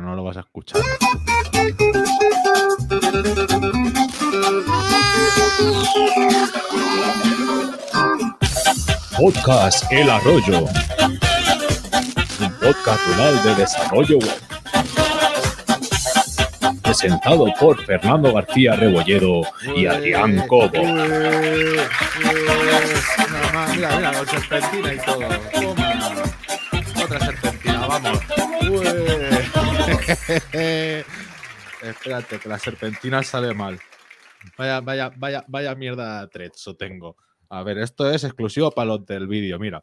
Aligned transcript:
no 0.00 0.16
lo 0.16 0.24
vas 0.24 0.38
a 0.38 0.40
escuchar. 0.40 0.80
Podcast 9.18 9.92
El 9.92 10.08
Arroyo. 10.08 10.60
Un 12.40 12.52
podcast 12.58 13.06
rural 13.06 13.42
de 13.44 13.54
desarrollo 13.54 14.18
web. 14.18 14.40
Presentado 16.82 17.52
por 17.60 17.84
Fernando 17.84 18.32
García 18.32 18.74
Rebolledo 18.76 19.42
y 19.76 19.84
Adrián 19.86 20.46
Cobo. 20.48 20.70
Mira, 23.74 23.96
mira, 23.96 24.12
con 24.12 24.26
serpentina 24.26 24.94
y 24.94 24.98
todo. 25.04 26.21
Espérate, 31.82 32.38
que 32.38 32.48
la 32.48 32.58
serpentina 32.58 33.22
sale 33.22 33.54
mal. 33.54 33.78
Vaya, 34.58 34.80
vaya, 34.80 35.12
vaya, 35.16 35.44
vaya 35.48 35.74
mierda 35.74 36.22
de 36.22 36.28
trezzo 36.28 36.76
tengo. 36.76 37.16
A 37.48 37.62
ver, 37.62 37.78
esto 37.78 38.10
es 38.10 38.24
exclusivo 38.24 38.70
para 38.70 38.86
los 38.86 39.06
del 39.06 39.26
vídeo, 39.26 39.58
mira. 39.58 39.82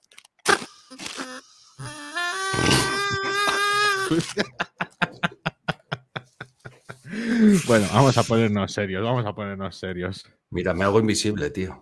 bueno, 7.68 7.88
vamos 7.94 8.18
a 8.18 8.24
ponernos 8.24 8.72
serios, 8.72 9.04
vamos 9.04 9.26
a 9.26 9.34
ponernos 9.34 9.76
serios. 9.78 10.26
Mira, 10.50 10.74
me 10.74 10.84
hago 10.84 11.00
invisible, 11.00 11.50
tío. 11.52 11.82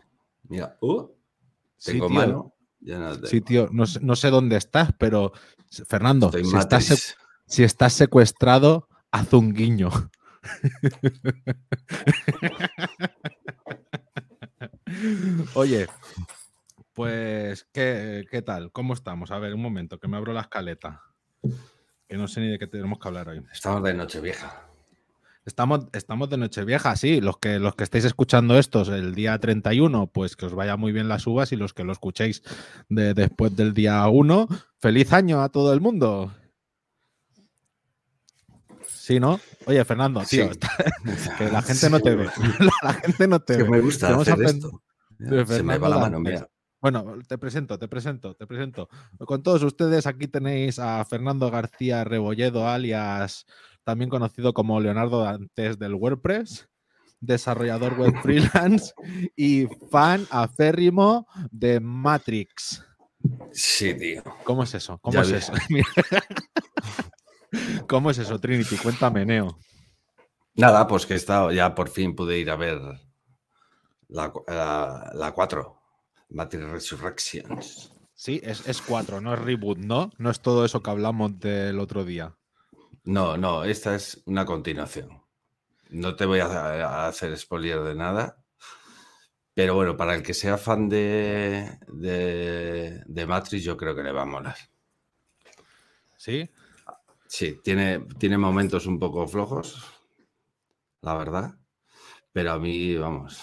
Mira, 0.50 0.77
uh, 0.81 1.08
tengo 1.84 2.08
sí, 2.08 2.14
mano. 2.14 2.53
Ya 2.80 3.00
no 3.00 3.14
tengo. 3.14 3.27
Sí, 3.27 3.41
tío, 3.41 3.70
no, 3.72 3.86
sé- 3.86 4.00
no 4.02 4.16
sé 4.16 4.30
dónde 4.30 4.58
estás, 4.58 4.89
pero 4.98 5.31
Fernando, 5.88 6.27
Estoy 6.27 6.45
si 6.45 6.58
estás. 6.58 7.16
Si 7.48 7.64
estás 7.64 7.94
secuestrado, 7.94 8.88
haz 9.12 9.34
un 9.34 9.54
guiño. 9.54 9.90
Oye, 15.54 15.88
pues, 16.94 17.67
¿qué, 17.73 18.26
qué 18.30 18.42
tal? 18.42 18.72
¿Cómo 18.72 18.94
estamos? 18.94 19.31
A 19.31 19.39
ver, 19.39 19.54
un 19.54 19.62
momento, 19.62 20.00
que 20.00 20.08
me 20.08 20.17
abro 20.17 20.34
la 20.34 20.42
escaleta. 20.42 21.02
Que 22.08 22.17
no 22.17 22.28
sé 22.28 22.39
ni 22.42 22.48
de 22.48 22.59
qué 22.59 22.67
tenemos 22.67 23.00
que 23.00 23.08
hablar 23.08 23.30
hoy. 23.30 23.44
Estamos 23.52 23.84
de 23.84 23.94
noche 23.94 24.22
vieja. 24.22 24.64
Estamos, 25.45 25.88
estamos 25.94 26.30
de 26.30 26.36
Nochevieja, 26.36 26.98
sí. 26.98 27.22
Los 27.22 27.38
que, 27.38 27.58
los 27.58 27.73
que 27.73 27.86
estáis 27.86 28.04
escuchando 28.04 28.58
estos 28.59 28.89
el 28.89 29.16
día 29.16 29.39
31, 29.39 30.08
pues 30.08 30.36
que 30.36 30.45
os 30.45 30.54
vaya 30.54 30.76
muy 30.76 30.92
bien 30.92 31.08
las 31.08 31.26
uvas 31.26 31.54
y 31.54 31.56
los 31.56 31.73
que 31.73 31.86
lo 31.86 31.94
escuchéis 31.94 32.44
de- 32.89 33.14
después 33.14 33.56
del 33.56 33.73
día 33.73 34.06
1, 34.09 34.50
feliz 34.78 35.14
año 35.14 35.42
a 35.42 35.48
todo 35.48 35.72
el 35.73 35.80
mundo. 35.80 36.34
Sí, 39.08 39.22
¿no? 39.22 39.39
Oye, 39.67 39.86
Fernando, 39.86 40.19
tío, 40.25 40.44
Sí. 40.45 40.50
está- 40.52 40.69
que 41.38 41.50
la 41.50 41.61
gente 41.61 41.89
no 41.89 42.00
te 42.02 42.13
ve. 42.16 42.27
La 42.83 42.94
gente 42.94 43.27
no 43.30 43.39
te 43.39 43.55
Que 43.55 43.64
ve. 43.64 43.69
me 43.69 43.80
gusta 43.80 44.14
hacer 44.14 44.36
aprend- 44.36 44.55
esto. 44.55 44.83
de 45.17 45.27
Se 45.27 45.64
me 45.64 45.77
va 45.77 45.88
Fernando 45.88 45.89
la 45.89 45.97
mano, 45.97 46.19
mira. 46.19 46.49
Bueno, 46.81 47.16
te 47.25 47.38
presento, 47.38 47.80
te 47.80 47.88
presento, 47.88 48.36
te 48.36 48.45
presento. 48.45 48.89
Con 49.19 49.41
todos 49.44 49.64
ustedes, 49.64 50.05
aquí 50.08 50.27
tenéis 50.27 50.77
a 50.77 51.03
Fernando 51.05 51.49
García 51.49 52.03
Rebolledo, 52.03 52.67
alias 52.67 53.45
también 53.86 54.09
conocido 54.09 54.53
como 54.53 54.80
Leonardo 54.81 55.23
Dantes 55.23 55.80
del 55.80 55.94
WordPress, 55.95 56.67
desarrollador 57.21 57.97
web 57.97 58.14
freelance 58.21 58.94
y 59.38 59.67
fan 59.89 60.27
aférrimo 60.30 61.27
de 61.49 61.80
Matrix. 61.80 62.83
Sí, 63.53 63.94
tío. 63.95 64.21
¿Cómo 64.44 64.64
es 64.64 64.75
eso? 64.75 64.97
¿Cómo 64.99 65.14
Ya 65.16 65.21
es 65.21 65.30
vi. 65.31 65.36
eso? 65.38 65.53
¿Cómo 67.88 68.12
es 68.12 68.17
eso, 68.17 68.40
Trinity? 68.40 68.78
Cuéntame, 68.78 69.26
Neo. 69.26 69.58
Nada, 70.56 70.88
pues 70.88 71.06
que 71.06 71.14
he 71.14 71.17
estado, 71.17 71.52
ya 71.54 71.73
por 71.73 71.88
fin 71.89 72.14
pude 72.16 72.38
ir 72.38 72.50
a 72.50 72.58
ver 72.58 72.80
la, 74.09 74.30
cu- 74.31 74.44
la, 74.48 75.12
la 75.14 75.31
4, 75.34 75.81
Matrix 76.30 76.64
Resurrections. 76.70 77.92
Sí, 78.14 78.42
es, 78.44 78.67
es 78.67 78.82
cuatro, 78.82 79.21
no 79.21 79.33
es 79.33 79.39
reboot, 79.39 79.77
¿no? 79.77 80.11
No 80.17 80.30
es 80.32 80.42
todo 80.42 80.66
eso 80.66 80.82
que 80.82 80.89
hablamos 80.89 81.39
del 81.39 81.80
otro 81.80 82.04
día. 82.04 82.36
No, 83.05 83.38
no, 83.38 83.64
esta 83.64 83.95
es 83.95 84.21
una 84.26 84.45
continuación. 84.45 85.23
No 85.89 86.16
te 86.16 86.26
voy 86.26 86.39
a, 86.42 86.48
a 86.48 87.08
hacer 87.08 87.38
spoiler 87.38 87.82
de 87.82 87.95
nada. 87.95 88.44
Pero 89.54 89.76
bueno, 89.76 89.98
para 89.98 90.16
el 90.16 90.23
que 90.23 90.33
sea 90.33 90.58
fan 90.58 90.88
de, 90.88 91.80
de, 91.88 93.04
de 93.05 93.26
Matrix, 93.26 93.64
yo 93.64 93.76
creo 93.76 93.94
que 93.95 94.04
le 94.04 94.11
va 94.14 94.21
a 94.21 94.26
molar. 94.26 94.55
¿Sí? 96.17 96.50
Sí, 97.27 97.60
tiene, 97.64 97.99
tiene 98.17 98.38
momentos 98.38 98.86
un 98.86 98.99
poco 98.99 99.27
flojos, 99.27 99.83
la 101.02 101.15
verdad. 101.15 101.55
Pero 102.32 102.52
a 102.54 102.60
mí, 102.60 102.95
vamos, 102.95 103.42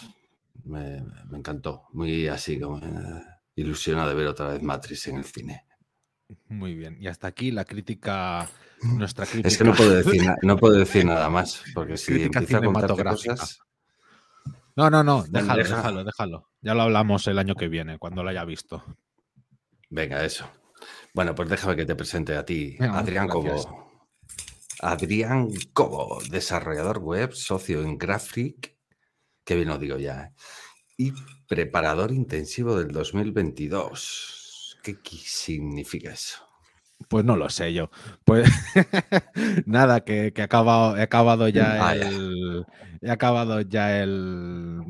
me, 0.64 1.02
me 1.28 1.38
encantó. 1.38 1.84
Muy 1.92 2.28
así 2.28 2.58
como 2.58 2.78
eh, 2.78 3.22
ilusionado 3.56 4.08
de 4.10 4.14
ver 4.14 4.26
otra 4.26 4.48
vez 4.48 4.62
Matrix 4.62 5.08
en 5.08 5.16
el 5.16 5.24
cine. 5.24 5.64
Muy 6.48 6.74
bien. 6.74 6.96
Y 7.00 7.06
hasta 7.06 7.26
aquí 7.26 7.50
la 7.50 7.64
crítica, 7.64 8.48
nuestra 8.82 9.26
crítica. 9.26 9.48
Es 9.48 9.58
que 9.58 9.64
no 9.64 9.74
puedo 9.74 9.90
decir, 9.90 10.22
no 10.42 10.56
puedo 10.56 10.74
decir 10.74 11.04
nada 11.04 11.28
más, 11.28 11.62
porque 11.74 11.96
si 11.96 12.12
Crítica 12.12 12.40
empiezo 12.40 12.70
a 12.70 13.10
cosas... 13.10 13.58
No, 14.76 14.90
no, 14.90 15.04
no, 15.04 15.24
déjalo, 15.28 15.62
déjalo, 15.62 16.04
déjalo. 16.04 16.50
Ya 16.60 16.74
lo 16.74 16.82
hablamos 16.82 17.26
el 17.28 17.38
año 17.38 17.54
que 17.54 17.68
viene, 17.68 17.98
cuando 17.98 18.24
lo 18.24 18.30
haya 18.30 18.44
visto. 18.44 18.82
Venga, 19.88 20.24
eso. 20.24 20.50
Bueno, 21.14 21.34
pues 21.34 21.48
déjame 21.48 21.76
que 21.76 21.86
te 21.86 21.94
presente 21.94 22.36
a 22.36 22.44
ti, 22.44 22.76
Adrián. 22.80 23.28
Cobo. 23.28 23.88
Adrián 24.80 25.48
Cobo, 25.72 26.20
desarrollador 26.28 26.98
web, 26.98 27.32
socio 27.32 27.82
en 27.82 27.96
Graphic, 27.96 28.76
que 29.44 29.54
bien 29.54 29.68
lo 29.68 29.78
digo 29.78 29.96
ya, 29.96 30.24
¿eh? 30.24 30.32
y 30.96 31.12
preparador 31.48 32.10
intensivo 32.12 32.76
del 32.76 32.88
2022. 32.90 34.78
¿Qué 34.82 34.96
significa 35.24 36.12
eso? 36.12 36.38
Pues 37.08 37.24
no 37.24 37.36
lo 37.36 37.48
sé 37.48 37.72
yo. 37.72 37.90
Pues 38.24 38.48
nada, 39.66 40.00
que, 40.04 40.32
que 40.32 40.40
he, 40.40 40.44
acabado, 40.44 40.96
he 40.96 41.02
acabado 41.02 41.48
ya 41.48 41.88
Ah, 41.90 41.96
ya. 41.96 42.08
el. 42.08 42.66
He 43.00 43.10
acabado 43.10 43.60
ya 43.60 44.02
el, 44.02 44.80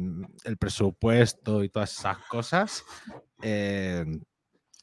el 0.45 0.57
presupuesto 0.57 1.63
y 1.65 1.69
todas 1.69 1.93
esas 1.99 2.19
cosas. 2.29 2.85
eh, 3.43 4.05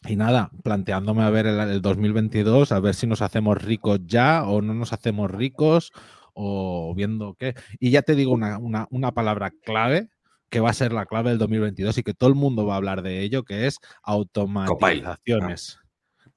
y 0.07 0.15
nada, 0.15 0.49
planteándome 0.63 1.23
a 1.23 1.29
ver 1.29 1.45
el, 1.47 1.59
el 1.59 1.81
2022, 1.81 2.71
a 2.71 2.79
ver 2.79 2.95
si 2.95 3.05
nos 3.07 3.21
hacemos 3.21 3.61
ricos 3.61 3.99
ya 4.05 4.43
o 4.43 4.61
no 4.61 4.73
nos 4.73 4.93
hacemos 4.93 5.29
ricos 5.29 5.91
o 6.33 6.93
viendo 6.95 7.35
qué. 7.35 7.53
Y 7.79 7.91
ya 7.91 8.01
te 8.01 8.15
digo 8.15 8.31
una, 8.31 8.57
una- 8.57 8.87
una 8.89 9.11
palabra 9.13 9.51
clave 9.63 10.09
que 10.49 10.59
va 10.59 10.69
a 10.69 10.73
ser 10.73 10.91
la 10.91 11.05
clave 11.05 11.29
del 11.29 11.39
2022 11.39 11.97
y 11.99 12.03
que 12.03 12.13
todo 12.13 12.29
el 12.29 12.35
mundo 12.35 12.65
va 12.65 12.73
a 12.73 12.77
hablar 12.77 13.01
de 13.03 13.21
ello, 13.21 13.43
que 13.43 13.67
es 13.67 13.77
automatizaciones. 14.03 15.79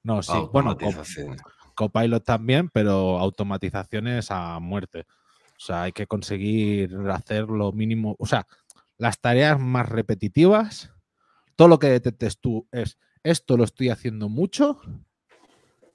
No, 0.03 0.21
sí, 0.21 0.31
bueno. 0.51 0.75
Copilot 1.75 2.23
también, 2.23 2.69
pero 2.69 3.17
automatizaciones 3.19 4.31
a 4.31 4.59
muerte. 4.59 5.05
O 5.57 5.59
sea, 5.59 5.83
hay 5.83 5.91
que 5.91 6.07
conseguir 6.07 6.95
hacer 7.11 7.45
lo 7.49 7.71
mínimo. 7.71 8.15
O 8.19 8.25
sea, 8.25 8.45
las 8.97 9.19
tareas 9.19 9.59
más 9.59 9.89
repetitivas, 9.89 10.91
todo 11.55 11.67
lo 11.67 11.79
que 11.79 11.87
detectes 11.87 12.39
tú 12.39 12.67
es 12.71 12.97
esto 13.25 13.57
lo 13.57 13.63
estoy 13.63 13.89
haciendo 13.89 14.29
mucho, 14.29 14.79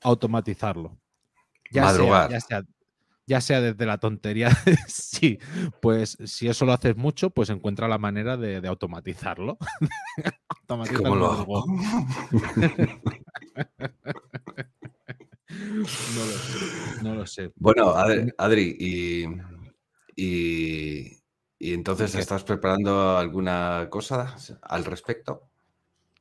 automatizarlo. 0.02 0.98
Ya 1.70 1.82
sea, 1.84 1.92
Madrugar. 1.92 2.30
ya 2.30 2.40
sea, 2.40 2.62
ya 3.24 3.40
sea 3.40 3.60
desde 3.60 3.86
la 3.86 3.98
tontería, 3.98 4.50
sí, 4.88 5.38
pues 5.80 6.18
si 6.24 6.48
eso 6.48 6.66
lo 6.66 6.72
haces 6.72 6.96
mucho, 6.96 7.30
pues 7.30 7.48
encuentra 7.50 7.86
la 7.86 7.98
manera 7.98 8.36
de, 8.36 8.60
de 8.60 8.68
automatizarlo. 8.68 9.58
Automatiza 10.62 11.02
¿Cómo 11.02 11.16
lo 11.16 11.32
hago? 11.32 11.64
No 15.50 16.24
lo 16.24 16.32
sé, 16.32 17.02
no 17.02 17.14
lo 17.16 17.26
sé. 17.26 17.52
Bueno, 17.56 17.90
Adri, 17.90 18.30
Adri, 18.38 18.76
y, 18.78 19.24
y, 20.14 21.20
y 21.58 21.74
entonces 21.74 22.14
estás 22.14 22.44
preparando 22.44 23.18
alguna 23.18 23.88
cosa 23.90 24.36
al 24.62 24.84
respecto? 24.84 25.50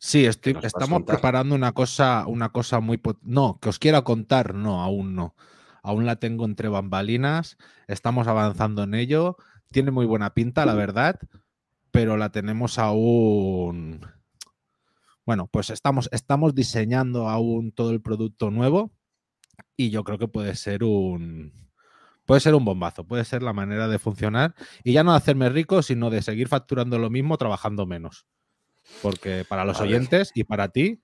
Sí, 0.01 0.25
estoy, 0.25 0.57
estamos 0.63 1.03
preparando 1.03 1.53
una 1.53 1.73
cosa, 1.73 2.25
una 2.25 2.49
cosa 2.53 2.79
muy... 2.79 3.01
No, 3.21 3.59
que 3.61 3.67
os 3.67 3.79
quiera 3.79 4.01
contar, 4.03 4.55
no, 4.55 4.81
aún 4.81 5.13
no. 5.13 5.35
Aún 5.83 6.05
la 6.05 6.15
tengo 6.15 6.45
entre 6.45 6.69
bambalinas, 6.69 7.57
estamos 7.87 8.27
avanzando 8.27 8.83
en 8.83 8.93
ello, 8.93 9.35
tiene 9.71 9.91
muy 9.91 10.05
buena 10.05 10.33
pinta, 10.33 10.65
la 10.65 10.73
verdad, 10.73 11.19
pero 11.91 12.15
la 12.15 12.31
tenemos 12.31 12.79
aún... 12.79 14.05
Bueno, 15.25 15.47
pues 15.47 15.69
estamos, 15.69 16.07
estamos 16.13 16.55
diseñando 16.55 17.27
aún 17.27 17.73
todo 17.73 17.91
el 17.91 18.01
producto 18.01 18.51
nuevo 18.51 18.91
y 19.75 19.89
yo 19.89 20.05
creo 20.05 20.17
que 20.17 20.29
puede 20.29 20.55
ser 20.55 20.85
un... 20.85 21.69
Puede 22.25 22.39
ser 22.39 22.55
un 22.55 22.63
bombazo, 22.63 23.05
puede 23.05 23.25
ser 23.25 23.43
la 23.43 23.53
manera 23.53 23.89
de 23.89 23.99
funcionar 23.99 24.55
y 24.83 24.93
ya 24.93 25.03
no 25.03 25.11
de 25.11 25.17
hacerme 25.17 25.49
rico, 25.49 25.81
sino 25.81 26.09
de 26.09 26.21
seguir 26.21 26.47
facturando 26.47 26.99
lo 26.99 27.09
mismo 27.09 27.37
trabajando 27.37 27.85
menos. 27.85 28.27
Porque 29.01 29.45
para 29.47 29.65
los 29.65 29.79
oyentes 29.79 30.31
y 30.33 30.43
para 30.43 30.69
ti, 30.69 31.01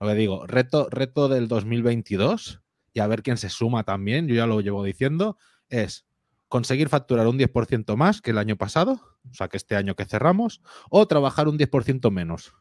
lo 0.00 0.08
que 0.08 0.14
digo, 0.14 0.46
reto, 0.46 0.88
reto 0.90 1.28
del 1.28 1.48
2022, 1.48 2.60
y 2.92 3.00
a 3.00 3.06
ver 3.06 3.22
quién 3.22 3.36
se 3.36 3.48
suma 3.48 3.84
también, 3.84 4.26
yo 4.26 4.34
ya 4.34 4.46
lo 4.46 4.60
llevo 4.60 4.82
diciendo, 4.82 5.36
es 5.68 6.06
conseguir 6.48 6.88
facturar 6.88 7.26
un 7.26 7.38
10% 7.38 7.96
más 7.96 8.20
que 8.20 8.30
el 8.30 8.38
año 8.38 8.56
pasado, 8.56 9.00
o 9.30 9.34
sea, 9.34 9.48
que 9.48 9.56
este 9.56 9.76
año 9.76 9.94
que 9.94 10.04
cerramos, 10.04 10.62
o 10.90 11.06
trabajar 11.06 11.48
un 11.48 11.58
10% 11.58 12.10
menos. 12.10 12.54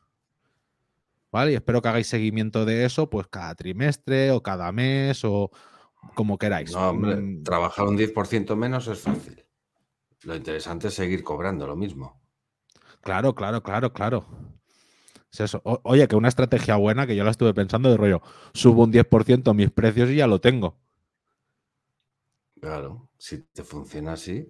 ¿Vale? 1.31 1.51
Y 1.51 1.55
espero 1.55 1.81
que 1.81 1.89
hagáis 1.89 2.07
seguimiento 2.07 2.65
de 2.65 2.85
eso, 2.85 3.09
pues 3.09 3.27
cada 3.27 3.53
trimestre 3.55 4.31
o 4.31 4.41
cada 4.41 4.71
mes 4.71 5.23
o 5.23 5.51
como 6.13 6.37
queráis. 6.37 6.71
No, 6.71 6.89
hombre, 6.89 7.15
Mm, 7.15 7.43
trabajar 7.43 7.87
un 7.87 7.97
10% 7.97 8.55
menos 8.55 8.87
es 8.87 8.99
fácil. 8.99 9.45
Lo 10.23 10.35
interesante 10.35 10.87
es 10.87 10.93
seguir 10.93 11.23
cobrando 11.23 11.67
lo 11.67 11.75
mismo. 11.75 12.21
Claro, 13.01 13.35
claro, 13.35 13.61
claro, 13.61 13.93
claro. 13.93 14.25
Es 15.35 15.41
eso. 15.41 15.61
O- 15.65 15.81
oye, 15.83 16.07
que 16.07 16.15
una 16.15 16.29
estrategia 16.29 16.77
buena 16.77 17.05
que 17.05 17.15
yo 17.15 17.25
la 17.25 17.31
estuve 17.31 17.53
pensando 17.53 17.89
de 17.91 17.97
rollo, 17.97 18.21
subo 18.53 18.83
un 18.85 18.91
10% 18.91 19.53
mis 19.53 19.69
precios 19.69 20.09
y 20.09 20.15
ya 20.15 20.27
lo 20.27 20.39
tengo, 20.39 20.77
Claro, 22.61 23.09
si 23.17 23.39
te 23.53 23.63
funciona 23.63 24.13
así 24.13 24.47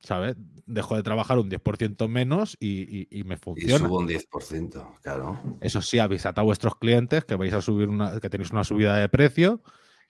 ¿sabes? 0.00 0.36
Dejo 0.66 0.96
de 0.96 1.02
trabajar 1.02 1.38
un 1.38 1.48
10% 1.48 2.08
menos 2.08 2.56
y, 2.60 2.82
y- 2.82 3.08
y 3.10 3.24
me 3.24 3.34
y 3.36 3.38
funciona. 3.38 3.78
subo 3.78 3.98
un 4.00 4.06
10%, 4.06 4.96
claro. 5.02 5.40
Eso 5.60 5.80
sí, 5.80 5.98
avisad 5.98 6.38
a 6.38 6.42
vuestros 6.42 6.74
clientes 6.76 7.24
que 7.24 7.36
vais 7.36 7.54
a 7.54 7.62
subir 7.62 7.88
una, 7.88 8.20
que 8.20 8.28
tenéis 8.28 8.50
una 8.50 8.64
subida 8.64 8.96
de 8.96 9.08
precio 9.08 9.62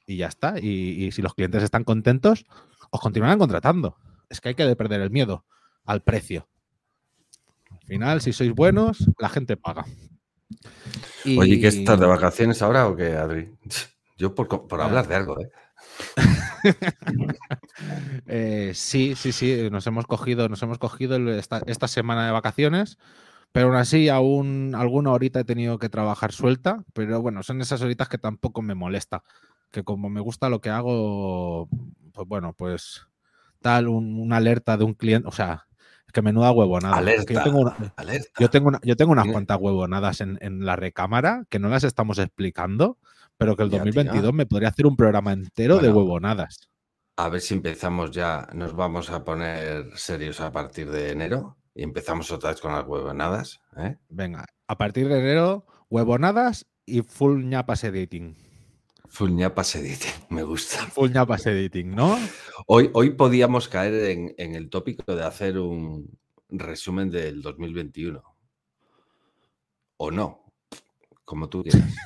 y 0.07 0.17
ya 0.17 0.27
está. 0.29 0.59
Y, 0.59 1.05
y 1.05 1.13
si 1.13 1.23
los 1.23 1.35
clientes 1.35 1.63
están 1.63 1.85
contentos, 1.85 2.45
os 2.91 3.01
continuarán 3.01 3.39
contratando. 3.39 3.97
Es 4.31 4.41
que 4.41 4.49
hay 4.51 4.55
que 4.55 4.75
perder 4.77 5.01
el 5.03 5.11
miedo 5.11 5.45
al 5.85 6.03
precio. 6.03 6.49
Al 7.93 7.97
final, 7.99 8.21
si 8.23 8.33
sois 8.33 8.55
buenos, 8.55 9.07
la 9.19 9.29
gente 9.29 9.55
paga. 9.59 9.85
Y- 11.27 11.39
Oye, 11.39 11.61
¿qué 11.61 11.69
estás 11.69 12.01
de 12.01 12.07
vacaciones 12.07 12.63
ahora 12.63 12.89
o 12.89 12.97
qué, 12.97 13.19
Adri? 13.19 13.51
Yo 14.17 14.35
por, 14.35 14.49
por 14.49 14.81
Ah. 14.81 14.85
hablar 14.87 15.07
de 15.09 15.15
algo, 15.15 15.39
¿eh? 15.39 15.51
Eh, 18.27 18.73
sí, 18.75 19.15
sí, 19.15 19.31
sí, 19.33 19.69
nos 19.71 19.87
hemos 19.87 20.07
cogido, 20.07 20.49
nos 20.49 20.63
hemos 20.63 20.79
cogido 20.79 21.17
esta, 21.33 21.61
esta 21.67 21.87
semana 21.87 22.25
de 22.25 22.33
vacaciones, 22.33 22.97
pero 23.53 23.67
aún 23.67 23.77
así, 23.77 24.09
aún 24.09 24.75
alguna 24.75 25.13
horita 25.13 25.41
he 25.41 25.45
tenido 25.45 25.79
que 25.79 25.91
trabajar 25.91 26.33
suelta, 26.33 26.83
pero 26.95 27.21
bueno, 27.21 27.43
son 27.43 27.61
esas 27.61 27.83
horitas 27.83 28.09
que 28.09 28.17
tampoco 28.19 28.63
me 28.63 28.75
molesta, 28.75 29.23
que 29.71 29.85
como 29.85 30.09
me 30.09 30.21
gusta 30.23 30.49
lo 30.49 30.63
que 30.63 30.71
hago, 30.71 31.69
pues 32.15 32.27
bueno, 32.27 32.55
pues 32.55 33.07
tal, 33.61 33.89
un- 33.89 34.19
una 34.19 34.39
alerta 34.39 34.79
de 34.79 34.85
un 34.85 34.95
cliente, 34.95 35.29
o 35.29 35.33
sea, 35.33 35.67
que 36.13 36.23
menuda 36.23 36.53
huevonada. 36.53 36.97
yo 36.97 37.01
Alerta. 37.03 37.43
tengo 37.45 37.61
una- 37.61 37.93
Alerta. 37.97 38.29
yo 38.39 38.51
tengo, 38.51 38.69
una- 38.69 38.81
yo 38.83 38.97
tengo 38.97 39.13
unas 39.13 39.27
cuantas 39.29 39.59
huevonadas 39.61 40.21
en, 40.21 40.39
en 40.41 40.65
la 40.65 40.77
recámara 40.77 41.45
que 41.51 41.59
no 41.59 41.69
las 41.69 41.85
estamos 41.85 42.19
explicando, 42.19 42.99
pero 43.39 43.57
que 43.57 43.63
el 43.65 43.71
Ya, 43.71 43.83
tío. 43.83 43.93
2022 43.93 44.33
me 44.33 44.47
podría 44.47 44.69
hacer 44.69 44.87
un 44.87 44.97
programa 44.97 45.33
entero 45.33 45.77
de 45.79 45.89
Bueno. 45.89 45.99
huevonadas. 46.01 46.69
A 47.17 47.29
ver 47.29 47.41
si 47.41 47.55
empezamos 47.55 48.11
ya, 48.11 48.49
nos 48.55 48.75
vamos 48.75 49.11
a 49.11 49.25
poner 49.25 49.87
serios 49.97 50.41
a 50.41 50.51
partir 50.53 50.91
de 50.91 51.11
enero 51.11 51.57
y 51.75 51.83
empezamos 51.83 52.31
otra 52.31 52.51
vez 52.51 52.61
con 52.61 52.73
las 52.73 52.87
huevonadas, 52.87 53.61
¿eh? 53.77 53.97
Venga, 54.09 54.47
a 54.69 54.79
partir 54.79 55.09
de 55.09 55.19
enero, 55.19 55.67
huevonadas 55.91 56.67
y 56.87 57.03
full 57.03 57.45
ñapas 57.45 57.85
editing. 57.85 58.37
Full 59.13 59.31
ñapas 59.33 59.75
editing, 59.77 60.13
me 60.31 60.43
gusta. 60.43 60.79
Full 60.87 61.11
ñapas 61.13 61.47
editing, 61.47 61.95
¿no? 61.95 62.19
Hoy, 62.67 62.91
hoy 62.95 63.11
podíamos 63.11 63.69
caer 63.69 63.95
en, 64.11 64.35
en 64.39 64.55
el 64.55 64.71
tópico 64.71 65.15
de 65.15 65.23
hacer 65.25 65.59
un 65.59 66.19
resumen 66.49 67.11
del 67.11 67.43
2021. 67.43 68.23
O 69.99 70.11
no, 70.11 70.45
como 71.25 71.49
tú 71.49 71.63
quieras. 71.63 71.83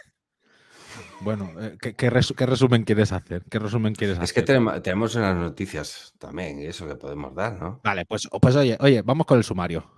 Bueno, 1.21 1.51
eh, 1.59 1.77
¿qué, 1.81 1.95
qué 1.95 2.11
resu- 2.11 2.35
qué 2.35 2.45
resumen 2.45 2.85
quieres 2.85 3.11
hacer? 3.11 3.43
¿Qué 3.51 3.59
resumen 3.59 3.95
quieres 3.95 4.19
Es 4.21 4.35
que 4.35 4.43
tenemos 4.43 5.15
unas 5.15 5.35
noticias 5.35 6.13
también, 6.19 6.61
y 6.61 6.67
eso 6.67 6.87
que 6.87 6.95
podemos 6.95 7.35
dar, 7.35 7.59
¿no? 7.59 7.81
Vale, 7.83 8.05
pues, 8.05 8.29
pues 8.41 8.55
oye, 8.57 8.77
oye, 8.81 9.01
vamos 9.03 9.27
con 9.27 9.39
el 9.39 9.45
sumario. 9.45 9.91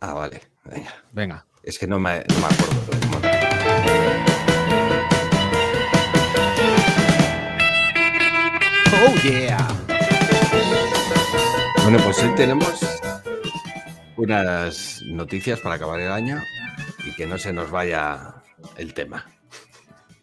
Ah, 0.00 0.12
vale, 0.12 0.40
venga. 0.64 0.94
Venga. 1.12 1.46
Es 1.62 1.78
que 1.78 1.86
no 1.86 1.98
me, 1.98 2.18
no 2.28 2.38
me 2.38 2.44
acuerdo. 2.44 3.25
¡Oh, 9.04 9.14
yeah! 9.22 9.66
Bueno, 11.82 11.98
pues 12.04 12.18
hoy 12.22 12.34
tenemos 12.34 12.80
unas 14.16 15.02
noticias 15.06 15.60
para 15.60 15.74
acabar 15.76 16.00
el 16.00 16.10
año 16.10 16.40
y 17.06 17.12
que 17.14 17.26
no 17.26 17.36
se 17.38 17.52
nos 17.52 17.70
vaya 17.70 18.34
el 18.76 18.92
tema. 18.94 19.26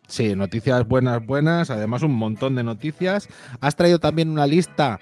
Sí, 0.08 0.36
noticias 0.36 0.86
buenas, 0.88 1.26
buenas, 1.26 1.70
además 1.70 2.02
un 2.04 2.16
montón 2.16 2.56
de 2.56 2.64
noticias. 2.64 3.30
Has 3.62 3.76
traído 3.76 4.00
también 4.00 4.30
una 4.30 4.48
lista 4.48 5.00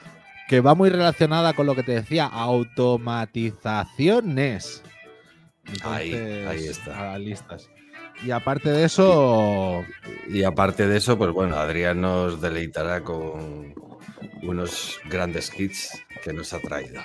que 0.48 0.60
va 0.62 0.76
muy 0.76 0.90
relacionada 0.90 1.54
con 1.54 1.66
lo 1.66 1.76
que 1.76 1.84
te 1.84 1.94
decía, 1.94 2.26
automatizaciones. 2.28 4.84
Ahí, 5.84 6.14
ahí 6.14 6.16
Entonces, 6.40 6.78
está. 6.78 7.14
a 7.14 7.18
listas. 7.18 7.70
Y 8.24 8.32
aparte 8.32 8.70
de 8.72 8.84
eso, 8.86 9.84
Y 10.30 10.44
aparte 10.44 10.88
de 10.88 10.98
eso, 10.98 11.18
pues 11.18 11.32
bueno, 11.32 11.56
Adrián 11.56 12.02
nos 12.02 12.40
deleitará 12.40 13.04
con 13.04 13.74
unos 14.44 15.00
grandes 15.10 15.52
hits 15.60 16.04
que 16.24 16.32
nos 16.34 16.54
ha 16.54 16.60
traído. 16.60 17.02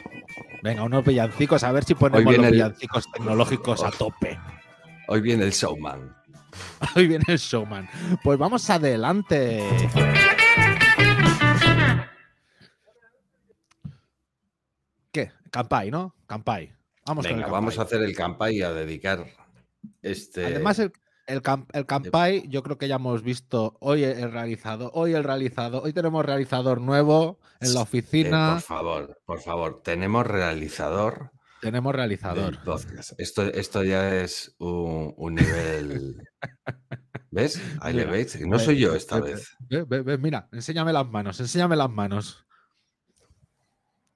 venga, 0.63 0.83
unos 0.83 1.05
villancicos, 1.05 1.63
a 1.65 1.73
ver 1.73 1.85
si 1.85 1.95
ponemos 1.95 2.37
los 2.37 2.45
el- 2.47 2.53
villancicos 2.53 3.11
tecnológicos 3.13 3.83
a 3.83 3.91
tope. 3.91 4.39
Hoy 5.09 5.21
viene 5.23 5.45
el 5.45 5.53
showman. 5.53 6.15
Hoy 6.97 7.07
viene 7.07 7.25
el 7.29 7.39
showman. 7.39 7.89
Pues 8.23 8.39
vamos 8.39 8.69
adelante. 8.69 9.63
¿Qué? 15.13 15.31
Campai, 15.51 15.91
¿no? 15.91 16.15
Campai. 16.27 16.73
Vamos 17.07 17.25
con 17.25 17.31
el 17.35 17.37
Venga, 17.41 17.51
vamos 17.53 17.75
a 17.75 17.79
Campai. 17.79 17.87
hacer 17.99 18.09
el 18.09 18.17
campa 18.17 18.51
y 18.51 18.63
a 18.63 18.73
dedicar 18.73 19.27
este. 20.03 20.47
Además, 20.47 20.79
el, 20.81 20.93
el, 21.27 21.43
cam- 21.43 21.67
el 21.73 21.87
Campai, 21.87 22.49
yo 22.49 22.63
creo 22.63 22.79
que 22.79 22.89
ya 22.89 22.97
hemos 22.97 23.23
visto 23.23 23.77
hoy 23.81 24.05
el 24.05 24.31
realizado, 24.33 24.91
hoy 24.95 25.15
el 25.15 25.25
realizado, 25.25 25.83
hoy 25.83 25.93
tenemos 25.93 26.25
realizador 26.25 26.81
nuevo 26.81 27.39
en 27.61 27.75
la 27.75 27.81
Eh, 27.81 27.83
oficina. 27.83 28.53
por 28.55 28.63
favor, 28.63 29.21
por 29.25 29.41
favor, 29.41 29.83
tenemos 29.83 30.27
realizador 30.27 31.31
tenemos 31.59 31.95
realizador. 31.95 32.59
Esto, 33.19 33.43
esto 33.43 33.83
ya 33.83 34.15
es 34.23 34.55
un, 34.59 35.15
un 35.17 35.35
nivel. 35.35 36.17
¿Ves? 37.33 37.61
Ahí 37.81 37.95
le 37.95 38.05
veis. 38.05 38.39
No 38.47 38.59
ve, 38.59 38.65
soy 38.65 38.79
yo 38.79 38.95
esta 38.95 39.19
ve, 39.19 39.33
vez. 39.33 39.57
ve, 39.61 39.83
ve, 39.85 40.03
ve, 40.03 40.19
mira, 40.19 40.49
enséñame 40.53 40.93
las 40.93 41.09
manos, 41.09 41.41
enséñame 41.41 41.75
las 41.75 41.91
manos. 41.91 42.47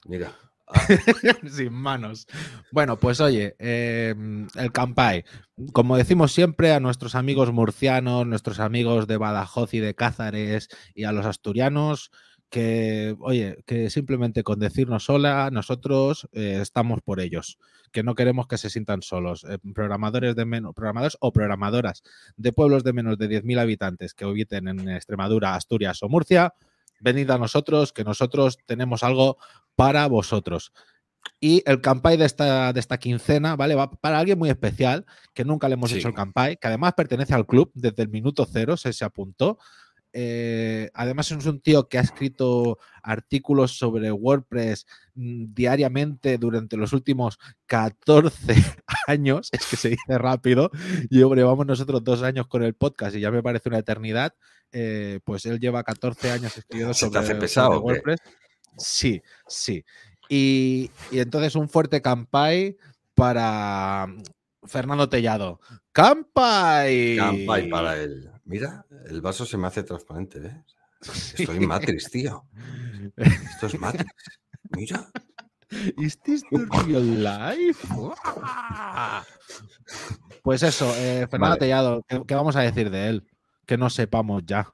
Mira. 0.05 0.33
Sin 1.51 1.73
manos. 1.73 2.27
Bueno, 2.73 2.99
pues 2.99 3.21
oye, 3.21 3.57
eh, 3.59 4.15
el 4.57 4.73
Campai. 4.73 5.25
Como 5.73 5.97
decimos 5.97 6.33
siempre 6.33 6.73
a 6.73 6.81
nuestros 6.81 7.15
amigos 7.15 7.53
murcianos, 7.53 8.27
nuestros 8.27 8.61
amigos 8.61 9.07
de 9.07 9.17
Badajoz 9.17 9.75
y 9.75 9.81
de 9.81 9.95
Cázares 9.95 10.69
y 10.95 11.05
a 11.05 11.13
los 11.13 11.27
asturianos, 11.27 12.11
que, 12.51 13.17
oye, 13.21 13.63
que 13.65 13.91
simplemente 13.91 14.43
con 14.43 14.59
decirnos 14.59 15.09
hola, 15.09 15.51
nosotros 15.53 16.29
eh, 16.33 16.59
estamos 16.61 17.01
por 17.01 17.21
ellos, 17.21 17.59
que 17.93 18.03
no 18.03 18.15
queremos 18.15 18.49
que 18.49 18.59
se 18.59 18.71
sientan 18.71 19.03
solos. 19.03 19.45
Eh, 19.45 19.59
programadores 19.73 20.35
de 20.35 20.45
menos, 20.45 20.75
programadores 20.75 21.17
o 21.21 21.33
programadoras 21.33 22.03
de 22.37 22.53
pueblos 22.53 22.83
de 22.85 22.93
menos 22.93 23.19
de 23.19 23.29
10.000 23.29 23.61
habitantes 23.61 24.15
que 24.15 24.25
habiten 24.25 24.69
en 24.69 24.89
Extremadura, 24.89 25.55
Asturias 25.55 26.03
o 26.03 26.09
Murcia, 26.09 26.55
venid 27.01 27.31
a 27.31 27.39
nosotros, 27.39 27.93
que 27.93 28.05
nosotros 28.05 28.59
tenemos 28.67 29.03
algo 29.03 29.37
para 29.75 30.07
vosotros. 30.07 30.73
Y 31.39 31.63
el 31.67 31.81
campai 31.81 32.17
de 32.17 32.25
esta, 32.25 32.73
de 32.73 32.81
esta 32.81 32.99
quincena, 32.99 33.57
¿vale? 33.57 33.75
Va 33.75 33.91
para 33.91 34.19
alguien 34.19 34.39
muy 34.39 34.49
especial, 34.51 35.05
que 35.35 35.45
nunca 35.45 35.69
le 35.69 35.75
hemos 35.75 35.91
Sí. 35.91 35.99
hecho 35.99 36.09
el 36.09 36.15
campai, 36.15 36.57
que 36.57 36.69
además 36.69 36.95
pertenece 36.97 37.35
al 37.35 37.47
club 37.47 37.71
desde 37.75 38.03
el 38.03 38.09
minuto 38.09 38.47
cero, 38.51 38.77
se, 38.77 38.93
se 38.93 39.05
apuntó. 39.05 39.59
Eh, 40.13 40.91
además 40.93 41.31
es 41.31 41.47
un 41.47 41.61
tío 41.61 41.89
que 41.89 41.99
ha 41.99 42.01
escrito 42.01 42.79
artículos 43.03 43.79
sobre 43.79 44.11
WordPress 44.11 44.87
mm, 45.15 45.55
diariamente 45.55 46.37
durante 46.37 46.77
los 46.77 46.93
últimos 46.93 47.39
14 47.67 48.55
años, 49.07 49.49
es 49.53 49.67
que 49.67 49.77
se 49.77 49.91
dice 49.91 50.19
rápido, 50.19 50.71
y 51.09 51.23
hombre, 51.23 51.45
vamos 51.45 51.67
nosotros 51.67 52.03
dos 52.03 52.23
años 52.23 52.49
con 52.49 52.63
el 52.63 52.75
podcast 52.75 53.15
y 53.15 53.21
ya 53.21 53.31
me 53.31 53.43
parece 53.43 53.69
una 53.69 53.79
eternidad, 53.79 54.35
eh, 54.73 55.21
pues 55.25 55.47
él 55.47 55.61
lleva 55.61 55.85
14 55.85 56.31
años 56.33 56.57
escribiendo 56.57 56.95
¿Se 56.95 57.07
te 57.07 57.13
sobre, 57.13 57.21
hace 57.21 57.35
pesado? 57.37 57.81
WordPress. 57.81 58.21
Sí, 58.77 59.23
sí. 59.47 59.85
Y, 60.29 60.91
y 61.11 61.19
entonces 61.19 61.55
un 61.55 61.69
fuerte 61.69 62.03
campai 62.03 62.77
para 63.15 64.07
mm, 64.09 64.23
Fernando 64.67 65.09
Tellado. 65.09 65.61
¡Campai! 65.93 67.17
Campa 67.17 67.61
y 67.61 67.69
para 67.69 67.97
él. 68.01 68.31
Mira, 68.51 68.85
el 69.07 69.21
vaso 69.21 69.47
se 69.47 69.57
me 69.57 69.69
hace 69.69 69.85
transparente, 69.85 70.45
¿eh? 70.45 70.65
Estoy 71.39 71.59
en 71.59 71.69
Matrix, 71.69 72.11
tío. 72.11 72.47
Esto 73.17 73.69
es 73.69 73.79
Matrix. 73.79 74.13
Mira. 74.77 75.09
¿Is 75.99 76.19
this 76.23 76.43
the 76.51 76.67
real 76.85 77.23
life? 77.23 77.87
Pues 80.43 80.63
eso, 80.63 80.91
eh, 80.97 81.27
Fernando 81.31 81.57
Vale. 81.57 81.59
Tellado, 81.59 82.03
¿qué, 82.09 82.23
qué 82.27 82.35
vamos 82.35 82.57
a 82.57 82.61
decir 82.61 82.91
de 82.91 83.09
él? 83.09 83.29
Que 83.67 83.77
no 83.77 83.91
sepamos 83.91 84.43
ya. 84.47 84.73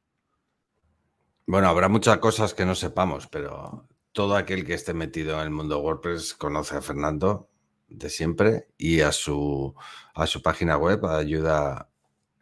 Bueno, 1.45 1.69
habrá 1.69 1.89
muchas 1.89 2.19
cosas 2.19 2.55
que 2.55 2.65
no 2.65 2.77
sepamos, 2.77 3.27
pero 3.27 3.89
todo 4.13 4.37
aquel 4.37 4.65
que 4.65 4.75
esté 4.75 4.95
metido 4.95 5.35
en 5.37 5.43
el 5.43 5.51
mundo 5.51 5.81
WordPress 5.81 6.35
conoce 6.35 6.77
a 6.77 6.83
Fernando 6.83 7.49
de 7.89 8.09
siempre 8.11 8.69
y 8.79 9.01
a 9.01 9.11
su, 9.11 9.75
a 10.15 10.27
su 10.29 10.41
página 10.41 10.77
web, 10.77 11.05
ayuda 11.07 11.91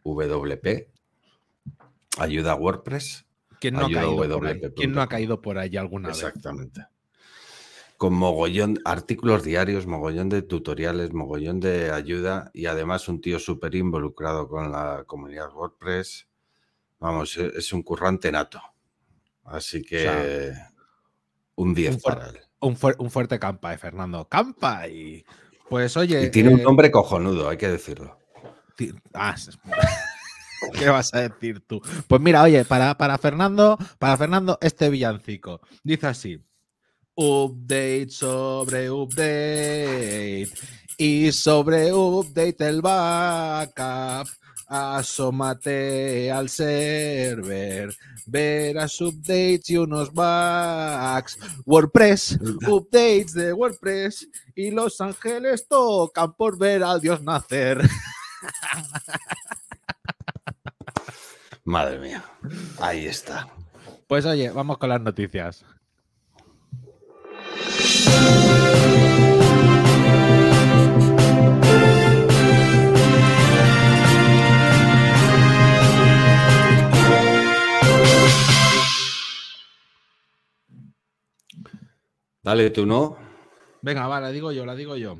WP, 0.03 0.94
ayuda 2.17 2.55
WordPress. 2.55 3.25
¿Quién 3.59 3.75
no, 3.75 3.85
ha 3.85 3.91
caído, 3.91 4.15
por 4.17 4.47
ahí? 4.47 4.61
¿Quién 4.75 4.91
no 4.91 5.01
ha 5.01 5.07
caído 5.07 5.41
por 5.41 5.57
ahí 5.57 5.77
alguna 5.77 6.09
vez? 6.09 6.17
Exactamente. 6.17 6.85
Con 7.97 8.13
mogollón, 8.13 8.79
artículos 8.83 9.43
diarios, 9.43 9.87
mogollón 9.87 10.27
de 10.27 10.41
tutoriales, 10.41 11.13
mogollón 11.13 11.61
de 11.61 11.91
ayuda 11.91 12.51
y 12.53 12.65
además 12.65 13.07
un 13.07 13.21
tío 13.21 13.39
súper 13.39 13.73
involucrado 13.75 14.49
con 14.49 14.71
la 14.71 15.05
comunidad 15.07 15.53
WordPress. 15.53 16.27
Vamos, 16.99 17.37
e, 17.37 17.53
es 17.55 17.71
un 17.71 17.83
currante 17.83 18.31
nato. 18.31 18.61
Así 19.45 19.81
que 19.81 20.53
un 21.55 21.73
10 21.73 22.01
para 22.01 22.29
él. 22.29 22.39
Un, 22.59 22.75
fuerte 22.75 23.39
campa, 23.39 23.73
eh, 23.73 23.77
Fernando. 23.77 24.27
Campa 24.27 24.87
y 24.87 25.23
pues 25.69 25.95
oye. 25.97 26.23
Y 26.23 26.31
tiene 26.31 26.49
un 26.49 26.59
eh, 26.59 26.63
nombre 26.63 26.91
cojonudo, 26.91 27.49
hay 27.49 27.57
que 27.57 27.69
decirlo. 27.69 28.19
Ah, 29.13 29.35
¿Qué 30.79 30.89
vas 30.89 31.13
a 31.13 31.21
decir 31.21 31.61
tú? 31.65 31.81
Pues 32.07 32.21
mira, 32.21 32.43
oye, 32.43 32.65
para, 32.65 32.97
para 32.97 33.17
Fernando, 33.17 33.77
para 33.99 34.17
Fernando, 34.17 34.57
este 34.61 34.89
villancico. 34.89 35.61
Dice 35.83 36.07
así. 36.07 36.39
Update 37.15 38.09
sobre 38.09 38.89
update. 38.89 40.49
Y 40.97 41.31
sobre 41.31 41.93
update 41.93 42.67
el 42.67 42.81
backup. 42.81 44.27
Asómate 44.67 46.31
al 46.31 46.49
server, 46.49 47.95
verás 48.25 48.99
updates 48.99 49.69
y 49.69 49.77
unos 49.77 50.11
bugs. 50.11 51.37
WordPress, 51.65 52.39
updates 52.67 53.33
de 53.33 53.53
WordPress 53.53 54.27
y 54.55 54.71
Los 54.71 54.99
Ángeles 55.01 55.67
tocan 55.67 56.33
por 56.33 56.57
ver 56.57 56.83
al 56.83 56.99
Dios 56.99 57.21
nacer. 57.21 57.79
Madre 61.65 61.97
mía, 61.97 62.23
ahí 62.79 63.07
está. 63.07 63.47
Pues 64.07 64.23
oye, 64.27 64.51
vamos 64.51 64.77
con 64.77 64.87
las 64.87 65.01
noticias. 65.01 65.65
Dale, 82.43 82.69
tú 82.69 82.85
no. 82.85 83.17
Venga, 83.81 84.05
va, 84.07 84.21
la 84.21 84.29
digo 84.29 84.51
yo, 84.51 84.67
la 84.67 84.75
digo 84.75 84.95
yo. 84.97 85.17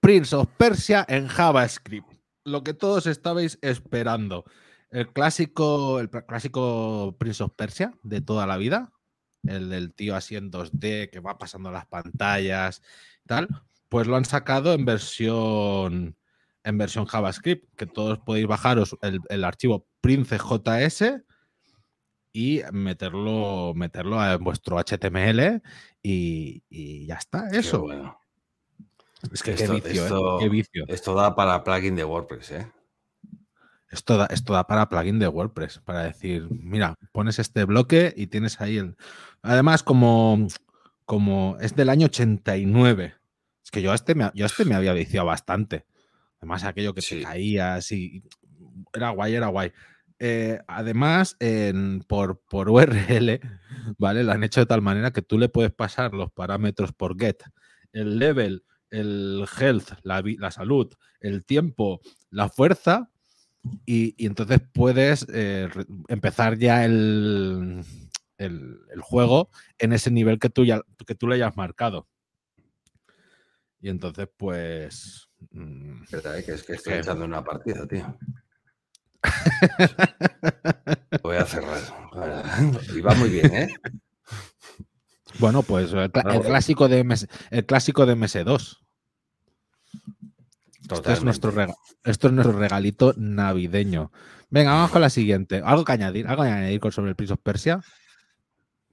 Prince 0.00 0.34
of 0.34 0.48
Persia 0.56 1.04
en 1.06 1.28
JavaScript. 1.28 2.10
Lo 2.46 2.64
que 2.64 2.72
todos 2.72 3.06
estabais 3.06 3.58
esperando. 3.60 4.46
El 4.90 5.12
clásico, 5.12 6.00
el 6.00 6.10
clásico 6.10 7.16
Prince 7.18 7.42
of 7.42 7.52
Persia 7.54 7.94
de 8.02 8.20
toda 8.20 8.46
la 8.46 8.56
vida. 8.56 8.92
El 9.44 9.70
del 9.70 9.94
tío 9.94 10.16
así 10.16 10.36
en 10.36 10.50
2D 10.50 11.10
que 11.10 11.20
va 11.20 11.38
pasando 11.38 11.70
las 11.70 11.86
pantallas 11.86 12.82
tal. 13.26 13.48
Pues 13.88 14.06
lo 14.06 14.16
han 14.16 14.24
sacado 14.24 14.72
en 14.72 14.84
versión 14.84 16.16
en 16.62 16.76
versión 16.76 17.06
JavaScript, 17.06 17.74
que 17.74 17.86
todos 17.86 18.18
podéis 18.18 18.46
bajaros 18.46 18.96
el, 19.00 19.20
el 19.30 19.44
archivo 19.44 19.86
PrinceJS 20.02 21.22
y 22.32 22.62
meterlo, 22.72 23.72
meterlo 23.74 24.24
en 24.24 24.42
vuestro 24.42 24.78
HTML 24.78 25.62
y, 26.02 27.06
ya 27.06 27.16
está. 27.16 27.48
Eso. 27.48 27.86
Es 29.32 29.42
que 29.42 29.52
esto, 29.52 29.74
qué, 29.74 29.90
vicio, 29.90 30.40
¿eh? 30.40 30.48
vicio, 30.48 30.84
Esto 30.88 31.14
da 31.14 31.34
para 31.34 31.62
plugin 31.62 31.94
de 31.94 32.04
WordPress, 32.04 32.50
¿eh? 32.52 32.72
Esto 33.90 34.16
da, 34.16 34.26
esto 34.26 34.52
da 34.52 34.66
para 34.66 34.88
plugin 34.88 35.18
de 35.18 35.28
WordPress, 35.28 35.80
para 35.84 36.04
decir, 36.04 36.46
mira, 36.50 36.94
pones 37.12 37.38
este 37.38 37.64
bloque 37.64 38.14
y 38.16 38.28
tienes 38.28 38.60
ahí 38.60 38.78
el. 38.78 38.96
Además, 39.42 39.82
como, 39.82 40.46
como 41.04 41.56
es 41.60 41.74
del 41.74 41.88
año 41.88 42.06
89, 42.06 43.14
es 43.64 43.70
que 43.70 43.82
yo 43.82 43.92
a 43.92 43.96
este 43.96 44.14
me, 44.14 44.30
yo 44.34 44.46
este 44.46 44.64
me 44.64 44.74
había 44.76 44.92
viciado 44.92 45.26
bastante. 45.26 45.86
Además, 46.38 46.64
aquello 46.64 46.94
que 46.94 47.02
se 47.02 47.22
caía 47.22 47.74
así. 47.74 48.22
Era 48.92 49.10
guay, 49.10 49.34
era 49.34 49.48
guay. 49.48 49.72
Eh, 50.22 50.60
además, 50.68 51.36
por, 52.06 52.40
por 52.48 52.68
URL, 52.68 53.40
¿vale? 53.98 54.22
Lo 54.22 54.32
han 54.32 54.44
hecho 54.44 54.60
de 54.60 54.66
tal 54.66 54.82
manera 54.82 55.12
que 55.12 55.22
tú 55.22 55.38
le 55.38 55.48
puedes 55.48 55.72
pasar 55.72 56.12
los 56.12 56.30
parámetros 56.30 56.92
por 56.92 57.18
get, 57.18 57.42
el 57.92 58.18
level, 58.18 58.64
el 58.90 59.46
health, 59.58 59.92
la, 60.02 60.50
salud, 60.50 60.92
el 61.20 61.44
tiempo, 61.44 62.00
la 62.30 62.48
fuerza, 62.48 63.09
y, 63.86 64.14
entonces 64.24 64.60
puedes 64.72 65.26
eh, 65.32 65.68
empezar 66.08 66.58
ya 66.58 66.84
el, 66.84 67.84
el, 68.38 69.02
juego 69.02 69.50
en 69.78 69.92
ese 69.92 70.10
nivel 70.10 70.38
que 70.38 70.50
tú, 70.50 70.64
ya, 70.64 70.80
que 71.06 71.14
tú 71.14 71.28
le 71.28 71.36
hayas 71.36 71.56
marcado. 71.56 72.08
Y 73.80 73.88
entonces, 73.88 74.28
pues. 74.36 75.28
Mm, 75.50 76.02
Verdad, 76.10 76.44
que 76.44 76.52
es 76.52 76.62
que 76.62 76.74
estoy 76.74 76.94
echando 76.94 77.24
una 77.24 77.42
partida, 77.42 77.86
tío. 77.86 78.18
Voy 81.22 81.36
a 81.36 81.44
cerrar. 81.44 81.80
Y 82.94 83.00
va 83.00 83.14
muy 83.14 83.30
bien, 83.30 83.54
¿eh? 83.54 83.68
Bueno, 85.38 85.62
pues 85.62 85.92
el, 85.92 86.10
clásico 86.10 86.88
de 86.88 87.04
MS, 87.04 87.28
el 87.50 87.64
clásico 87.64 88.04
de 88.04 88.16
MS2. 88.16 88.78
Esto 90.90 91.12
es, 91.12 91.24
nuestro 91.24 91.52
esto 92.04 92.28
es 92.28 92.32
nuestro 92.32 92.58
regalito 92.58 93.14
navideño. 93.16 94.10
Venga, 94.48 94.72
vamos 94.72 94.90
con 94.90 95.00
la 95.00 95.10
siguiente. 95.10 95.62
¿Algo 95.64 95.84
que 95.84 95.92
añadir? 95.92 96.26
¿Algo 96.26 96.42
que 96.42 96.48
añadir 96.48 96.80
sobre 96.92 97.10
el 97.10 97.16
Prince 97.16 97.34
of 97.34 97.40
Persia? 97.40 97.80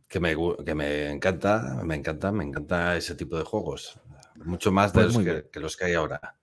Que 0.07 0.19
me, 0.19 0.35
que 0.65 0.75
me 0.75 1.11
encanta, 1.11 1.81
me 1.83 1.95
encanta, 1.95 2.31
me 2.31 2.43
encanta 2.43 2.95
ese 2.95 3.15
tipo 3.15 3.37
de 3.37 3.43
juegos. 3.43 3.99
Mucho 4.35 4.71
más 4.71 4.93
de 4.93 5.03
pues 5.03 5.15
los 5.15 5.23
que, 5.51 5.59
los 5.59 5.77
que 5.77 5.85
hay 5.85 5.93
ahora. 5.95 6.37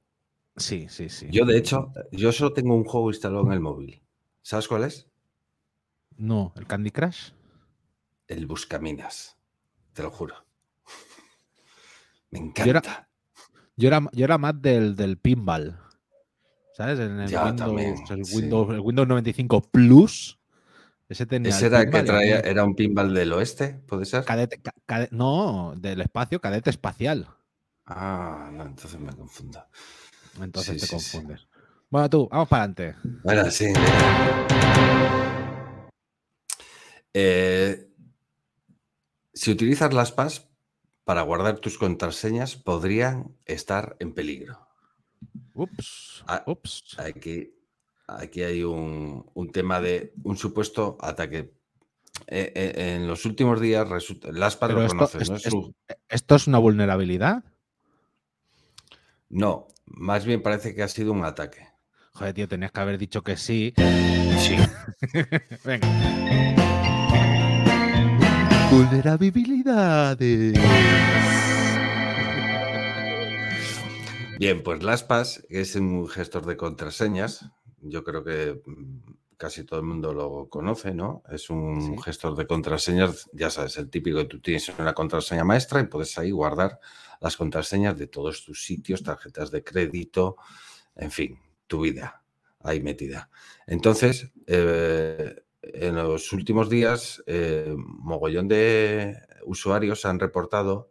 Sí, 0.57 0.89
sí, 0.89 1.09
sí. 1.09 1.29
Yo, 1.31 1.45
de 1.45 1.57
hecho, 1.57 1.93
yo 2.13 2.33
solo 2.33 2.53
tengo 2.53 2.75
un 2.75 2.85
juego 2.85 3.11
instalado 3.11 3.47
en 3.47 3.53
el 3.53 3.61
móvil. 3.61 4.03
¿Sabes 4.43 4.69
cuál 4.69 4.85
es? 4.85 5.09
No, 6.17 6.53
¿el 6.57 6.67
Candy 6.67 6.91
Crush? 6.91 7.31
El 8.29 8.47
Buscaminas. 8.47 9.37
Te 9.93 10.03
lo 10.03 10.11
juro. 10.11 10.45
Me 12.31 12.39
encanta. 12.39 13.09
Yo 13.77 13.89
era, 13.89 14.01
yo 14.13 14.25
era, 14.25 14.39
más 14.39 14.61
del, 14.61 14.95
del 14.95 15.19
pinball. 15.19 15.79
¿Sabes? 16.75 16.99
En 16.99 17.21
el, 17.21 17.37
Windows, 17.37 18.11
el, 18.11 18.23
Windows, 18.35 18.75
el 18.75 18.81
Windows 18.81 19.09
95 19.09 19.63
Plus. 19.71 20.39
Ese, 21.09 21.27
tenía 21.27 21.51
¿Ese 21.51 21.67
era 21.67 21.89
que 21.89 22.03
traía, 22.03 22.41
era 22.41 22.65
un 22.65 22.75
pinball 22.75 23.13
del 23.13 23.33
oeste, 23.33 23.81
¿puede 23.87 24.07
ser? 24.07 24.25
no, 25.11 25.75
del 25.77 26.01
espacio, 26.01 26.41
cadete 26.41 26.71
espacial. 26.71 27.29
Ah, 27.87 28.51
no, 28.53 28.65
entonces 28.65 28.99
me 28.99 29.13
confundo. 29.13 29.65
Entonces 30.41 30.81
te 30.81 30.89
confundes. 30.89 31.47
Bueno, 31.91 32.09
tú, 32.09 32.29
vamos 32.31 32.49
para 32.49 32.65
adelante. 32.65 32.97
Bueno, 33.23 33.51
sí. 33.51 33.67
Eh, 37.13 37.89
si 39.33 39.51
utilizas 39.53 39.93
las 39.95 40.11
PAS 40.11 40.49
para 41.05 41.23
guardar 41.23 41.59
tus 41.59 41.79
contraseñas, 41.79 42.57
podrían 42.57 43.37
estar 43.45 43.97
en 44.01 44.15
peligro. 44.15 44.67
Ups. 45.55 46.25
Ah, 46.27 46.43
ups. 46.47 46.99
Aquí, 46.99 47.55
aquí 48.07 48.43
hay 48.43 48.65
un, 48.65 49.25
tema 49.53 49.81
de 49.81 50.15
un 50.25 50.37
supuesto 50.37 50.97
ataque. 51.01 51.53
Eh, 52.27 52.53
eh, 52.55 52.95
en 52.97 53.07
los 53.07 53.25
últimos 53.25 53.61
días, 53.61 53.87
las 54.33 54.57
PAS 54.57 54.71
lo 54.71 54.87
conoces, 54.87 55.31
¿no? 55.31 55.75
¿Esto 56.09 56.35
es 56.37 56.47
una 56.47 56.59
vulnerabilidad? 56.59 57.45
No, 59.29 59.69
más 59.87 60.25
bien 60.25 60.43
parece 60.43 60.75
que 60.75 60.83
ha 60.83 60.89
sido 60.89 61.13
un 61.13 61.25
ataque. 61.25 61.69
Joder, 62.13 62.35
tío, 62.35 62.49
tenías 62.49 62.71
que 62.71 62.81
haber 62.81 62.99
dicho 62.99 63.23
que 63.23 63.37
sí. 63.37 63.75
Sí. 64.39 64.57
Venga. 65.65 66.94
Vulnerabilidades. 68.75 70.59
Bien, 74.37 74.65
pues 74.65 74.83
LastPass 74.83 75.47
es 75.49 75.77
un 75.77 76.09
gestor 76.09 76.45
de 76.45 76.57
contraseñas. 76.57 77.49
Yo 77.83 78.03
creo 78.03 78.25
que 78.25 78.61
mm, 78.67 79.37
casi 79.37 79.63
todo 79.63 79.79
el 79.79 79.87
mundo 79.87 80.13
lo 80.13 80.49
conoce, 80.49 80.93
¿no? 80.93 81.23
Es 81.31 81.51
un 81.51 82.03
gestor 82.03 82.35
de 82.35 82.49
contraseñas, 82.49 83.31
ya 83.33 83.49
sabes, 83.49 83.77
el 83.77 83.91
típico 83.91 84.19
que 84.19 84.25
tú 84.25 84.41
tienes 84.41 84.69
una 84.77 84.93
contraseña 84.93 85.45
maestra 85.45 85.81
y 85.81 85.87
puedes 85.87 86.19
ahí 86.19 86.33
guardar 86.33 86.81
las 87.21 87.37
contraseñas 87.37 87.97
de 87.97 88.09
todos 88.09 88.45
tus 88.45 88.65
sitios, 88.65 89.05
tarjetas 89.05 89.53
de 89.53 89.63
crédito, 89.63 90.37
en 90.97 91.13
fin, 91.13 91.39
tu 91.69 91.83
vida 91.83 92.25
ahí 92.65 92.81
metida. 92.81 93.31
Entonces, 93.69 94.33
eh, 94.47 95.44
en 95.73 95.97
los 95.97 96.33
últimos 96.33 96.69
días, 96.69 97.23
eh, 97.27 97.75
mogollón 97.77 98.49
de 98.49 99.17
usuarios 99.45 100.05
han 100.05 100.19
reportado 100.19 100.91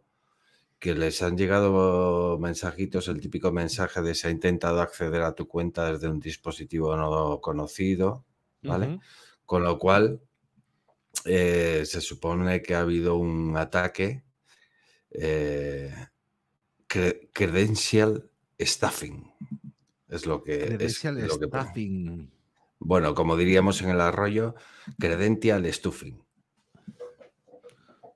que 0.78 0.94
les 0.94 1.22
han 1.22 1.38
llegado 1.38 2.38
mensajitos, 2.38 3.08
el 3.08 3.20
típico 3.20 3.52
mensaje 3.52 4.02
de 4.02 4.14
se 4.14 4.28
ha 4.28 4.30
intentado 4.30 4.80
acceder 4.82 5.22
a 5.22 5.34
tu 5.34 5.48
cuenta 5.48 5.90
desde 5.90 6.08
un 6.08 6.20
dispositivo 6.20 6.94
no 6.96 7.40
conocido, 7.40 8.24
¿vale? 8.62 8.98
Con 9.46 9.62
lo 9.62 9.78
cual, 9.78 10.20
eh, 11.24 11.84
se 11.86 12.00
supone 12.00 12.60
que 12.60 12.74
ha 12.74 12.80
habido 12.80 13.16
un 13.16 13.56
ataque 13.56 14.24
eh, 15.10 15.90
credential 16.86 18.30
staffing. 18.58 19.32
Es 20.08 20.26
lo 20.26 20.42
que 20.42 20.58
Credential 20.58 21.18
es 21.18 21.28
lo 21.28 21.38
que 21.38 21.46
staffing. 21.46 22.33
Bueno, 22.84 23.14
como 23.14 23.36
diríamos 23.36 23.82
en 23.82 23.90
el 23.90 24.00
arroyo, 24.00 24.54
credential 24.98 25.70
stuffing. 25.72 26.22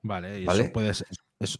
Vale, 0.02 0.40
y 0.40 0.46
¿Vale? 0.46 0.62
eso 0.64 0.72
puede 0.72 0.94
ser. 0.94 1.08
Eso, 1.40 1.58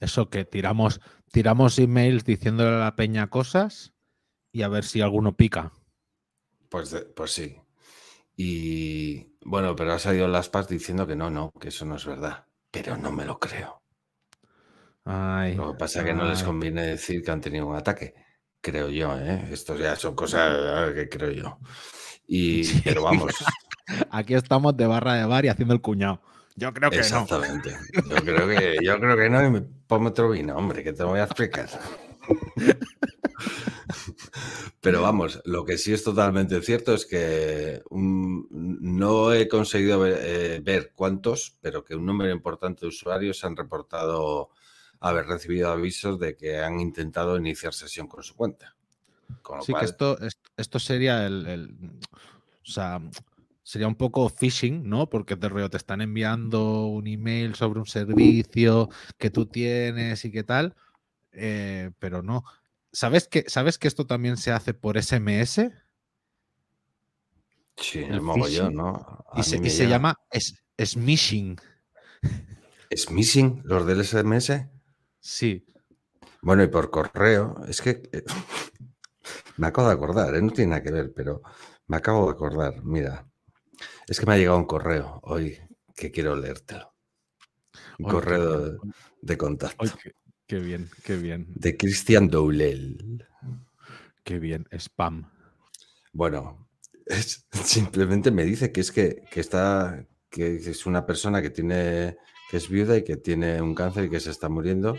eso 0.00 0.30
que 0.30 0.44
tiramos, 0.44 1.00
tiramos 1.32 1.78
emails 1.78 2.24
diciéndole 2.24 2.76
a 2.76 2.78
la 2.80 2.96
peña 2.96 3.28
cosas 3.28 3.92
y 4.52 4.62
a 4.62 4.68
ver 4.68 4.84
si 4.84 5.00
alguno 5.00 5.36
pica. 5.36 5.72
Pues, 6.68 6.90
de- 6.90 7.02
pues 7.06 7.32
sí. 7.32 7.56
Y 8.36 9.36
bueno, 9.44 9.76
pero 9.76 9.92
ha 9.94 9.98
salido 9.98 10.28
las 10.28 10.48
PAS 10.50 10.68
diciendo 10.68 11.06
que 11.06 11.16
no, 11.16 11.30
no, 11.30 11.52
que 11.60 11.68
eso 11.68 11.84
no 11.86 11.96
es 11.96 12.06
verdad. 12.06 12.46
Pero 12.70 12.96
no 12.98 13.12
me 13.12 13.24
lo 13.26 13.38
creo. 13.40 13.82
Ay, 15.04 15.54
Lo 15.56 15.72
que 15.72 15.78
pasa 15.78 16.00
es 16.00 16.06
que 16.06 16.14
no 16.14 16.24
les 16.28 16.42
conviene 16.42 16.82
decir 16.82 17.22
que 17.22 17.30
han 17.30 17.40
tenido 17.40 17.66
un 17.66 17.76
ataque. 17.76 18.14
Creo 18.60 18.88
yo, 18.88 19.16
¿eh? 19.18 19.48
Esto 19.52 19.76
ya 19.76 19.94
son 19.96 20.14
cosas 20.16 20.92
que 20.94 21.08
creo 21.08 21.30
yo. 21.30 21.58
Y, 22.26 22.64
Sí. 22.64 22.80
pero 22.84 23.02
vamos, 23.02 23.32
Aquí 24.10 24.34
estamos 24.34 24.76
de 24.76 24.86
barra 24.86 25.14
de 25.14 25.24
bar 25.26 25.44
y 25.44 25.48
haciendo 25.48 25.72
el 25.74 25.80
cuñado. 25.80 26.20
Yo 26.56 26.72
creo 26.72 26.90
que 26.90 26.96
no. 26.96 27.02
exactamente. 27.02 27.76
Yo 28.08 28.16
creo 28.24 28.48
que, 28.48 28.78
yo 28.82 28.98
creo 28.98 29.16
que 29.16 29.28
no, 29.30 29.46
y 29.46 29.50
me 29.50 29.60
pongo 29.60 30.08
otro 30.08 30.30
vino, 30.30 30.56
hombre, 30.56 30.82
que 30.82 30.92
te 30.92 31.04
voy 31.04 31.20
a 31.20 31.24
explicar. 31.24 31.68
Pero 34.80 35.02
vamos, 35.02 35.40
lo 35.44 35.64
que 35.64 35.78
sí 35.78 35.92
es 35.92 36.04
totalmente 36.04 36.60
cierto 36.62 36.94
es 36.94 37.06
que 37.06 37.82
un- 37.90 38.46
no 38.50 39.32
he 39.32 39.48
conseguido 39.48 40.00
ver, 40.00 40.18
eh, 40.20 40.60
ver 40.62 40.92
cuántos, 40.94 41.56
pero 41.60 41.84
que 41.84 41.94
un 41.96 42.06
número 42.06 42.30
importante 42.32 42.82
de 42.82 42.88
usuarios 42.88 43.44
han 43.44 43.56
reportado 43.56 44.50
haber 45.00 45.26
recibido 45.26 45.70
avisos 45.70 46.18
de 46.18 46.36
que 46.36 46.58
han 46.58 46.80
intentado 46.80 47.36
iniciar 47.36 47.74
sesión 47.74 48.06
con 48.06 48.22
su 48.22 48.34
cuenta. 48.36 48.74
Con 49.42 49.58
lo 49.58 49.62
Sí, 49.64 49.72
cual, 49.72 49.80
que 49.84 49.90
esto, 49.90 50.18
es- 50.20 50.38
esto 50.56 50.78
sería 50.78 51.26
el, 51.26 51.46
el- 51.46 52.00
O 52.68 52.70
sea, 52.70 53.00
sería 53.62 53.88
un 53.88 53.96
poco 53.96 54.28
phishing, 54.28 54.88
¿no? 54.88 55.08
Porque 55.10 55.36
de 55.36 55.48
rollo 55.48 55.70
te 55.70 55.76
están 55.78 56.00
enviando 56.02 56.86
un 56.86 57.06
email 57.06 57.54
sobre 57.54 57.80
un 57.80 57.86
servicio 57.86 58.88
que 59.18 59.30
tú 59.30 59.46
tienes 59.46 60.24
y 60.24 60.32
qué 60.32 60.44
tal. 60.44 60.74
eh, 61.32 61.90
pero 62.00 62.22
no. 62.22 62.44
¿Sabes 62.92 63.28
que, 63.28 63.44
¿Sabes 63.48 63.78
que 63.78 63.88
esto 63.88 64.06
también 64.06 64.36
se 64.38 64.52
hace 64.52 64.74
por 64.74 64.98
SMS? 64.98 65.72
sí, 67.76 68.00
el 68.10 68.20
el 68.20 68.20
mogollón, 68.20 68.74
¿no? 68.74 69.24
A 69.30 69.40
Y 69.40 69.42
se, 69.42 69.60
y 69.62 69.70
se 69.70 69.86
llama 69.88 70.14
es, 70.30 70.54
smishing. 70.82 71.56
¿Es 72.90 73.12
missing 73.12 73.60
los 73.64 73.86
del 73.86 74.00
SMS? 74.00 74.68
Sí. 75.20 75.66
Bueno, 76.42 76.62
y 76.62 76.68
por 76.68 76.90
correo, 76.90 77.56
es 77.68 77.82
que 77.82 78.02
eh, 78.12 78.22
me 79.58 79.66
acabo 79.68 79.88
de 79.88 79.94
acordar, 79.94 80.34
¿eh? 80.34 80.42
no 80.42 80.50
tiene 80.50 80.70
nada 80.70 80.82
que 80.82 80.92
ver, 80.92 81.12
pero 81.14 81.42
me 81.86 81.96
acabo 81.96 82.26
de 82.26 82.32
acordar. 82.32 82.82
Mira, 82.84 83.26
es 84.08 84.18
que 84.20 84.26
me 84.26 84.34
ha 84.34 84.38
llegado 84.38 84.58
un 84.58 84.66
correo 84.66 85.20
hoy 85.24 85.58
que 85.94 86.10
quiero 86.10 86.36
leértelo. 86.36 86.92
Un 87.98 88.06
correo 88.06 88.60
de, 88.60 88.78
de 89.22 89.36
contacto 89.38 89.84
qué 90.46 90.58
bien, 90.60 90.88
qué 91.04 91.16
bien, 91.16 91.46
de 91.48 91.76
Cristian 91.76 92.28
Doulel. 92.28 93.26
qué 94.22 94.38
bien. 94.38 94.66
Spam. 94.72 95.30
Bueno, 96.12 96.68
es- 97.06 97.46
simplemente 97.64 98.30
me 98.30 98.44
dice 98.44 98.70
que 98.72 98.80
es 98.80 98.92
que, 98.92 99.22
que 99.30 99.40
está, 99.40 100.06
que 100.30 100.56
es 100.56 100.86
una 100.86 101.04
persona 101.06 101.42
que 101.42 101.50
tiene, 101.50 102.16
que 102.50 102.58
es 102.58 102.68
viuda 102.68 102.96
y 102.96 103.04
que 103.04 103.16
tiene 103.16 103.60
un 103.60 103.74
cáncer 103.74 104.04
y 104.04 104.10
que 104.10 104.20
se 104.20 104.30
está 104.30 104.48
muriendo 104.48 104.96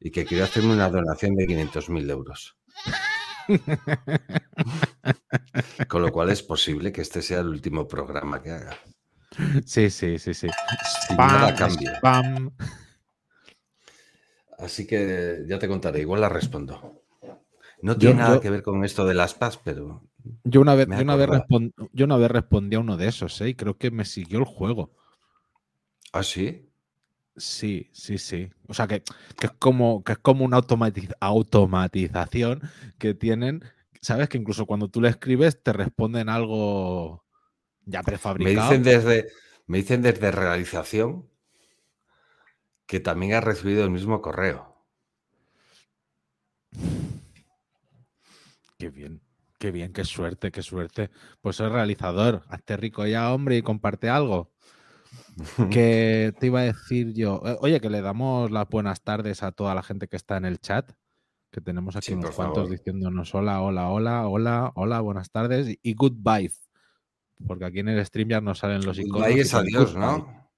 y 0.00 0.10
que 0.10 0.24
quiere 0.24 0.44
hacerme 0.44 0.72
una 0.72 0.88
donación 0.88 1.34
de 1.34 1.46
500.000 1.46 2.08
euros. 2.10 2.56
Con 5.88 6.02
lo 6.02 6.12
cual 6.12 6.30
es 6.30 6.42
posible 6.42 6.92
que 6.92 7.00
este 7.02 7.22
sea 7.22 7.40
el 7.40 7.48
último 7.48 7.86
programa 7.88 8.42
que 8.42 8.50
haga. 8.52 8.76
Sí, 9.64 9.90
sí, 9.90 10.18
sí, 10.18 10.34
sí. 10.34 10.48
Spam, 11.10 11.56
spam. 11.70 12.50
Así 14.58 14.86
que 14.86 15.44
ya 15.46 15.58
te 15.58 15.68
contaré, 15.68 16.00
igual 16.00 16.20
la 16.20 16.28
respondo. 16.28 17.02
No 17.80 17.92
Yo- 17.92 17.98
tiene 17.98 18.14
nada 18.16 18.34
yo- 18.36 18.40
que 18.40 18.50
ver 18.50 18.62
con 18.62 18.84
esto 18.84 19.06
de 19.06 19.14
las 19.14 19.34
PAS, 19.34 19.58
pero 19.58 20.02
Yo 20.44 20.60
una 20.60 20.74
vez, 20.74 20.88
yo 20.88 20.98
una 21.00 21.14
vez, 21.14 21.28
acordado. 21.28 21.46
respon- 21.48 21.72
yo 21.92 22.04
una 22.06 22.16
vez 22.16 22.30
respondí 22.30 22.74
a 22.76 22.80
uno 22.80 22.96
de 22.96 23.06
esos, 23.06 23.40
¿eh? 23.40 23.50
Y 23.50 23.54
creo 23.54 23.76
que 23.78 23.90
me 23.92 24.04
siguió 24.04 24.38
el 24.40 24.44
juego. 24.44 24.90
¿ah, 26.12 26.22
sí? 26.22 26.67
Sí, 27.38 27.88
sí, 27.92 28.18
sí. 28.18 28.50
O 28.66 28.74
sea 28.74 28.86
que, 28.88 29.02
que 29.38 29.46
es 29.46 29.52
como 29.58 30.02
que 30.02 30.12
es 30.12 30.18
como 30.18 30.44
una 30.44 30.58
automatiz- 30.58 31.14
automatización 31.20 32.62
que 32.98 33.14
tienen. 33.14 33.62
Sabes 34.02 34.28
que 34.28 34.38
incluso 34.38 34.66
cuando 34.66 34.88
tú 34.88 35.00
le 35.00 35.08
escribes 35.08 35.62
te 35.62 35.72
responden 35.72 36.28
algo 36.28 37.24
ya 37.86 38.02
Me 38.02 38.06
prefabricado. 38.06 38.70
dicen 38.72 38.82
desde, 38.82 39.28
me 39.66 39.78
dicen 39.78 40.02
desde 40.02 40.30
realización 40.32 41.28
que 42.88 42.98
también 42.98 43.34
ha 43.34 43.40
recibido 43.40 43.84
el 43.84 43.90
mismo 43.90 44.20
correo. 44.20 44.74
Qué 48.78 48.90
bien, 48.90 49.20
qué 49.58 49.70
bien, 49.70 49.92
qué 49.92 50.04
suerte, 50.04 50.50
qué 50.50 50.62
suerte. 50.62 51.10
Pues 51.40 51.56
soy 51.56 51.68
realizador. 51.68 52.42
Hazte 52.48 52.76
rico 52.76 53.06
ya, 53.06 53.32
hombre, 53.32 53.56
y 53.56 53.62
comparte 53.62 54.08
algo. 54.08 54.50
Que 55.70 56.32
te 56.38 56.46
iba 56.46 56.60
a 56.60 56.64
decir 56.64 57.12
yo. 57.14 57.42
eh, 57.44 57.56
Oye, 57.60 57.80
que 57.80 57.90
le 57.90 58.00
damos 58.02 58.50
las 58.50 58.68
buenas 58.68 59.02
tardes 59.02 59.42
a 59.42 59.52
toda 59.52 59.74
la 59.74 59.82
gente 59.82 60.08
que 60.08 60.16
está 60.16 60.36
en 60.36 60.44
el 60.44 60.58
chat. 60.58 60.90
Que 61.50 61.60
tenemos 61.60 61.96
aquí 61.96 62.08
Sí, 62.08 62.12
unos 62.14 62.34
cuantos 62.36 62.64
favor. 62.64 62.70
diciéndonos 62.70 63.34
hola, 63.34 63.62
hola, 63.62 63.88
hola, 63.88 64.26
hola, 64.28 64.72
hola, 64.74 65.00
buenas 65.00 65.30
tardes 65.30 65.78
y, 65.82 65.94
goodbye. 65.94 66.52
Porque 67.46 67.64
aquí 67.64 67.78
en 67.80 67.88
el 67.88 68.04
stream 68.04 68.28
ya 68.28 68.40
nos 68.40 68.58
salen 68.58 68.84
los 68.84 68.98
iconos. 68.98 69.26
Goodbye 69.28 69.40
es 69.42 69.54
adiós, 69.54 69.94
goodbye. 69.94 70.06
¿no? 70.18 70.50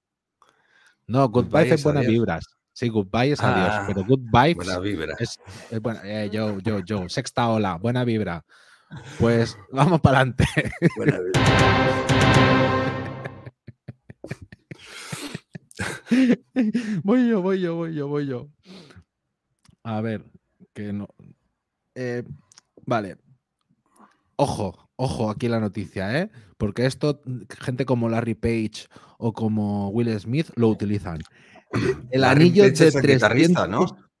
No, 1.07 1.29
goodbye, 1.29 1.49
Goodbye 1.49 1.67
es 1.67 1.71
es 1.79 1.83
buenas 1.83 2.01
adiós. 2.01 2.13
vibras. 2.13 2.45
Sí, 2.73 2.89
goodbye 2.89 3.31
es 3.33 3.41
adiós, 3.41 3.73
Ah, 3.77 3.83
pero 3.87 4.03
goodbye 4.03 4.53
Buena 4.55 4.79
vibra. 4.79 5.15
es, 5.19 5.37
es 5.69 5.81
buena- 5.81 6.01
eh, 6.03 6.29
yo, 6.31 6.57
yo, 6.59 6.79
yo, 6.79 7.07
sexta 7.09 7.49
ola, 7.49 7.75
buena 7.75 8.03
vibra. 8.03 8.43
Pues 9.19 9.57
vamos 9.71 10.01
para 10.01 10.17
adelante. 10.19 10.45
Buena 10.97 11.19
vibra. 11.19 12.07
voy 17.03 17.29
yo, 17.29 17.41
voy 17.41 17.61
yo, 17.61 17.75
voy 17.75 17.93
yo, 17.93 18.07
voy 18.07 18.27
yo. 18.27 18.49
A 19.83 20.01
ver, 20.01 20.25
que 20.73 20.93
no. 20.93 21.07
eh, 21.95 22.23
vale. 22.85 23.17
Ojo, 24.35 24.89
ojo 24.95 25.29
aquí 25.29 25.47
la 25.47 25.59
noticia, 25.59 26.19
¿eh? 26.19 26.31
Porque 26.57 26.85
esto, 26.85 27.21
gente 27.59 27.85
como 27.85 28.09
Larry 28.09 28.35
Page 28.35 28.87
o 29.17 29.33
como 29.33 29.89
Will 29.89 30.19
Smith 30.19 30.49
lo 30.55 30.69
utilizan. 30.69 31.19
El 32.11 32.21
Larry 32.21 32.45
anillo 32.45 32.63
Page 32.63 32.83
de 32.83 32.87
es 32.87 32.95
el 32.95 33.01
guitarrista, 33.01 33.67
300 33.67 33.69
¿no? 33.69 34.11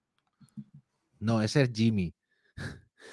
No, 1.19 1.41
ese 1.41 1.63
es 1.63 1.71
Jimmy. 1.73 2.13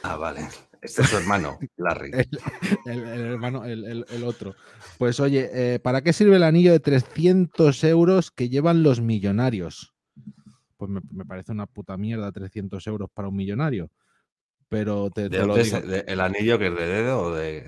Ah, 0.02 0.16
vale. 0.16 0.48
Este 0.82 1.02
es 1.02 1.08
su 1.08 1.16
hermano, 1.16 1.58
Larry. 1.76 2.10
El, 2.86 2.98
el- 3.00 3.08
el 3.08 3.20
hermano, 3.20 3.64
el, 3.64 4.04
el- 4.08 4.24
otro. 4.24 4.54
Pues 4.98 5.18
oye, 5.20 5.50
eh, 5.52 5.78
¿para 5.78 6.02
qué 6.02 6.12
sirve 6.12 6.36
el 6.36 6.42
anillo 6.42 6.72
de 6.72 6.80
300 6.80 7.82
euros 7.84 8.30
que 8.30 8.48
llevan 8.48 8.82
los 8.82 9.00
millonarios? 9.00 9.94
Pues 10.76 10.90
me, 10.90 11.00
me 11.10 11.24
parece 11.24 11.52
una 11.52 11.66
puta 11.66 11.96
mierda 11.96 12.30
300 12.32 12.86
euros 12.86 13.10
para 13.12 13.28
un 13.28 13.36
millonario. 13.36 13.90
Pero 14.68 15.10
te, 15.10 15.22
¿De 15.28 15.38
te 15.40 15.46
lo 15.46 15.56
es 15.56 15.64
digo. 15.66 15.78
el, 15.78 16.04
el 16.06 16.20
anillo 16.20 16.58
que 16.58 16.66
es 16.68 16.74
de 16.76 16.86
dedo 16.86 17.20
o 17.22 17.34
de...? 17.34 17.64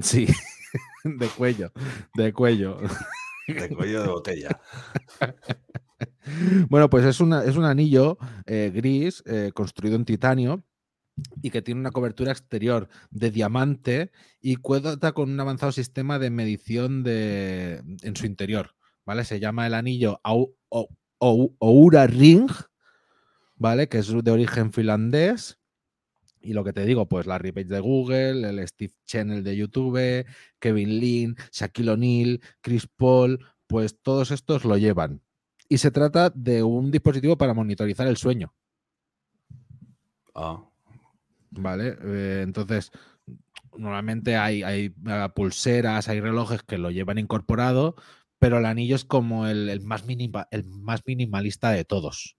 Sí, 0.00 0.26
de 1.04 1.26
cuello, 1.28 1.72
de 2.14 2.32
cuello. 2.32 2.78
De 3.46 3.68
cuello 3.68 4.02
de 4.02 4.08
botella. 4.08 4.60
Bueno, 6.68 6.88
pues 6.88 7.04
es, 7.04 7.20
una, 7.20 7.44
es 7.44 7.56
un 7.56 7.64
anillo 7.64 8.16
eh, 8.46 8.72
gris 8.74 9.22
eh, 9.26 9.50
construido 9.54 9.96
en 9.96 10.04
titanio 10.06 10.62
y 11.42 11.50
que 11.50 11.62
tiene 11.62 11.80
una 11.80 11.90
cobertura 11.90 12.32
exterior 12.32 12.88
de 13.10 13.30
diamante 13.30 14.10
y 14.40 14.56
cuenta 14.56 15.12
con 15.12 15.30
un 15.30 15.40
avanzado 15.40 15.72
sistema 15.72 16.18
de 16.18 16.30
medición 16.30 17.02
de, 17.02 17.82
en 18.02 18.16
su 18.16 18.26
interior. 18.26 18.74
¿Vale? 19.06 19.24
Se 19.24 19.38
llama 19.38 19.66
el 19.66 19.74
anillo 19.74 20.20
Oura 21.18 22.06
Ring, 22.06 22.50
¿vale? 23.56 23.88
Que 23.88 23.98
es 23.98 24.24
de 24.24 24.30
origen 24.30 24.72
finlandés 24.72 25.58
Y 26.40 26.54
lo 26.54 26.64
que 26.64 26.72
te 26.72 26.86
digo, 26.86 27.06
pues 27.06 27.26
Larry 27.26 27.52
Page 27.52 27.66
de 27.66 27.80
Google, 27.80 28.48
el 28.48 28.66
Steve 28.66 28.94
Channel 29.04 29.44
de 29.44 29.56
YouTube, 29.56 30.26
Kevin 30.58 31.00
Lin, 31.00 31.36
Shaquille 31.52 31.90
O'Neal, 31.90 32.40
Chris 32.62 32.86
Paul, 32.86 33.44
pues 33.66 34.00
todos 34.00 34.30
estos 34.30 34.64
lo 34.64 34.78
llevan. 34.78 35.20
Y 35.68 35.78
se 35.78 35.90
trata 35.90 36.30
de 36.30 36.62
un 36.62 36.90
dispositivo 36.90 37.36
para 37.36 37.54
monitorizar 37.54 38.06
el 38.06 38.16
sueño. 38.16 38.54
Ah, 40.34 40.64
¿Vale? 41.56 41.96
Eh, 42.02 42.40
entonces, 42.42 42.90
normalmente 43.76 44.36
hay, 44.36 44.62
hay, 44.62 44.94
eh, 45.06 45.28
pulseras, 45.34 46.08
hay 46.08 46.20
relojes 46.20 46.62
que 46.62 46.78
lo 46.78 46.90
llevan 46.90 47.18
incorporado, 47.18 47.96
pero 48.38 48.58
el 48.58 48.66
anillo 48.66 48.96
es 48.96 49.04
como 49.04 49.46
el, 49.46 49.80
más, 49.82 50.04
el 50.50 50.64
más 50.64 51.02
minimalista 51.06 51.70
de 51.70 51.84
todos. 51.84 52.36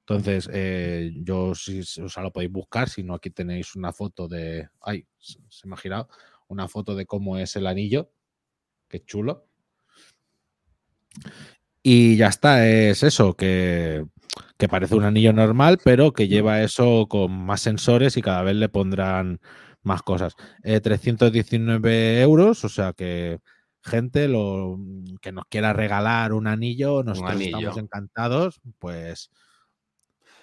Entonces, 0.00 0.48
eh, 0.52 1.12
yo 1.16 1.54
si 1.54 1.80
o 2.00 2.08
sea, 2.08 2.22
lo 2.22 2.32
podéis 2.32 2.50
buscar, 2.50 2.88
si 2.88 3.02
no 3.02 3.14
aquí 3.14 3.30
tenéis 3.30 3.76
una 3.76 3.92
foto 3.92 4.26
de. 4.26 4.68
Ay, 4.80 5.06
se 5.18 5.38
se 5.50 5.68
me 5.68 5.74
ha 5.74 5.76
girado. 5.76 6.08
Una 6.46 6.66
foto 6.66 6.94
de 6.94 7.04
cómo 7.04 7.36
es 7.36 7.56
el 7.56 7.66
anillo. 7.66 8.10
Qué 8.88 9.04
chulo. 9.04 9.46
Y 11.82 12.16
ya 12.16 12.28
está, 12.28 12.66
es 12.66 13.02
eso, 13.02 13.36
que, 13.36 14.04
que 14.56 14.68
parece 14.68 14.94
un 14.94 15.04
anillo 15.04 15.32
normal, 15.32 15.78
pero 15.84 16.12
que 16.12 16.28
lleva 16.28 16.62
eso 16.62 17.06
con 17.08 17.32
más 17.32 17.60
sensores 17.62 18.16
y 18.16 18.22
cada 18.22 18.42
vez 18.42 18.56
le 18.56 18.68
pondrán 18.68 19.40
más 19.82 20.02
cosas. 20.02 20.34
Eh, 20.62 20.80
319 20.80 22.20
euros, 22.20 22.64
o 22.64 22.68
sea 22.68 22.92
que 22.92 23.38
gente 23.82 24.28
lo, 24.28 24.78
que 25.20 25.32
nos 25.32 25.44
quiera 25.46 25.72
regalar 25.72 26.32
un 26.32 26.46
anillo, 26.46 27.02
nosotros 27.02 27.32
anillo. 27.36 27.58
estamos 27.58 27.78
encantados, 27.78 28.60
pues, 28.78 29.30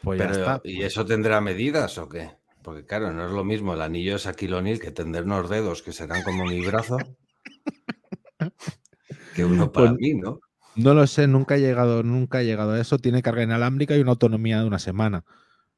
pues 0.02 0.20
ya 0.20 0.28
pero 0.28 0.40
está. 0.40 0.62
¿y 0.64 0.82
eso 0.84 1.06
tendrá 1.06 1.42
medidas 1.42 1.98
o 1.98 2.10
qué? 2.10 2.32
Porque 2.64 2.86
claro, 2.86 3.12
no 3.12 3.26
es 3.26 3.32
lo 3.32 3.44
mismo 3.44 3.74
el 3.76 3.82
anillo 3.82 4.14
de 4.14 4.20
Shaquille 4.20 4.56
O'Neal 4.56 4.80
que 4.80 4.92
tender 4.92 5.26
unos 5.26 5.50
dedos 5.50 5.84
que 5.84 5.92
serán 5.92 6.24
como 6.24 6.46
mi 6.46 6.66
brazo 6.66 6.98
que 9.36 9.46
uno 9.46 9.72
para 9.72 9.90
Pues- 9.90 10.00
mí, 10.00 10.14
¿no? 10.16 10.40
No 10.76 10.94
lo 10.94 11.08
sé, 11.08 11.28
nunca 11.28 11.56
he 11.56 11.60
llegado, 11.60 12.04
nunca 12.04 12.42
he 12.42 12.46
llegado 12.46 12.72
a 12.72 12.80
eso. 12.80 12.98
Tiene 12.98 13.22
carga 13.22 13.44
inalámbrica 13.44 13.96
y 13.96 14.02
una 14.02 14.12
autonomía 14.12 14.60
de 14.60 14.66
una 14.66 14.80
semana. 14.80 15.24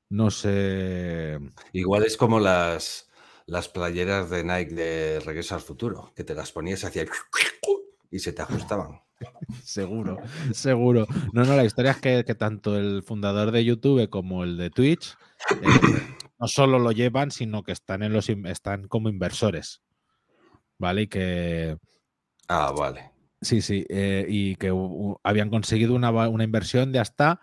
No 0.10 0.32
sé. 0.32 1.40
Igual 1.74 2.04
es 2.04 2.18
como 2.18 2.40
las, 2.40 3.10
las 3.46 3.68
playeras 3.68 4.30
de 4.30 4.44
Nike 4.44 4.74
de 4.74 5.20
Regreso 5.20 5.56
al 5.56 5.62
Futuro, 5.62 6.14
que 6.16 6.24
te 6.24 6.34
las 6.34 6.52
ponías 6.52 6.84
hacia 6.84 7.06
y 8.12 8.20
se 8.20 8.34
te 8.34 8.42
ajustaban. 8.42 9.02
Seguro, 9.64 10.20
seguro. 10.52 11.08
No, 11.34 11.44
no, 11.44 11.56
la 11.56 11.66
historia 11.66 11.90
es 11.90 11.98
que, 11.98 12.24
que 12.24 12.36
tanto 12.36 12.78
el 12.78 13.02
fundador 13.02 13.50
de 13.50 13.66
YouTube 13.66 14.08
como 14.12 14.44
el 14.44 14.58
de 14.58 14.70
Twitch 14.70 15.18
eh, 15.50 16.16
no 16.40 16.48
solo 16.48 16.78
lo 16.78 16.92
llevan, 16.92 17.32
sino 17.32 17.64
que 17.64 17.72
están 17.72 18.04
en 18.04 18.14
los 18.14 18.30
están 18.30 18.88
como 18.88 19.10
inversores. 19.10 19.82
¿Vale? 20.78 21.02
Y 21.02 21.08
que 21.08 21.78
Ah, 22.48 22.72
vale. 22.72 23.12
Sí, 23.42 23.62
sí, 23.62 23.86
eh, 23.90 24.26
y 24.28 24.56
que 24.56 24.74
habían 25.24 25.50
conseguido 25.50 25.96
una, 25.96 26.44
inversión 26.44 26.92
de 26.92 27.00
hasta 27.00 27.40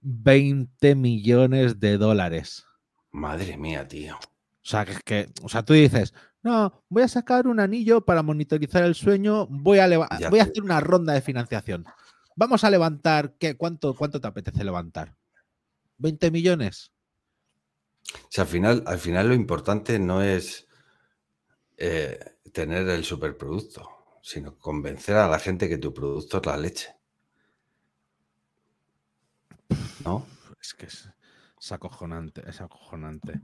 20 0.00 0.94
millones 0.94 1.80
de 1.80 1.98
dólares. 1.98 2.66
Madre 3.10 3.56
mía, 3.56 3.86
tío. 3.86 4.16
O 4.16 4.70
sea, 4.70 4.84
que, 4.84 4.96
que- 5.04 5.32
o 5.42 5.48
sea, 5.48 5.64
tú 5.64 5.72
dices, 5.72 6.12
no, 6.42 6.84
voy 6.88 7.02
a 7.02 7.08
sacar 7.08 7.46
un 7.46 7.60
anillo 7.60 8.04
para 8.04 8.22
monitorizar 8.22 8.84
el 8.84 8.94
sueño, 8.94 9.46
voy 9.48 9.78
a, 9.78 9.88
Ya 10.18 10.30
voy 10.30 10.40
a 10.40 10.44
hacer 10.44 10.62
una 10.62 10.80
ronda 10.80 11.12
de 11.12 11.20
financiación. 11.20 11.84
Vamos 12.36 12.62
a 12.62 12.70
levantar, 12.70 13.34
¿qué? 13.38 13.56
¿Cuánto, 13.56 13.94
¿cuánto 13.94 14.20
te 14.20 14.28
apetece 14.28 14.62
levantar? 14.62 15.16
¿20 15.98 16.30
millones? 16.30 16.92
O 18.14 18.28
sea, 18.30 18.44
al 18.44 18.48
final, 18.48 18.84
al 18.86 18.98
final 18.98 19.28
lo 19.28 19.34
importante 19.34 19.98
no 19.98 20.22
es 20.22 20.68
eh, 21.76 22.18
tener 22.52 22.88
el 22.88 23.04
superproducto, 23.04 23.97
sino 24.28 24.58
convencer 24.58 25.16
a 25.16 25.26
la 25.26 25.38
gente 25.38 25.70
que 25.70 25.78
tu 25.78 25.94
producto 25.94 26.36
es 26.36 26.44
la 26.46 26.58
leche. 26.58 26.88
¿No? 30.04 30.26
Es 30.60 30.74
que 30.74 30.84
es, 30.84 31.08
es 31.58 31.72
acojonante, 31.72 32.42
es 32.46 32.60
acojonante. 32.60 33.40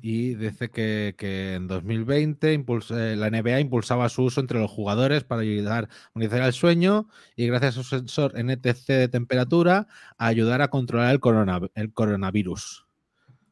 Y 0.00 0.34
dice 0.36 0.70
que, 0.70 1.16
que 1.18 1.54
en 1.54 1.66
2020 1.66 2.54
impuls- 2.56 2.96
eh, 2.96 3.16
la 3.16 3.30
NBA 3.30 3.58
impulsaba 3.58 4.08
su 4.08 4.22
uso 4.22 4.40
entre 4.40 4.60
los 4.60 4.70
jugadores 4.70 5.24
para 5.24 5.40
ayudar 5.40 5.86
a 5.86 6.10
monitorizar 6.14 6.46
el 6.46 6.52
sueño 6.52 7.08
y 7.34 7.48
gracias 7.48 7.76
a 7.76 7.82
su 7.82 7.88
sensor 7.88 8.38
NTC 8.38 8.86
de 8.92 9.08
temperatura 9.08 9.88
a 10.18 10.26
ayudar 10.28 10.62
a 10.62 10.68
controlar 10.68 11.10
el, 11.12 11.18
corona- 11.18 11.68
el 11.74 11.92
coronavirus. 11.92 12.86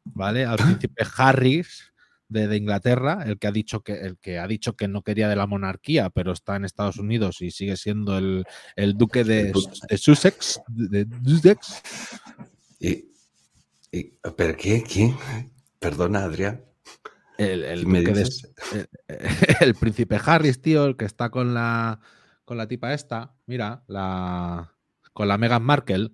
¿Vale? 0.05 0.45
Al 0.45 0.55
príncipe 0.87 1.03
Harris 1.17 1.91
de, 2.29 2.47
de 2.47 2.57
Inglaterra, 2.57 3.23
el 3.25 3.37
que 3.39 3.47
ha 3.47 3.51
dicho 3.51 3.81
que 3.81 3.93
el 3.93 4.17
que 4.17 4.39
ha 4.39 4.47
dicho 4.47 4.75
que 4.75 4.87
no 4.87 5.01
quería 5.01 5.29
de 5.29 5.35
la 5.35 5.47
monarquía, 5.47 6.09
pero 6.09 6.31
está 6.31 6.55
en 6.55 6.65
Estados 6.65 6.97
Unidos 6.97 7.41
y 7.41 7.51
sigue 7.51 7.77
siendo 7.77 8.17
el, 8.17 8.45
el 8.75 8.93
duque 8.97 9.23
de, 9.23 9.53
Sussex, 9.97 10.61
de, 10.67 11.07
Sussex, 11.25 11.81
Y, 12.79 13.11
y- 13.91 14.13
¿Pero 14.35 14.55
qué? 14.57 14.83
¿Quién? 14.83 15.15
Perdona, 15.79 16.23
Adrián. 16.23 16.63
el, 17.37 17.63
el 17.63 17.85
el 19.61 19.75
príncipe 19.75 20.19
Harris, 20.23 20.61
tío, 20.61 20.85
el 20.85 20.97
que 20.97 21.05
está 21.05 21.29
con 21.29 21.53
la 21.53 21.99
con 22.45 22.57
la 22.57 22.67
tipa 22.67 22.93
esta, 22.93 23.35
mira, 23.45 23.83
la 23.87 24.73
con 25.13 25.27
la 25.27 25.37
Meghan 25.37 25.63
Markle. 25.63 26.11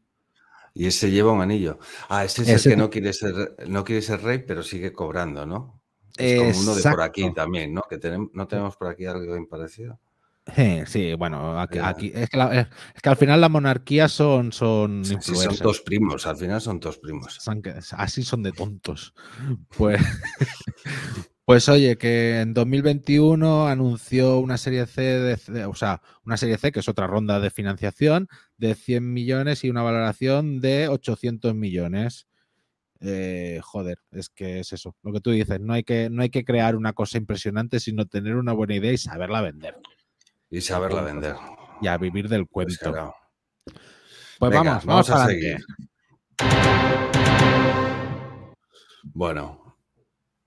Y 0.73 0.87
ese 0.87 1.11
lleva 1.11 1.31
un 1.31 1.41
anillo. 1.41 1.77
Ah, 2.09 2.25
ese 2.25 2.41
es 2.41 2.49
Ese 2.49 2.69
el 2.69 2.75
que 2.75 2.81
no 2.81 2.89
quiere 2.89 3.13
ser, 3.13 3.55
no 3.67 3.83
quiere 3.83 4.01
ser 4.01 4.21
rey, 4.23 4.39
pero 4.39 4.63
sigue 4.63 4.91
cobrando, 4.91 5.45
¿no? 5.45 5.82
Es 6.17 6.39
como 6.39 6.59
uno 6.59 6.75
de 6.75 6.81
por 6.91 7.01
aquí 7.01 7.33
también, 7.33 7.73
¿no? 7.73 7.81
Que 7.89 7.97
tenemos, 7.97 8.29
no 8.33 8.47
tenemos 8.47 8.75
por 8.77 8.87
aquí 8.87 9.05
algo 9.05 9.25
bien 9.33 9.47
parecido. 9.47 9.99
Eh, 10.57 10.83
sí, 10.87 11.13
bueno, 11.13 11.57
aquí, 11.59 11.77
aquí- 11.79 12.11
es, 12.13 12.29
que 12.29 12.35
la- 12.37 12.53
es 12.61 12.67
que 13.01 13.09
al 13.09 13.15
final 13.15 13.39
las 13.39 13.49
monarquías 13.49 14.11
son, 14.11 14.51
son 14.51 15.05
Sí, 15.05 15.15
son 15.35 15.55
dos 15.63 15.79
primos, 15.81 16.27
al 16.27 16.35
final 16.35 16.59
son 16.59 16.79
dos 16.81 16.97
primos. 16.97 17.39
Así 17.97 18.23
son 18.23 18.43
de 18.43 18.51
tontos. 18.51 19.13
Pues, 19.77 20.01
pues 21.45 21.69
oye, 21.69 21.97
que 21.97 22.41
en 22.41 22.53
2021 22.53 23.67
anunció 23.67 24.39
una 24.39 24.57
serie 24.57 24.85
C, 24.85 25.01
de, 25.01 25.39
de- 25.47 25.65
o 25.65 25.73
sea, 25.75 26.01
una 26.25 26.37
serie 26.37 26.57
C, 26.57 26.71
que 26.71 26.79
es 26.81 26.89
otra 26.89 27.07
ronda 27.07 27.39
de 27.39 27.49
financiación, 27.49 28.27
de 28.57 28.75
100 28.75 29.13
millones 29.13 29.63
y 29.63 29.69
una 29.69 29.81
valoración 29.81 30.59
de 30.59 30.87
800 30.89 31.55
millones. 31.55 32.27
Eh, 33.05 33.59
joder, 33.61 33.97
es 34.11 34.29
que 34.29 34.61
es 34.61 34.71
eso, 34.71 34.95
lo 35.03 35.11
que 35.11 35.19
tú 35.19 35.31
dices, 35.31 35.59
no 35.59 35.73
hay 35.73 35.83
que, 35.83 36.09
no 36.09 36.21
hay 36.21 36.29
que 36.29 36.45
crear 36.45 36.75
una 36.77 36.93
cosa 36.93 37.17
impresionante, 37.17 37.81
sino 37.81 38.05
tener 38.07 38.35
una 38.37 38.53
buena 38.53 38.75
idea 38.75 38.93
y 38.93 38.97
saberla 38.97 39.41
vender. 39.41 39.75
Y 40.49 40.61
saberla 40.61 41.01
vender. 41.01 41.35
Y 41.81 41.87
a 41.87 41.97
vivir 41.97 42.29
del 42.29 42.47
Pues 42.47 42.77
cuento. 42.79 42.91
claro. 42.93 43.15
Pues 44.39 44.51
Venga, 44.51 44.81
vamos, 44.85 44.85
vamos, 44.85 45.09
a 45.09 45.25
seguir. 45.27 45.57
Bueno, 49.03 49.77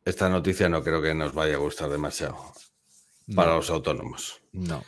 esta 0.05 0.29
noticia 0.29 0.69
no 0.69 0.83
creo 0.83 1.03
que 1.03 1.15
nos 1.15 1.35
vaya 1.35 1.55
a 1.57 1.59
gustar 1.59 1.91
demasiado 1.91 2.37
para 3.35 3.55
los 3.57 3.71
autónomos. 3.71 4.41
no. 4.53 4.83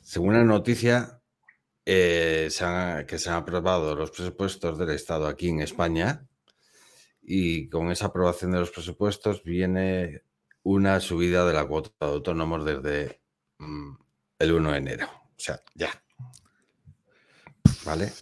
Según 0.00 0.34
la 0.34 0.44
noticia, 0.44 1.18
eh, 1.86 2.48
se 2.50 2.62
han- 2.64 3.06
que 3.06 3.18
se 3.18 3.30
han 3.30 3.36
aprobado 3.36 3.94
los 3.96 4.10
presupuestos 4.10 4.78
del 4.78 4.90
Estado 4.90 5.26
aquí 5.26 5.48
en 5.48 5.60
España 5.60 6.26
y 7.26 7.68
con 7.68 7.90
esa 7.90 8.06
aprobación 8.06 8.52
de 8.52 8.60
los 8.60 8.70
presupuestos 8.70 9.42
viene 9.42 10.22
una 10.62 11.00
subida 11.00 11.46
de 11.46 11.54
la 11.54 11.66
cuota 11.66 11.90
de 12.00 12.06
autónomos 12.12 12.64
desde 12.64 13.20
mm, 13.58 13.94
el 14.38 14.52
1 14.52 14.72
de 14.72 14.78
enero. 14.78 15.06
O 15.06 15.38
sea, 15.38 15.60
ya. 15.74 15.90
¿Vale? 17.84 18.12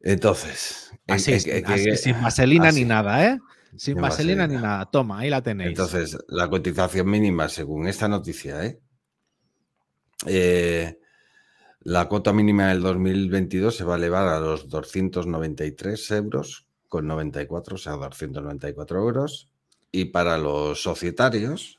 Entonces, 0.00 0.90
en- 1.06 1.14
Así, 1.14 1.32
es, 1.32 1.46
así, 1.64 1.96
sin 1.96 2.20
vaselina 2.22 2.68
así. 2.68 2.80
ni 2.80 2.88
nada, 2.88 3.26
¿eh? 3.26 3.40
Sin 3.70 3.94
Sin 3.94 4.00
vaselina 4.00 4.46
ni 4.46 4.54
nada. 4.56 4.86
Toma, 4.90 5.18
ahí 5.20 5.30
la 5.30 5.42
tenéis. 5.42 5.70
Entonces, 5.70 6.16
la 6.28 6.48
cotización 6.48 7.08
mínima, 7.10 7.48
según 7.48 7.88
esta 7.88 8.08
noticia, 8.08 8.64
¿eh? 8.64 8.80
Eh, 10.26 10.98
la 11.80 12.08
cuota 12.08 12.32
mínima 12.32 12.68
del 12.68 12.80
2022 12.82 13.76
se 13.76 13.84
va 13.84 13.94
a 13.94 13.98
elevar 13.98 14.26
a 14.28 14.40
los 14.40 14.68
293 14.68 16.10
euros 16.12 16.65
con 16.88 17.06
94, 17.06 17.74
o 17.74 17.78
sea, 17.78 17.92
294 17.94 18.98
euros. 18.98 19.48
Y 19.92 20.06
para 20.06 20.38
los 20.38 20.82
societarios, 20.82 21.78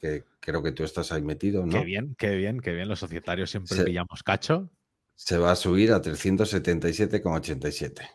que 0.00 0.24
creo 0.40 0.62
que 0.62 0.72
tú 0.72 0.84
estás 0.84 1.12
ahí 1.12 1.22
metido, 1.22 1.64
¿no? 1.66 1.72
Qué 1.78 1.84
bien, 1.84 2.14
qué 2.18 2.34
bien, 2.36 2.60
qué 2.60 2.72
bien. 2.72 2.88
Los 2.88 3.00
societarios 3.00 3.50
siempre 3.50 3.76
Se- 3.76 3.84
pillamos 3.84 4.22
cacho. 4.22 4.68
Se 5.14 5.36
va 5.38 5.52
a 5.52 5.56
subir 5.56 5.92
a 5.92 6.00
377,87. 6.00 8.08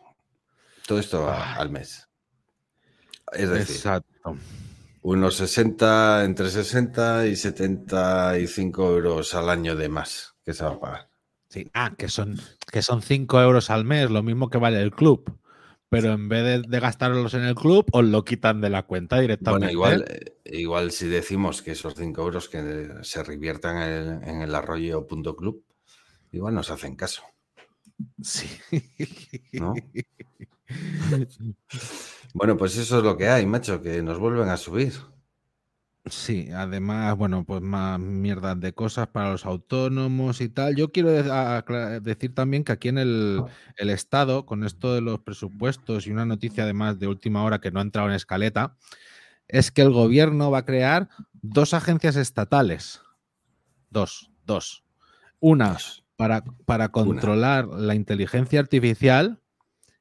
Todo 0.86 0.98
esto 0.98 1.28
a- 1.28 1.54
Ah. 1.54 1.60
al 1.60 1.70
mes. 1.70 2.08
Es 3.32 3.48
decir, 3.50 3.76
Exacto. 3.76 4.36
Unos 5.02 5.36
60, 5.36 6.24
entre 6.24 6.48
60 6.50 7.28
y 7.28 7.36
75 7.36 8.90
euros 8.90 9.34
al 9.34 9.50
año 9.50 9.76
de 9.76 9.88
más 9.88 10.34
que 10.44 10.52
se 10.52 10.64
va 10.64 10.70
a 10.70 10.80
pagar. 10.80 11.08
Sí. 11.48 11.70
Ah, 11.74 11.92
que 11.96 12.08
son, 12.08 12.40
que 12.72 12.82
son 12.82 13.02
5 13.02 13.40
euros 13.40 13.70
al 13.70 13.84
mes, 13.84 14.10
lo 14.10 14.24
mismo 14.24 14.50
que 14.50 14.58
vale 14.58 14.82
el 14.82 14.90
club. 14.90 15.38
Pero 15.88 16.12
en 16.12 16.28
vez 16.28 16.44
de, 16.44 16.68
de 16.68 16.80
gastarlos 16.80 17.34
en 17.34 17.42
el 17.42 17.54
club, 17.54 17.86
os 17.92 18.04
lo 18.04 18.24
quitan 18.24 18.60
de 18.60 18.70
la 18.70 18.84
cuenta 18.84 19.20
directamente. 19.20 19.66
Bueno, 19.66 19.72
igual, 19.72 20.04
eh, 20.08 20.36
igual 20.44 20.90
si 20.90 21.06
decimos 21.06 21.62
que 21.62 21.72
esos 21.72 21.94
5 21.94 22.22
euros 22.22 22.48
que 22.48 22.88
se 23.02 23.22
reviertan 23.22 23.76
en 23.76 23.92
el, 23.92 24.28
en 24.28 24.42
el 24.42 24.54
arroyo.club, 24.54 25.64
igual 26.32 26.54
nos 26.54 26.70
hacen 26.70 26.96
caso. 26.96 27.22
Sí. 28.22 28.48
¿No? 29.52 29.74
Bueno, 32.34 32.58
pues 32.58 32.76
eso 32.76 32.98
es 32.98 33.04
lo 33.04 33.16
que 33.16 33.28
hay, 33.28 33.46
macho, 33.46 33.80
que 33.80 34.02
nos 34.02 34.18
vuelven 34.18 34.50
a 34.50 34.58
subir. 34.58 34.92
Sí, 36.08 36.50
además, 36.54 37.16
bueno, 37.16 37.44
pues 37.44 37.62
más 37.62 37.98
mierdas 37.98 38.60
de 38.60 38.72
cosas 38.72 39.08
para 39.08 39.32
los 39.32 39.44
autónomos 39.44 40.40
y 40.40 40.48
tal. 40.48 40.76
Yo 40.76 40.92
quiero 40.92 41.10
decir 41.10 42.32
también 42.32 42.62
que 42.62 42.70
aquí 42.70 42.88
en 42.88 42.98
el, 42.98 43.42
el 43.76 43.90
Estado, 43.90 44.46
con 44.46 44.62
esto 44.62 44.94
de 44.94 45.00
los 45.00 45.18
presupuestos 45.18 46.06
y 46.06 46.12
una 46.12 46.24
noticia 46.24 46.62
además 46.62 47.00
de 47.00 47.08
última 47.08 47.42
hora 47.42 47.60
que 47.60 47.72
no 47.72 47.80
ha 47.80 47.82
entrado 47.82 48.08
en 48.08 48.14
escaleta, 48.14 48.76
es 49.48 49.72
que 49.72 49.82
el 49.82 49.90
gobierno 49.90 50.48
va 50.50 50.58
a 50.58 50.64
crear 50.64 51.08
dos 51.32 51.74
agencias 51.74 52.14
estatales. 52.14 53.00
Dos, 53.90 54.30
dos. 54.44 54.84
Una 55.40 55.76
para, 56.14 56.44
para 56.66 56.90
controlar 56.90 57.66
la 57.66 57.96
inteligencia 57.96 58.60
artificial 58.60 59.40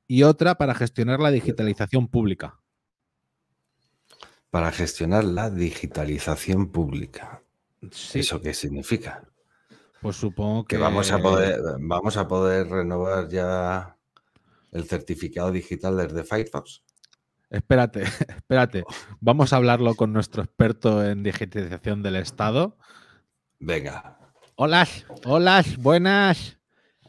y 0.07 0.21
otra 0.21 0.55
para 0.55 0.75
gestionar 0.75 1.19
la 1.19 1.31
digitalización 1.31 2.07
pública. 2.07 2.59
Para 4.55 4.71
gestionar 4.71 5.25
la 5.25 5.49
digitalización 5.49 6.71
pública. 6.71 7.43
Sí, 7.91 8.19
¿Eso 8.19 8.39
qué 8.39 8.53
significa? 8.53 9.21
pues 10.01 10.15
supongo 10.15 10.63
que 10.63 10.77
Que 10.77 10.81
vamos 10.81 11.11
a 11.11 11.19
poder, 11.19 11.59
vamos 11.77 12.15
a 12.15 12.25
poder 12.25 12.69
renovar 12.69 13.27
ya 13.27 13.97
el 14.71 14.85
certificado 14.85 15.51
digital 15.51 15.97
desde 15.97 16.23
Firefox. 16.23 16.83
Espérate, 17.49 18.03
espérate. 18.37 18.85
Vamos 19.19 19.51
a 19.51 19.57
hablarlo 19.57 19.93
con 19.95 20.13
nuestro 20.13 20.43
experto 20.43 21.03
en 21.03 21.21
digitalización 21.21 22.01
del 22.01 22.15
Estado. 22.15 22.77
Venga. 23.59 24.17
Hola, 24.55 24.87
hola, 25.25 25.65
buenas. 25.79 26.57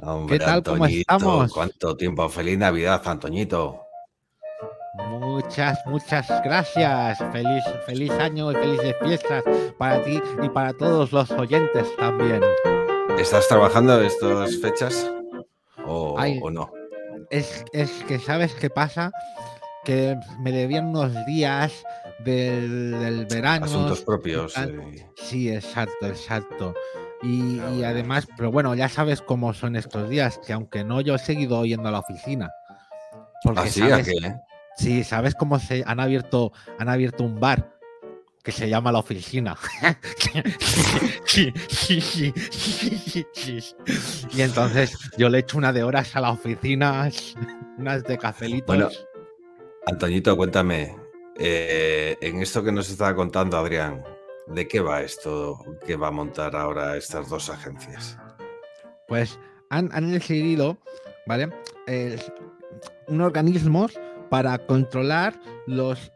Hombre, 0.01 0.41
tal? 0.41 0.65
¿Cómo 0.65 0.83
Antoñito, 0.83 1.15
estamos? 1.15 1.53
¿Cuánto 1.53 1.97
tiempo? 1.97 2.29
Feliz 2.29 2.59
Navidad, 2.59 3.01
Antoñito. 3.07 3.86
Muchas, 5.09 5.79
muchas 5.87 6.27
gracias. 6.43 7.19
Feliz, 7.33 7.65
feliz 7.87 8.11
año 8.13 8.53
y 8.53 8.55
felices 8.55 8.95
fiestas 9.03 9.45
para 9.79 10.03
ti 10.03 10.21
y 10.43 10.49
para 10.49 10.73
todos 10.73 11.13
los 11.13 11.31
oyentes 11.33 11.87
también. 11.97 12.41
¿Estás 13.19 13.49
trabajando 13.49 14.01
estas 14.03 14.57
fechas? 14.59 15.11
¿O, 15.87 16.17
Ay. 16.19 16.39
o 16.43 16.51
no? 16.51 16.71
Es, 17.31 17.65
es 17.73 17.91
que, 18.05 18.19
¿sabes 18.19 18.55
qué 18.55 18.71
pasa? 18.71 19.11
Que 19.85 20.17
me 20.41 20.53
debían 20.53 20.87
unos 20.87 21.13
días 21.27 21.73
del, 22.25 22.93
del 22.99 23.27
verano. 23.27 23.67
Asuntos 23.67 24.03
propios. 24.03 24.57
eh, 24.57 25.07
Sí, 25.17 25.51
exacto, 25.51 26.07
exacto. 26.07 26.75
Y, 27.23 27.61
y 27.79 27.85
además, 27.85 28.27
pero 28.37 28.51
bueno, 28.53 28.75
ya 28.75 28.89
sabes 28.89 29.23
cómo 29.23 29.55
son 29.55 29.77
estos 29.77 30.09
días, 30.09 30.39
que 30.47 30.53
aunque 30.53 30.85
no, 30.85 31.01
yo 31.01 31.15
he 31.15 31.19
seguido 31.19 31.65
yendo 31.65 31.89
a 31.89 31.93
la 31.93 32.01
oficina. 32.01 32.51
Porque 33.43 33.61
¿Así? 33.61 33.83
¿A 33.83 33.91
sabes, 33.91 34.07
qué? 34.09 34.35
Sí, 34.77 35.05
sabes 35.05 35.35
cómo 35.35 35.59
se 35.59 35.83
han 35.87 36.01
abierto, 36.01 36.53
han 36.79 36.89
abierto 36.89 37.25
un 37.25 37.39
bar 37.41 37.77
que 38.43 38.53
se 38.53 38.69
llama 38.69 38.93
la 38.93 39.01
oficina. 39.01 39.57
y 44.33 44.41
entonces 44.41 44.97
yo 45.19 45.29
le 45.29 45.39
echo 45.41 45.59
una 45.59 45.73
de 45.73 45.83
horas 45.83 46.15
a 46.15 46.21
la 46.21 46.31
oficina, 46.31 47.11
unas 47.79 48.05
de 48.05 48.19
cafelitos. 48.19 48.67
Bueno, 48.67 48.89
Antoñito, 49.87 50.37
cuéntame. 50.37 50.97
eh, 51.39 52.17
en 52.21 52.41
esto 52.41 52.63
que 52.63 52.73
nos 52.73 52.89
estaba 52.89 53.15
contando 53.15 53.59
Adrián, 53.59 54.03
¿de 54.47 54.67
qué 54.69 54.81
va 54.81 55.03
esto 55.03 55.59
que 55.85 55.97
va 55.97 56.09
a 56.09 56.13
montar 56.13 56.57
ahora 56.57 56.97
estas 56.97 57.29
dos 57.29 57.51
agencias? 57.51 58.17
pues 59.09 59.39
han, 59.71 59.91
han 59.93 60.11
decidido, 60.13 60.77
¿vale? 61.27 61.51
Eh, 61.87 62.19
un 63.09 63.21
organismo 63.21 63.89
para 64.29 64.59
controlar 64.67 65.39
los 65.67 66.13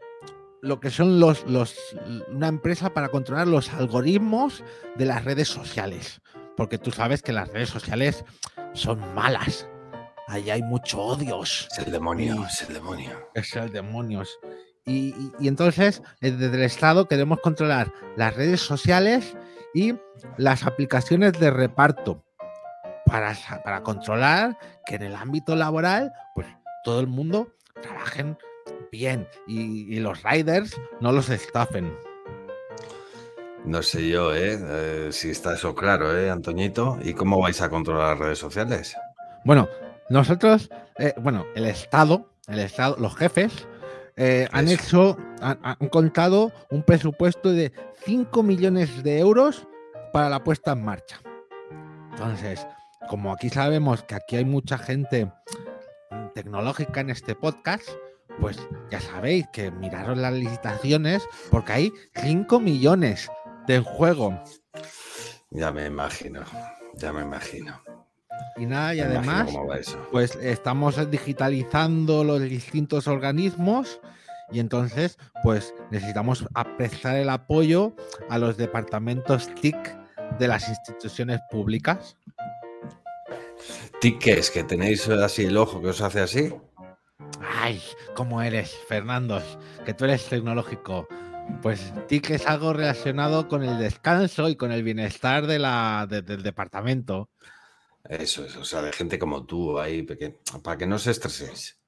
lo 0.63 0.79
que 0.79 0.91
son 0.91 1.19
los, 1.21 1.47
los 1.47 1.75
una 2.29 2.49
empresa 2.49 2.93
para 2.93 3.09
controlar 3.09 3.49
los 3.49 3.73
algoritmos 3.73 4.63
de 4.97 5.07
las 5.07 5.25
redes 5.25 5.49
sociales. 5.49 6.21
Porque 6.55 6.77
tú 6.77 6.91
sabes 6.91 7.23
que 7.23 7.33
las 7.33 7.49
redes 7.49 7.71
sociales 7.71 8.25
son 8.75 9.01
malas. 9.15 9.67
Ahí 10.29 10.51
hay 10.51 10.63
mucho 10.63 11.01
odios. 11.01 11.67
Es 11.73 11.79
el 11.79 11.91
demonio, 11.93 12.45
es 12.47 12.61
el 12.69 12.75
demonio. 12.75 13.11
Es 13.35 13.57
el 13.57 13.73
demonios. 13.73 14.39
Y, 14.85 15.15
y- 15.15 15.33
y 15.41 15.49
entonces, 15.49 16.03
eh, 16.21 16.31
desde 16.31 16.57
el 16.57 16.63
Estado 16.63 17.09
queremos 17.09 17.41
controlar 17.41 17.91
las 18.17 18.35
redes 18.37 18.61
sociales 18.61 19.35
y 19.73 19.95
las 20.37 20.67
aplicaciones 20.67 21.33
de 21.41 21.51
reparto 21.51 22.23
para, 23.07 23.35
para 23.65 23.83
controlar 23.83 24.59
que 24.85 24.97
en 24.97 25.03
el 25.05 25.15
ámbito 25.17 25.57
laboral, 25.57 26.13
pues 26.35 26.47
todo 26.85 27.01
el 27.01 27.07
mundo 27.07 27.49
trabajen 27.81 28.37
bien 28.91 29.29
y, 29.47 29.95
y 29.95 30.01
los 30.01 30.23
riders 30.23 30.81
no 31.01 31.13
los 31.13 31.29
estafen. 31.31 31.93
No 33.65 33.83
sé 33.83 34.09
yo, 34.09 34.35
¿eh? 34.35 34.59
Eh, 34.61 35.09
si 35.13 35.31
está 35.31 35.55
eso 35.55 35.75
claro, 35.75 36.17
¿eh, 36.17 36.31
Antoñito? 36.31 36.99
¿Y 37.03 37.13
cómo 37.13 37.41
vais 37.41 37.61
a 37.61 37.69
controlar 37.69 38.11
las 38.11 38.19
redes 38.19 38.39
sociales? 38.39 38.97
Bueno, 39.45 39.69
nosotros, 40.09 40.71
eh, 40.99 41.13
bueno, 41.21 41.45
el 41.55 41.67
Estado, 41.67 42.31
el 42.49 42.59
Estado, 42.59 42.97
los 42.99 43.15
jefes, 43.17 43.69
eh, 44.17 44.49
han 44.53 44.69
hecho, 44.69 45.17
han, 45.41 45.59
han 45.63 45.89
contado 45.89 46.53
un 46.71 46.83
presupuesto 46.83 47.53
de 47.53 47.73
5 48.05 48.43
millones 48.43 49.03
de 49.03 49.19
euros 49.19 49.67
para 50.13 50.29
la 50.31 50.43
puesta 50.43 50.73
en 50.73 50.85
marcha. 50.85 51.21
Entonces, 52.13 52.67
como 53.09 53.33
aquí 53.33 53.51
sabemos 53.51 54.03
que 54.03 54.15
aquí 54.15 54.37
hay 54.37 54.45
mucha 54.45 54.79
gente 54.79 55.31
tecnológica 56.35 57.01
en 57.01 57.11
este 57.11 57.35
podcast, 57.35 57.89
pues 58.41 58.59
ya 58.91 59.01
sabéis 59.01 59.47
que 59.53 59.71
miraros 59.71 60.17
las 60.19 60.33
licitaciones 60.33 61.23
porque 61.51 61.73
hay 61.73 61.93
5 62.15 62.61
millones 62.61 63.31
de 63.67 63.81
juego. 63.81 64.41
Ya 65.51 65.73
me 65.73 65.87
imagino, 65.87 66.43
ya 66.95 67.13
me 67.13 67.23
imagino. 67.23 67.81
Y 68.57 68.67
nada, 68.67 68.95
y 68.95 68.99
Me 68.99 69.05
además... 69.05 69.51
pues 70.11 70.37
estamos 70.37 71.11
digitalizando 71.11 72.25
los 72.25 72.41
distintos 72.41 73.07
organismos 73.09 74.01
y 74.53 74.59
entonces 74.61 75.19
pues 75.43 75.75
necesitamos 75.91 76.47
a- 76.55 76.77
prestar 76.77 77.17
el 77.17 77.29
apoyo 77.29 77.95
a 78.29 78.39
los 78.39 78.57
departamentos 78.57 79.49
TIC 79.61 79.77
de 80.39 80.49
las 80.49 80.69
instituciones 80.69 81.41
públicas. 81.51 82.17
¿Ti 84.01 84.19
qué 84.19 84.33
es? 84.35 84.51
¿Que 84.51 84.65
tenéis 84.65 85.09
así 85.09 85.45
el 85.45 85.57
ojo 85.57 85.81
que 85.83 85.89
os 85.89 86.01
hace 86.01 86.21
así? 86.21 86.53
Ay, 87.41 87.83
¿cómo 88.15 88.41
eres, 88.43 88.75
Fernando? 88.89 89.43
Que 89.85 89.93
tú 89.95 90.05
eres 90.05 90.25
tecnológico. 90.27 91.07
Pues 91.63 91.93
TIC 92.09 92.31
es 92.31 92.47
algo 92.47 92.73
relacionado 92.73 93.49
con 93.49 93.63
el 93.65 93.79
descanso 93.79 94.49
y 94.49 94.57
con 94.57 94.73
el 94.73 94.83
bienestar 94.83 95.47
de 95.47 95.59
la, 95.59 96.07
de- 96.09 96.23
del 96.23 96.43
departamento. 96.43 97.29
Eso 98.09 98.45
es, 98.47 98.57
o 98.57 98.65
sea, 98.65 98.83
de 98.83 98.93
gente 98.93 99.19
como 99.19 99.45
tú 99.45 99.79
ahí, 99.79 100.03
para 100.63 100.79
que 100.79 100.87
no 100.87 100.97
os 100.97 101.07
estreséis. 101.07 101.79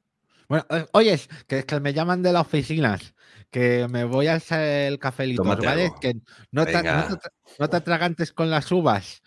Bueno, 0.49 0.67
eh, 0.69 0.87
oyes, 0.93 1.29
que, 1.47 1.65
que 1.65 1.81
me 1.81 1.95
llaman 1.95 2.23
de 2.23 2.33
las 2.33 2.43
oficinas, 2.43 3.15
que 3.51 3.87
me 3.89 4.05
voy 4.05 4.27
a 4.27 4.35
hacer 4.35 4.93
el 4.93 4.99
cafelito, 4.99 5.43
Tómate 5.43 5.67
¿vale? 5.67 5.83
algo. 5.85 6.01
Que 6.01 6.15
no 6.51 6.67
te, 6.67 6.83
no, 6.83 7.19
te, 7.19 7.29
no 7.59 7.71
te 7.71 7.77
atragantes 7.77 8.33
con 8.33 8.51
las 8.51 8.71
uvas. 8.71 9.23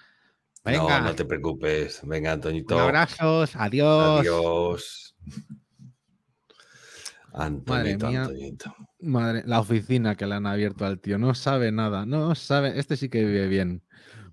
Venga, 0.66 1.00
No, 1.00 1.06
no 1.06 1.16
te 1.16 1.26
preocupes. 1.26 2.02
Venga, 2.04 2.32
Antoñito. 2.32 2.76
un 2.76 2.82
abrazos, 2.82 3.56
adiós. 3.56 4.20
Adiós. 4.22 5.16
Antoñito, 7.34 8.08
mía. 8.08 8.24
Antoñito. 8.24 8.76
Madre, 9.02 9.44
la 9.46 9.60
oficina 9.60 10.16
que 10.16 10.26
le 10.26 10.36
han 10.36 10.48
abierto 10.48 10.86
al 10.86 11.00
tío, 11.00 11.20
no 11.20 11.36
sabe 11.36 11.72
nada, 11.72 12.06
no 12.06 12.34
sabe, 12.34 12.80
este 12.80 12.98
sí 12.98 13.10
que 13.10 13.24
vive 13.24 13.48
bien. 13.48 13.84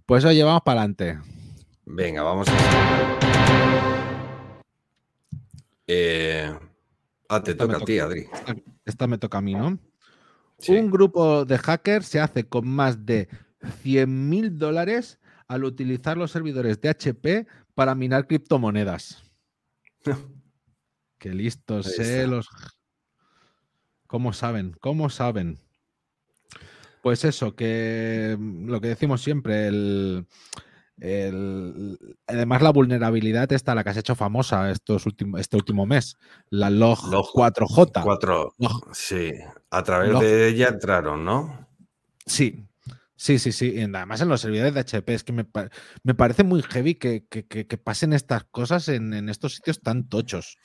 Pues 0.06 0.24
oye, 0.24 0.42
vamos 0.42 0.62
para 0.64 0.80
adelante. 0.80 1.18
Venga, 1.84 2.22
vamos 2.22 2.48
a. 2.48 3.18
Eh, 5.86 6.50
ah, 7.28 7.42
te 7.42 7.50
Esta 7.50 7.66
toca 7.66 7.76
a 7.76 7.80
ti. 7.80 7.98
Adri. 7.98 8.26
Esta 8.86 9.06
me 9.06 9.18
toca 9.18 9.38
a 9.38 9.42
mí, 9.42 9.54
¿no? 9.54 9.78
Sí. 10.58 10.72
Un 10.76 10.90
grupo 10.90 11.44
de 11.44 11.58
hackers 11.58 12.06
se 12.06 12.20
hace 12.20 12.44
con 12.44 12.66
más 12.68 13.04
de 13.04 13.28
100 13.82 14.28
mil 14.30 14.58
dólares 14.58 15.18
al 15.52 15.64
utilizar 15.64 16.16
los 16.16 16.30
servidores 16.30 16.80
de 16.80 16.88
HP 16.88 17.46
para 17.74 17.94
minar 17.94 18.26
criptomonedas. 18.26 19.22
Qué 21.18 21.28
listos, 21.34 21.98
eh, 21.98 22.26
los. 22.26 22.48
¿Cómo 24.06 24.32
saben? 24.32 24.74
¿Cómo 24.80 25.08
saben? 25.10 25.58
Pues 27.02 27.24
eso, 27.24 27.54
que 27.54 28.36
mm, 28.38 28.68
lo 28.68 28.80
que 28.80 28.88
decimos 28.88 29.22
siempre, 29.22 29.66
el, 29.68 30.26
el- 30.98 31.98
además, 32.26 32.62
la 32.62 32.70
vulnerabilidad 32.70 33.52
está 33.52 33.74
la 33.74 33.84
que 33.84 33.90
has 33.90 33.96
hecho 33.96 34.14
famosa 34.14 34.70
estos 34.70 35.06
últimos, 35.06 35.40
este 35.40 35.56
último 35.56 35.84
mes, 35.86 36.16
la 36.50 36.70
log, 36.70 36.98
Log 37.10 37.26
4J. 37.34 38.02
Cuatro. 38.02 38.54
Log- 38.58 38.88
Sí, 38.92 39.32
a 39.70 39.82
través 39.82 40.12
Log- 40.12 40.20
de 40.20 40.48
ella 40.48 40.68
entraron, 40.68 41.24
¿no? 41.24 41.68
Sí, 42.26 42.66
sí, 43.22 43.38
sí, 43.38 43.52
sí. 43.52 43.72
Y 43.74 43.82
además 43.82 44.20
en 44.20 44.28
los 44.28 44.40
servidores 44.40 44.74
de 44.74 44.80
HP 44.80 45.14
es 45.14 45.22
que 45.24 45.32
me, 45.32 45.46
me 46.02 46.14
parece 46.14 46.42
muy 46.42 46.62
heavy 46.62 46.96
que, 46.96 47.24
que- 47.28 47.46
que- 47.46 47.66
que 47.66 47.78
pasen 47.78 48.12
estas 48.12 48.44
cosas 48.44 48.88
en, 48.88 49.14
en 49.14 49.28
estos 49.28 49.54
sitios 49.54 49.80
tan 49.80 50.08
tochos. 50.08 50.58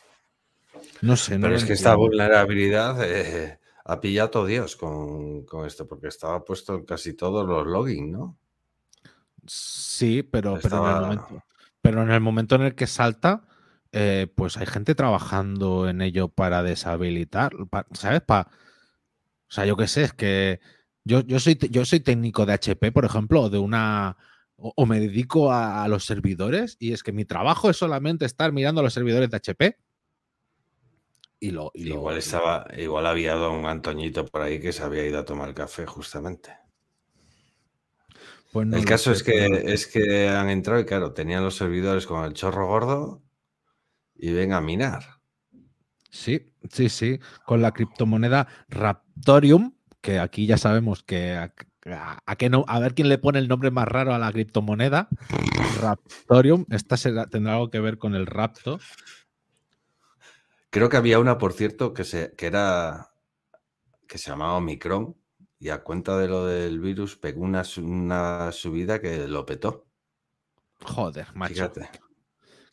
No 1.02 1.16
sé, 1.16 1.38
no 1.38 1.44
Pero 1.44 1.56
es 1.58 1.66
que 1.66 1.74
esta 1.74 1.96
vulnerabilidad 1.96 2.98
eh, 3.04 3.60
ha 3.86 4.00
pillado 4.02 4.46
Dios 4.46 4.76
con, 4.76 5.46
con 5.46 5.68
esto, 5.68 5.88
porque 5.88 6.08
estaba 6.08 6.44
puesto 6.44 6.74
en 6.76 6.86
casi 6.86 7.14
todos 7.14 7.48
los 7.48 7.68
logins, 7.68 8.10
¿no? 8.12 8.38
Sí, 9.46 10.24
pero, 10.24 10.58
pero, 10.62 10.78
en 10.84 10.96
el 10.96 11.02
momento, 11.02 11.44
pero 11.82 12.02
en 12.02 12.12
el 12.12 12.22
momento 12.22 12.56
en 12.56 12.64
el 12.64 12.76
que 12.76 12.88
salta, 12.88 13.48
eh, 13.92 14.28
pues 14.36 14.58
hay 14.58 14.66
gente 14.66 14.96
trabajando 14.96 15.88
en 15.88 16.02
ello 16.02 16.28
para 16.28 16.64
deshabilitar, 16.64 17.54
¿sabes? 17.94 18.22
Pa, 18.22 18.50
o 19.50 19.52
sea, 19.54 19.66
yo 19.66 19.78
qué 19.78 19.88
sé, 19.88 20.04
es 20.04 20.14
que 20.14 20.60
yo, 21.08 21.22
yo, 21.22 21.40
soy, 21.40 21.58
yo 21.72 21.86
soy 21.86 22.00
técnico 22.02 22.46
de 22.46 22.54
HP, 22.54 22.92
por 22.92 23.06
ejemplo, 23.06 23.44
o 23.44 23.50
de 23.50 23.60
una... 23.60 24.18
O, 24.60 24.74
o 24.76 24.86
me 24.88 25.00
dedico 25.00 25.52
a, 25.52 25.84
a 25.84 25.88
los 25.88 26.06
servidores 26.06 26.78
y 26.80 26.92
es 26.94 27.04
que 27.04 27.12
mi 27.12 27.26
trabajo 27.26 27.70
es 27.70 27.78
solamente 27.78 28.26
estar 28.26 28.52
mirando 28.52 28.82
los 28.82 28.94
servidores 28.94 29.30
de 29.30 29.38
HP. 29.38 29.78
Y 31.40 31.50
lo, 31.52 31.72
y 31.74 31.86
lo- 31.86 31.96
Igual 31.96 32.18
estaba, 32.18 32.68
igual 32.78 33.08
había 33.08 33.36
un 33.50 33.66
Antoñito 33.66 34.26
por 34.26 34.42
ahí 34.44 34.60
que 34.60 34.72
se 34.72 34.84
había 34.84 35.08
ido 35.08 35.18
a 35.20 35.26
tomar 35.26 35.54
café, 35.56 35.86
justamente. 35.88 36.52
pues 38.52 38.68
no 38.68 38.78
El 38.78 38.86
caso 38.86 39.12
sé, 39.12 39.14
es 39.14 39.24
que, 39.24 39.46
no 39.50 39.58
es 39.74 39.88
que 39.88 40.30
han 40.30 40.50
entrado 40.50 40.80
y 40.80 40.86
claro, 40.86 41.14
tenían 41.14 41.44
los 41.44 41.56
servidores 41.58 42.08
con 42.08 42.24
el 42.24 42.34
chorro 42.34 42.66
gordo 42.68 43.24
y 44.16 44.32
ven 44.34 44.54
a 44.54 44.62
minar. 44.62 45.04
Sí, 46.10 46.54
sí, 46.72 46.90
sí, 46.90 47.20
con 47.46 47.62
la 47.62 47.72
criptomoneda 47.74 48.48
Raptorium, 48.70 49.74
que 50.08 50.20
aquí 50.20 50.46
ya 50.48 50.58
sabemos 50.58 51.04
que 51.04 51.34
a, 51.34 51.54
a- 52.26 52.50
no, 52.50 52.64
a 52.70 52.80
ver 52.80 52.94
quién 52.96 53.10
le 53.10 53.18
pone 53.18 53.40
el 53.40 53.50
nombre 53.50 53.72
más 53.72 53.90
raro 53.90 54.14
a 54.14 54.18
la 54.18 54.32
criptomoneda. 54.32 55.10
Raptorium, 55.82 56.64
esta 56.70 56.96
será- 56.96 57.26
tendrá 57.28 57.56
algo 57.56 57.70
que 57.70 57.82
ver 57.82 57.98
con 57.98 58.16
el 58.16 58.26
rapto. 58.26 58.80
Creo 60.70 60.88
que 60.88 60.96
había 60.96 61.20
una, 61.20 61.38
por 61.38 61.52
cierto, 61.52 61.94
que, 61.94 62.06
se, 62.06 62.34
que 62.38 62.46
era 62.46 63.10
que 64.08 64.18
se 64.18 64.30
llamaba 64.30 64.54
Omicron 64.56 65.18
y 65.60 65.70
a 65.70 65.84
cuenta 65.84 66.18
de 66.18 66.30
lo 66.30 66.46
del 66.46 66.80
virus 66.80 67.18
pegó 67.18 67.42
una, 67.42 67.64
una 67.84 68.54
subida 68.54 69.02
que 69.02 69.28
lo 69.28 69.46
petó. 69.46 69.88
Joder, 70.86 71.28
macho. 71.36 71.54
Fíjate, 71.54 71.90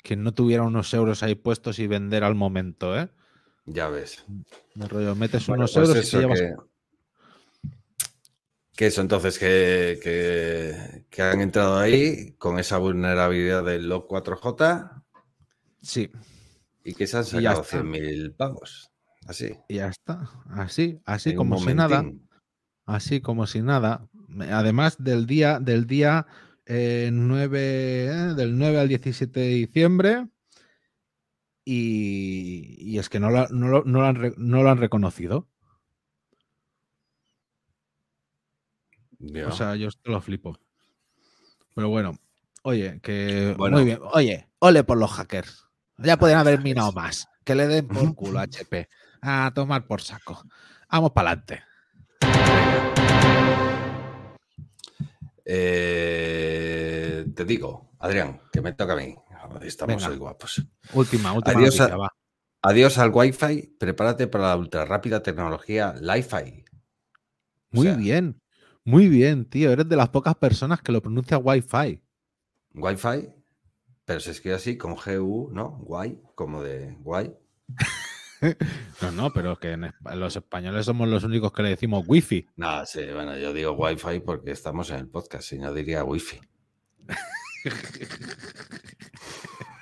Que 0.05 0.15
no 0.15 0.33
tuviera 0.33 0.63
unos 0.63 0.95
euros 0.95 1.25
ahí 1.25 1.35
puestos 1.35 1.81
y 1.81 1.89
vender 1.89 2.23
al 2.23 2.37
momento, 2.37 2.97
¿eh? 2.97 3.09
ya 3.67 3.89
ves. 3.89 4.25
De 4.77 4.87
rollo, 4.87 5.17
metes 5.17 5.49
Bueno, 5.49 5.63
unos 5.63 5.73
pues 5.75 5.89
euros 5.89 6.07
y 6.07 6.11
te 6.13 6.19
llevas. 6.19 6.41
que, 6.41 6.55
que 8.77 8.87
eso 8.87 9.01
entonces 9.01 9.39
que, 9.39 9.99
que, 10.03 11.05
que 11.11 11.23
han 11.23 11.41
entrado 11.41 11.79
ahí 11.79 12.33
con 12.39 12.59
esa 12.59 12.79
vulnerabilidad 12.79 13.65
del 13.65 13.89
log 13.89 14.07
4J 14.09 15.03
Sí, 15.81 16.11
y 16.83 16.95
que 16.95 17.07
se 17.07 17.19
han 17.19 17.25
sacado 17.25 17.63
está. 17.63 17.83
100.000 17.83 18.35
pavos. 18.37 18.91
Así. 19.27 19.55
y 19.69 19.77
ya 19.77 19.89
está. 19.89 20.31
Así, 20.51 21.01
así 21.05 21.31
en 21.31 21.37
como 21.37 21.59
si 21.59 21.75
nada. 21.75 22.05
Así 22.87 23.21
como 23.21 23.47
si 23.47 23.63
nada. 23.63 24.07
Además 24.51 24.97
del 24.99 25.27
día, 25.27 25.61
del 25.61 25.87
día 25.87 26.27
eh, 26.67 27.11
9, 27.13 27.59
eh, 27.61 28.35
del 28.37 28.59
9 28.59 28.81
al 28.81 28.89
17 28.89 29.41
de 29.41 29.49
diciembre. 29.49 30.27
Y, 31.65 32.77
y 32.79 32.99
es 32.99 33.09
que 33.09 33.21
no 33.21 33.31
lo, 33.31 33.49
no 33.49 33.69
lo- 33.69 33.85
no 33.85 34.01
lo 34.01 34.07
han, 34.07 34.35
no 34.37 34.63
lo 34.63 34.71
han 34.71 34.79
reconocido. 34.79 35.49
O 39.47 39.53
sea, 39.53 39.75
yo 39.77 39.89
esto 39.89 40.11
lo 40.11 40.21
flipo. 40.21 40.59
Pero 41.75 41.89
bueno, 41.89 42.19
oye, 42.63 43.01
que 43.03 43.55
Bueno. 43.57 43.77
muy 43.79 43.85
bien. 43.87 43.99
Oye, 44.13 44.49
ole 44.61 44.85
por 44.85 44.97
los 44.99 45.11
hackers. 45.13 45.65
Ya 45.99 46.17
podrían 46.17 46.41
haber 46.41 46.61
minado 46.63 46.93
más. 46.93 47.29
Que 47.45 47.55
le 47.55 47.67
den 47.67 47.87
por 47.89 48.15
culo 48.15 48.39
a 48.39 48.43
HP. 48.43 48.89
A 49.23 49.53
tomar 49.55 49.87
por 49.87 50.01
saco. 50.01 50.43
Vamos 50.91 51.13
para 51.13 51.31
adelante. 51.33 51.63
Eh, 55.87 57.27
te 57.35 57.45
digo, 57.45 57.93
Adrián, 57.99 58.41
que 58.53 58.61
me 58.61 58.73
toca 58.73 58.95
a 58.95 58.97
mí. 58.97 59.15
Estamos 59.63 59.97
Venga. 59.97 60.09
hoy 60.09 60.17
guapos. 60.17 60.63
Última, 60.95 61.33
última 61.33 61.57
Adiós 61.59 61.77
noticia, 61.77 61.95
a- 61.95 61.99
va. 61.99 62.09
Adiós 62.63 62.97
al 62.99 63.11
Wi-Fi, 63.13 63.77
prepárate 63.79 64.27
para 64.27 64.49
la 64.49 64.57
ultra 64.57 64.85
rápida 64.87 65.23
tecnología 65.23 65.95
Li-Fi. 66.01 66.65
O 66.65 67.77
Muy 67.77 67.87
sea, 67.87 67.97
bien, 67.97 68.41
muy 68.85 69.09
bien, 69.09 69.45
tío. 69.45 69.73
Eres 69.73 69.89
de 69.89 69.97
las 69.97 70.11
pocas 70.11 70.37
personas 70.37 70.81
que 70.83 70.93
lo 70.93 71.03
pronuncia 71.03 71.39
Wi-Fi. 71.39 72.01
Wi-Fi, 72.75 73.29
pero 74.05 74.21
se 74.21 74.33
escribe 74.33 74.57
así 74.57 74.77
con 74.77 74.95
GU, 74.95 75.51
¿no? 75.53 75.79
Guay, 75.83 76.21
como 76.35 76.63
de 76.63 76.97
guay. 77.01 77.35
No, 79.01 79.11
no, 79.11 79.33
pero 79.33 79.53
es 79.53 79.59
que 79.59 79.73
en 79.73 79.91
los 80.17 80.37
españoles 80.37 80.85
somos 80.85 81.09
los 81.09 81.25
únicos 81.25 81.51
que 81.51 81.63
le 81.63 81.71
decimos 81.71 82.05
Wi-Fi. 82.07 82.47
Nada, 82.57 82.85
sí, 82.85 83.01
bueno, 83.11 83.39
yo 83.39 83.55
digo 83.55 83.73
Wi-Fi 83.73 84.21
porque 84.21 84.51
estamos 84.51 84.91
en 84.91 84.97
el 84.97 85.09
podcast, 85.09 85.49
si 85.49 85.59
no 85.59 85.73
diría 85.73 86.05
Wi-Fi. 86.05 86.41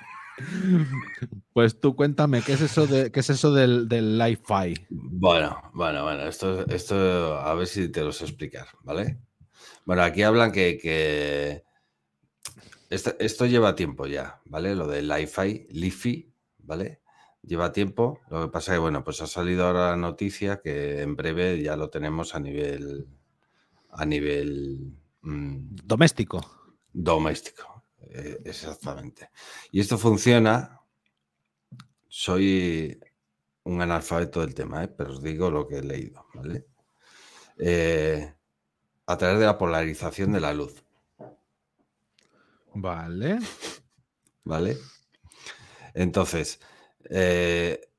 Pues 1.53 1.79
tú 1.79 1.95
cuéntame, 1.95 2.41
¿qué 2.41 2.53
es 2.53 2.61
eso, 2.61 2.87
de, 2.87 3.11
qué 3.11 3.19
es 3.19 3.29
eso 3.29 3.53
del, 3.53 3.87
del 3.87 4.17
Li-Fi? 4.17 4.87
Bueno, 4.89 5.61
bueno, 5.73 6.03
bueno, 6.03 6.23
esto, 6.23 6.65
esto 6.67 7.37
a 7.37 7.53
ver 7.53 7.67
si 7.67 7.89
te 7.89 8.01
lo 8.01 8.11
sé 8.11 8.25
explicar, 8.25 8.67
¿vale? 8.83 9.19
Bueno, 9.85 10.01
aquí 10.03 10.23
hablan 10.23 10.51
que, 10.51 10.77
que 10.81 11.63
esto, 12.89 13.13
esto 13.19 13.45
lleva 13.45 13.75
tiempo 13.75 14.07
ya, 14.07 14.41
¿vale? 14.45 14.75
Lo 14.75 14.87
del 14.87 15.07
Li-Fi, 15.07 15.67
Li-Fi, 15.71 16.33
¿vale? 16.59 17.01
Lleva 17.41 17.71
tiempo. 17.71 18.21
Lo 18.29 18.43
que 18.45 18.51
pasa 18.51 18.73
que, 18.73 18.79
bueno, 18.79 19.03
pues 19.03 19.21
ha 19.21 19.27
salido 19.27 19.65
ahora 19.67 19.91
la 19.91 19.97
noticia 19.97 20.61
que 20.61 21.01
en 21.01 21.15
breve 21.15 21.61
ya 21.61 21.75
lo 21.75 21.89
tenemos 21.89 22.35
a 22.35 22.39
nivel, 22.39 23.07
a 23.91 24.05
nivel 24.05 24.93
mm, 25.21 25.75
Doméstico. 25.83 26.41
doméstico. 26.93 27.72
Eh, 28.09 28.41
exactamente. 28.45 29.29
Y 29.71 29.79
esto 29.79 29.97
funciona. 29.97 30.79
Soy 32.07 32.99
un 33.63 33.81
analfabeto 33.81 34.41
del 34.41 34.53
tema, 34.53 34.83
¿eh? 34.83 34.87
pero 34.87 35.11
os 35.11 35.21
digo 35.21 35.49
lo 35.49 35.67
que 35.67 35.77
he 35.77 35.83
leído, 35.83 36.27
¿vale? 36.33 36.65
Eh, 37.57 38.33
a 39.05 39.17
través 39.17 39.39
de 39.39 39.45
la 39.45 39.57
polarización 39.57 40.31
de 40.33 40.39
la 40.39 40.53
luz, 40.53 40.83
Vale. 42.75 43.39
¿vale? 44.43 44.77
Entonces, 45.93 46.59
eh, 47.09 47.89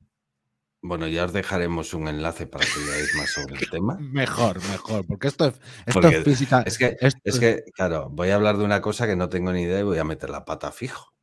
bueno, 0.86 1.08
ya 1.08 1.24
os 1.24 1.32
dejaremos 1.32 1.94
un 1.94 2.08
enlace 2.08 2.46
para 2.46 2.66
que 2.66 2.78
veáis 2.86 3.14
más 3.16 3.30
sobre 3.32 3.56
el 3.56 3.70
tema. 3.70 3.96
Mejor, 4.00 4.60
mejor, 4.68 5.06
porque 5.06 5.28
esto 5.28 5.46
es, 5.46 5.54
esto 5.86 6.00
Porque 6.00 6.18
es 6.18 6.24
física. 6.24 6.60
Es 6.66 6.76
que, 6.76 6.94
esto 7.00 7.18
es 7.24 7.40
que, 7.40 7.64
claro, 7.72 8.10
voy 8.10 8.28
a 8.28 8.34
hablar 8.34 8.58
de 8.58 8.64
una 8.64 8.82
cosa 8.82 9.06
que 9.06 9.16
no 9.16 9.30
tengo 9.30 9.50
ni 9.50 9.62
idea 9.62 9.80
y 9.80 9.82
voy 9.82 9.96
a 9.96 10.04
meter 10.04 10.28
la 10.28 10.44
pata 10.44 10.70
fijo. 10.72 11.14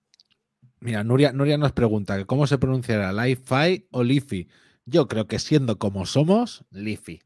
Mira, 0.79 1.03
Nuria, 1.03 1.31
Nuria 1.31 1.59
nos 1.59 1.73
pregunta 1.73 2.17
que 2.17 2.25
cómo 2.25 2.47
se 2.47 2.57
pronunciará 2.57 3.13
Li-Fi 3.13 3.87
o 3.91 4.01
Li-Fi. 4.03 4.47
Yo 4.85 5.07
creo 5.07 5.27
que 5.27 5.37
siendo 5.37 5.77
como 5.77 6.07
somos, 6.07 6.65
Li-Fi. 6.71 7.21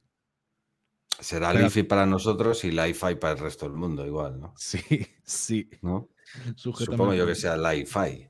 Será 1.18 1.54
Pero- 1.54 1.64
Li-Fi 1.64 1.84
para 1.84 2.06
nosotros 2.06 2.66
y 2.66 2.72
Li-Fi 2.72 3.16
para 3.16 3.32
el 3.32 3.40
resto 3.40 3.66
del 3.66 3.78
mundo, 3.78 4.06
igual, 4.06 4.42
¿no? 4.42 4.54
Sí, 4.58 4.82
sí. 5.24 5.70
Supongo 6.58 7.14
yo 7.14 7.26
que 7.26 7.36
sea 7.36 7.56
Li-Fi. 7.56 8.30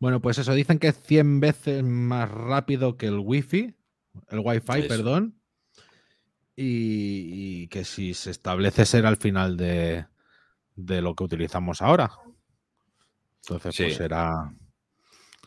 Bueno, 0.00 0.20
pues 0.20 0.38
eso, 0.38 0.54
dicen 0.54 0.78
que 0.78 0.88
es 0.88 0.98
100 0.98 1.40
veces 1.40 1.84
más 1.84 2.30
rápido 2.30 2.96
que 2.96 3.06
el 3.06 3.18
Wi-Fi, 3.18 3.76
el 4.30 4.38
Wi-Fi, 4.42 4.80
Eso. 4.80 4.88
perdón. 4.88 5.40
Y, 6.56 7.62
y 7.62 7.68
que 7.68 7.84
si 7.84 8.14
se 8.14 8.30
establece 8.30 8.86
será 8.86 9.08
al 9.10 9.18
final 9.18 9.56
de, 9.56 10.06
de 10.74 11.02
lo 11.02 11.14
que 11.14 11.24
utilizamos 11.24 11.82
ahora. 11.82 12.10
Entonces, 13.42 13.76
pues 13.76 13.96
será. 13.96 14.52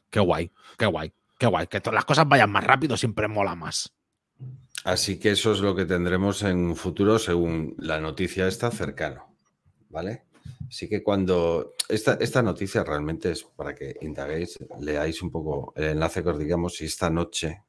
Qué 0.10 0.20
guay, 0.20 0.52
qué 0.78 0.86
guay, 0.86 1.12
qué 1.40 1.48
guay. 1.48 1.68
Que 1.68 1.82
todas 1.82 1.96
las 1.96 2.06
cosas 2.06 2.28
vayan 2.28 2.52
más 2.52 2.64
rápido 2.64 2.96
siempre 2.96 3.28
mola 3.28 3.56
más. 3.56 3.92
Así 4.84 5.18
que 5.18 5.32
eso 5.32 5.52
es 5.52 5.62
lo 5.62 5.76
que 5.76 5.86
tendremos 5.86 6.44
en 6.44 6.58
un 6.58 6.76
futuro 6.76 7.18
según 7.18 7.76
la 7.80 8.00
noticia 8.00 8.48
está 8.48 8.70
cercano, 8.70 9.36
¿vale? 9.90 10.26
Así 10.68 10.88
que 10.90 11.04
cuando 11.04 11.74
esta, 11.90 12.14
esta 12.16 12.42
noticia 12.42 12.84
realmente 12.84 13.32
es 13.32 13.44
para 13.44 13.76
que 13.76 13.96
indaguéis, 14.02 14.60
leáis 14.80 15.22
un 15.22 15.32
poco 15.32 15.74
el 15.76 15.86
enlace 15.86 16.24
que 16.24 16.30
os 16.30 16.40
digamos 16.40 16.76
si 16.76 16.86
esta 16.86 17.10
noche, 17.10 17.64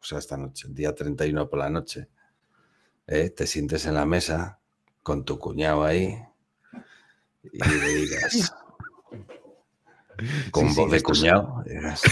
o 0.00 0.04
sea, 0.04 0.18
esta 0.18 0.36
noche, 0.36 0.68
día 0.70 0.94
31 0.94 1.48
por 1.48 1.58
la 1.58 1.70
noche, 1.70 2.08
eh, 3.06 3.30
te 3.30 3.46
sientes 3.46 3.86
en 3.86 3.94
la 3.94 4.06
mesa 4.06 4.60
con 5.02 5.24
tu 5.24 5.38
cuñado 5.38 5.84
ahí 5.84 6.18
y 7.42 7.58
le 7.58 7.88
digas, 7.94 8.54
con 10.50 10.68
Sí, 10.68 10.74
sí, 10.74 10.80
voz 10.80 10.90
de 10.90 11.02
cuñado, 11.02 11.62
digas, 11.66 12.02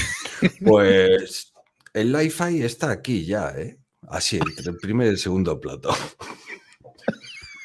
pues 0.65 1.53
el 1.93 2.13
Li-Fi 2.13 2.63
está 2.63 2.91
aquí 2.91 3.25
ya, 3.25 3.51
¿eh? 3.51 3.79
Así, 4.09 4.39
entre 4.39 4.71
el 4.71 4.77
primer 4.77 5.07
y 5.07 5.11
el 5.11 5.19
segundo 5.19 5.61
plato. 5.61 5.95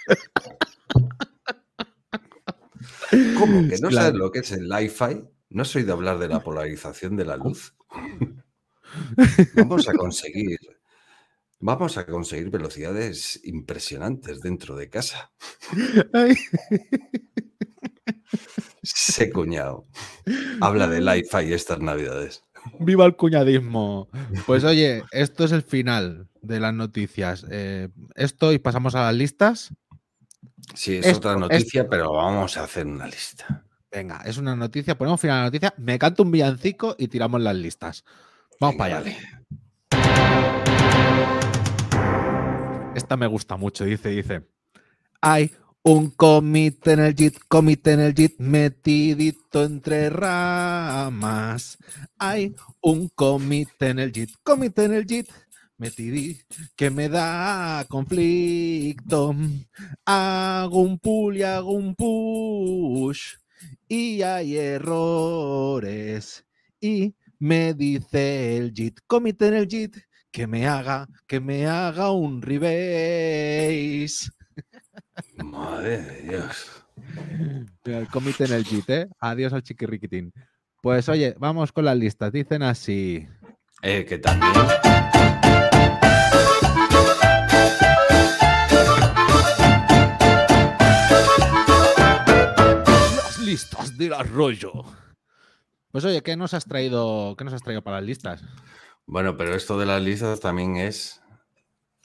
¿Cómo 3.39 3.67
que 3.67 3.77
no 3.79 3.89
Claro. 3.89 3.95
sabes 4.07 4.13
lo 4.15 4.31
que 4.31 4.39
es 4.39 4.51
el 4.51 4.67
Li-Fi? 4.69 5.23
¿No 5.49 5.61
has 5.61 5.75
oído 5.75 5.93
hablar 5.93 6.19
de 6.19 6.27
la 6.27 6.39
polarización 6.43 7.15
de 7.15 7.25
la 7.25 7.37
luz? 7.37 7.75
Vamos 9.55 9.87
a 9.89 9.93
conseguir. 9.93 10.57
Vamos 11.59 11.97
a 11.97 12.05
conseguir 12.05 12.49
velocidades 12.49 13.39
impresionantes 13.45 14.41
dentro 14.41 14.75
de 14.75 14.89
casa. 14.89 15.31
Ay, 16.13 16.35
Sé 18.83 19.31
cuñado. 19.31 19.85
Habla 20.61 20.87
de 20.87 21.01
Li-Fi 21.01 21.53
estas 21.53 21.79
navidades. 21.79 22.43
¡Viva 22.79 23.05
el 23.05 23.15
cuñadismo! 23.15 24.09
Pues 24.45 24.63
oye, 24.63 25.03
esto 25.11 25.43
es 25.45 25.51
el 25.51 25.61
final 25.63 26.29
de 26.41 26.59
las 26.59 26.73
noticias. 26.73 27.45
Eh, 27.49 27.89
esto 28.15 28.51
y 28.53 28.59
pasamos 28.59 28.95
a 28.95 29.03
las 29.05 29.15
listas. 29.15 29.73
Sí, 30.73 30.97
es 30.97 31.05
Esto, 31.05 31.29
otra 31.29 31.37
noticia, 31.39 31.87
pero 31.89 32.13
vamos 32.13 32.57
a 32.57 32.63
hacer 32.63 32.85
una 32.85 33.07
lista. 33.07 33.63
Venga, 33.91 34.21
es 34.25 34.37
una 34.37 34.55
noticia, 34.55 34.97
ponemos 34.97 35.21
final 35.21 35.37
a 35.37 35.39
la 35.39 35.45
noticia, 35.45 35.73
me 35.77 35.97
canto 35.97 36.23
un 36.23 36.31
villancico 36.31 36.95
y 36.97 37.07
tiramos 37.07 37.41
las 37.41 37.55
listas. 37.55 38.03
Vamos 38.59 38.77
Venga, 38.77 38.77
para 38.77 38.97
allá. 38.97 39.17
vale. 39.91 40.25
Esta 42.95 43.17
me 43.17 43.27
gusta 43.27 43.57
mucho, 43.57 43.83
dice, 43.83 44.09
dice. 44.09 44.43
Hay 45.21 45.51
un 45.83 46.09
comité 46.09 46.93
en 46.93 46.99
el 47.01 47.15
JIT, 47.15 47.37
comité 47.47 47.91
en 47.91 47.99
el 47.99 48.15
JIT, 48.15 48.39
metidito 48.39 49.63
entre 49.63 50.09
ramas. 50.09 51.77
Hay 52.17 52.55
un 52.81 53.09
comité 53.09 53.89
en 53.89 53.99
el 53.99 54.11
JIT, 54.11 54.31
comité 54.43 54.85
en 54.85 54.93
el 54.93 55.05
JIT, 55.05 55.29
metidito, 55.77 56.55
que 56.75 56.89
me 56.89 57.09
da 57.09 57.85
conflicto. 57.87 59.35
Hago 60.05 60.81
un 60.81 60.99
pull 60.99 61.37
y 61.37 61.43
hago 61.43 61.71
un 61.71 61.95
push 61.95 63.35
y 63.87 64.21
hay 64.21 64.57
errores. 64.57 66.45
Y 66.79 67.15
me 67.39 67.73
dice 67.73 68.57
el 68.57 68.73
JIT, 68.73 68.99
comité 69.07 69.47
en 69.47 69.53
el 69.55 69.67
JIT, 69.67 69.97
que 70.31 70.47
me 70.47 70.67
haga, 70.67 71.07
que 71.27 71.39
me 71.39 71.67
haga 71.67 72.11
un 72.11 72.41
rebase. 72.41 74.29
Madre 75.43 76.01
de 76.01 76.21
Dios. 76.23 76.85
El 77.83 78.07
comité 78.07 78.45
en 78.45 78.53
el 78.53 78.65
JIT, 78.65 78.89
¿eh? 78.89 79.07
Adiós 79.19 79.53
al 79.53 79.63
chiquirriquitín. 79.63 80.33
Pues 80.81 81.09
oye, 81.09 81.35
vamos 81.39 81.71
con 81.71 81.85
las 81.85 81.97
listas. 81.97 82.31
Dicen 82.31 82.63
así. 82.63 83.27
Eh, 83.81 84.05
que 84.05 84.17
también. 84.17 84.53
Listas 93.55 93.97
del 93.97 94.11
arroyo. 94.11 94.83
Pues 95.89 96.03
oye, 96.03 96.21
¿qué 96.21 96.35
nos 96.35 96.53
has 96.53 96.65
traído? 96.65 97.35
¿Qué 97.37 97.45
nos 97.45 97.53
has 97.53 97.61
traído 97.61 97.81
para 97.81 98.01
las 98.01 98.05
listas? 98.05 98.43
Bueno, 99.05 99.37
pero 99.37 99.55
esto 99.55 99.79
de 99.79 99.85
las 99.85 100.01
listas 100.01 100.41
también 100.41 100.75
es 100.75 101.21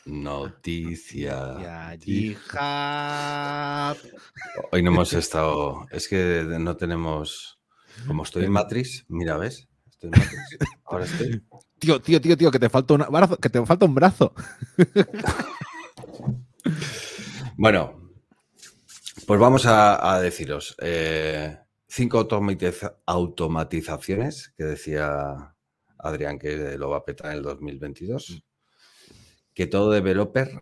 noticia. 0.06 1.56
Ya, 1.60 1.96
Jihad. 2.00 3.96
Hoy 4.70 4.84
no 4.84 4.92
hemos 4.92 5.12
estado. 5.12 5.88
Es 5.90 6.06
que 6.06 6.44
no 6.46 6.76
tenemos. 6.76 7.58
Como 8.06 8.22
estoy 8.22 8.44
en 8.44 8.52
Matrix, 8.52 9.04
mira, 9.08 9.36
¿ves? 9.36 9.68
Estoy 9.90 10.10
en 10.12 10.20
Matrix. 10.20 10.58
Ahora 10.84 11.04
estoy. 11.04 11.44
Tío, 11.80 12.00
tío, 12.00 12.20
tío, 12.20 12.36
tío, 12.36 12.52
que 12.52 12.60
te 12.60 12.68
falta 12.68 12.94
un 12.94 13.04
brazo, 13.10 13.36
que 13.38 13.50
te 13.50 13.66
falta 13.66 13.86
un 13.86 13.94
brazo. 13.96 14.32
Bueno, 17.56 17.99
pues 19.26 19.40
vamos 19.40 19.66
a, 19.66 20.14
a 20.14 20.20
deciros. 20.20 20.76
eh, 20.80 21.58
cinco 21.88 22.18
automatiza- 22.20 22.96
automatizaciones 23.06 24.52
que 24.56 24.64
decía 24.64 25.54
Adrián 25.98 26.38
que 26.38 26.76
lo 26.78 26.90
va 26.90 26.98
a 26.98 27.04
petar 27.04 27.32
en 27.32 27.38
el 27.38 27.42
2022. 27.42 28.42
Que 29.54 29.66
todo 29.66 29.90
developer 29.90 30.60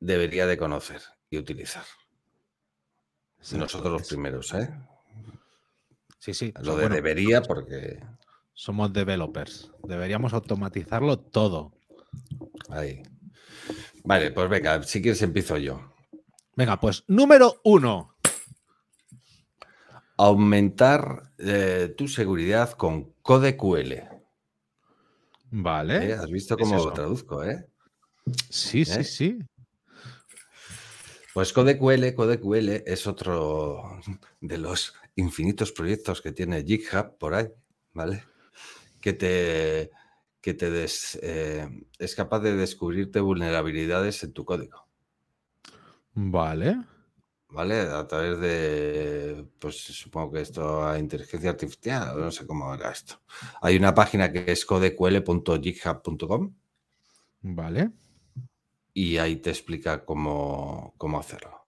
debería 0.00 0.46
de 0.46 0.56
conocer 0.56 1.02
y 1.30 1.38
utilizar. 1.38 1.84
Nosotros 3.52 3.92
los 3.92 4.08
primeros, 4.08 4.54
¿eh? 4.54 4.70
Sí, 6.18 6.34
sí. 6.34 6.52
Lo 6.60 6.74
de 6.76 6.82
bueno, 6.82 6.94
debería 6.96 7.42
porque... 7.42 8.00
Somos 8.52 8.92
developers. 8.92 9.70
Deberíamos 9.84 10.32
automatizarlo 10.32 11.18
todo. 11.18 11.72
Ahí. 12.70 13.02
Vale, 14.02 14.32
pues 14.32 14.48
venga, 14.48 14.82
si 14.82 15.00
quieres 15.00 15.22
empiezo 15.22 15.58
yo. 15.58 15.92
Venga, 16.58 16.80
pues 16.80 17.04
número 17.06 17.60
uno. 17.62 18.16
Aumentar 20.16 21.30
eh, 21.38 21.94
tu 21.96 22.08
seguridad 22.08 22.72
con 22.72 23.12
CodeQL. 23.22 24.02
Vale. 25.52 26.08
¿eh? 26.10 26.12
¿Has 26.14 26.28
visto 26.28 26.56
¿qué 26.56 26.64
es 26.64 26.68
cómo 26.68 26.84
lo 26.84 26.92
traduzco, 26.92 27.44
eh? 27.44 27.64
Sí, 28.50 28.84
sí, 28.84 28.98
¿Eh? 29.00 29.04
sí. 29.04 29.38
Pues 31.32 31.52
CodeQL, 31.52 32.12
CodeQL 32.16 32.82
es 32.86 33.06
otro 33.06 34.00
de 34.40 34.58
los 34.58 34.94
infinitos 35.14 35.70
proyectos 35.70 36.20
que 36.20 36.32
tiene 36.32 36.64
GitHub 36.64 37.16
por 37.18 37.34
ahí, 37.34 37.46
¿vale? 37.92 38.24
Que 39.00 39.12
te, 39.12 39.92
que 40.40 40.54
te 40.54 40.72
des- 40.72 41.20
es 41.22 42.14
capaz 42.16 42.40
de 42.40 42.56
descubrirte 42.56 43.20
vulnerabilidades 43.20 44.24
en 44.24 44.32
tu 44.32 44.44
código, 44.44 44.87
Vale. 46.20 46.76
¿vale? 47.48 47.80
A 47.80 48.06
través 48.06 48.40
de, 48.40 49.46
pues 49.58 49.76
supongo 49.76 50.32
que 50.32 50.40
esto 50.40 50.84
a 50.86 50.98
inteligencia 50.98 51.50
artificial, 51.50 52.18
no 52.18 52.30
sé 52.30 52.46
cómo 52.46 52.74
era 52.74 52.90
esto. 52.90 53.20
Hay 53.62 53.76
una 53.76 53.94
página 53.94 54.32
que 54.32 54.50
es 54.50 54.64
codeql.github.com 54.64 56.54
Vale. 57.42 57.92
y 58.92 59.16
ahí 59.18 59.36
te 59.36 59.50
explica 59.50 60.04
cómo, 60.04 60.94
cómo 60.98 61.20
hacerlo. 61.20 61.66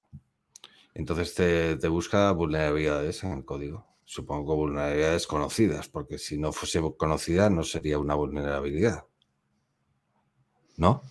Entonces 0.95 1.35
te, 1.35 1.77
te 1.77 1.89
busca 1.89 2.33
vulnerabilidades 2.33 3.23
en 3.23 3.33
el 3.33 3.45
código. 3.45 3.87
Supongo 4.05 4.53
que 4.53 4.57
vulnerabilidades 4.57 5.29
conocidas, 5.29 5.89
porque 5.89 6.19
si 6.19 6.37
no 6.37 6.53
fuese 6.53 6.83
conocida 6.97 7.49
no 7.49 7.63
sería 7.63 7.99
una 8.01 8.17
vulnerabilidad. 8.17 9.07
¿No? 10.77 11.03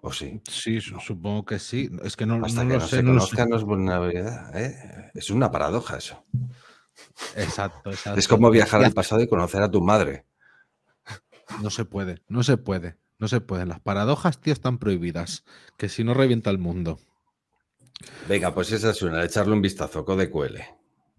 ¿O 0.00 0.12
sí? 0.12 0.40
Sí, 0.48 0.80
su- 0.80 0.98
supongo 1.00 1.44
que 1.44 1.58
sí. 1.58 1.90
Es 2.04 2.16
que 2.16 2.24
no, 2.24 2.44
Hasta 2.44 2.62
no 2.62 2.68
que 2.70 2.74
lo 2.74 2.80
no 2.80 2.86
sé. 2.86 2.96
se 2.96 3.02
no 3.02 3.12
lo 3.12 3.18
conozca 3.18 3.42
sé. 3.44 3.48
no 3.50 3.56
es 3.56 3.62
vulnerabilidad. 3.64 4.56
¿eh? 4.56 5.10
Es 5.14 5.30
una 5.30 5.50
paradoja 5.50 5.96
eso. 5.98 6.24
Exacto, 7.36 7.90
exacto. 7.90 8.18
Es 8.18 8.28
como 8.28 8.50
viajar 8.50 8.84
al 8.84 8.92
pasado 8.92 9.20
y 9.22 9.28
conocer 9.28 9.62
a 9.62 9.70
tu 9.70 9.80
madre. 9.80 10.24
No 11.62 11.70
se 11.70 11.84
puede, 11.84 12.22
no 12.28 12.42
se 12.42 12.56
puede, 12.58 12.96
no 13.18 13.26
se 13.28 13.40
puede. 13.40 13.66
Las 13.66 13.80
paradojas, 13.80 14.40
tío, 14.40 14.52
están 14.52 14.78
prohibidas. 14.78 15.44
Que 15.76 15.88
si 15.88 16.04
no 16.04 16.14
revienta 16.14 16.50
el 16.50 16.58
mundo. 16.58 17.00
Venga, 18.28 18.54
pues 18.54 18.70
esa 18.70 18.90
es 18.90 19.02
una, 19.02 19.24
echarle 19.24 19.52
un 19.54 19.62
vistazo, 19.62 20.04
CodeQL. 20.04 20.58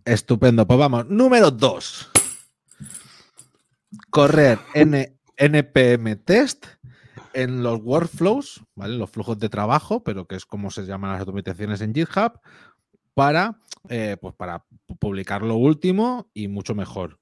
Estupendo. 0.06 0.66
Pues 0.66 0.80
vamos. 0.80 1.08
Número 1.08 1.52
dos. 1.52 2.10
Correr 4.10 4.60
N- 4.74 5.18
NPM 5.36 6.16
test 6.18 6.66
en 7.34 7.64
los 7.64 7.80
workflows, 7.82 8.64
¿vale? 8.76 8.98
Los 8.98 9.10
flujos 9.10 9.40
de 9.40 9.50
trabajo, 9.50 10.04
pero 10.04 10.26
que 10.28 10.36
es 10.36 10.46
como 10.46 10.72
se 10.72 10.86
llaman 10.86 11.12
las 11.12 11.22
automatizaciones 11.22 11.82
en 11.82 11.94
GitHub, 11.94 12.40
para, 13.14 13.60
eh, 13.90 14.18
pues 14.22 14.34
para 14.36 14.66
pu- 14.88 14.98
publicar 15.00 15.42
lo 15.44 15.56
último 15.56 16.30
y 16.34 16.48
mucho 16.48 16.76
mejor. 16.76 17.20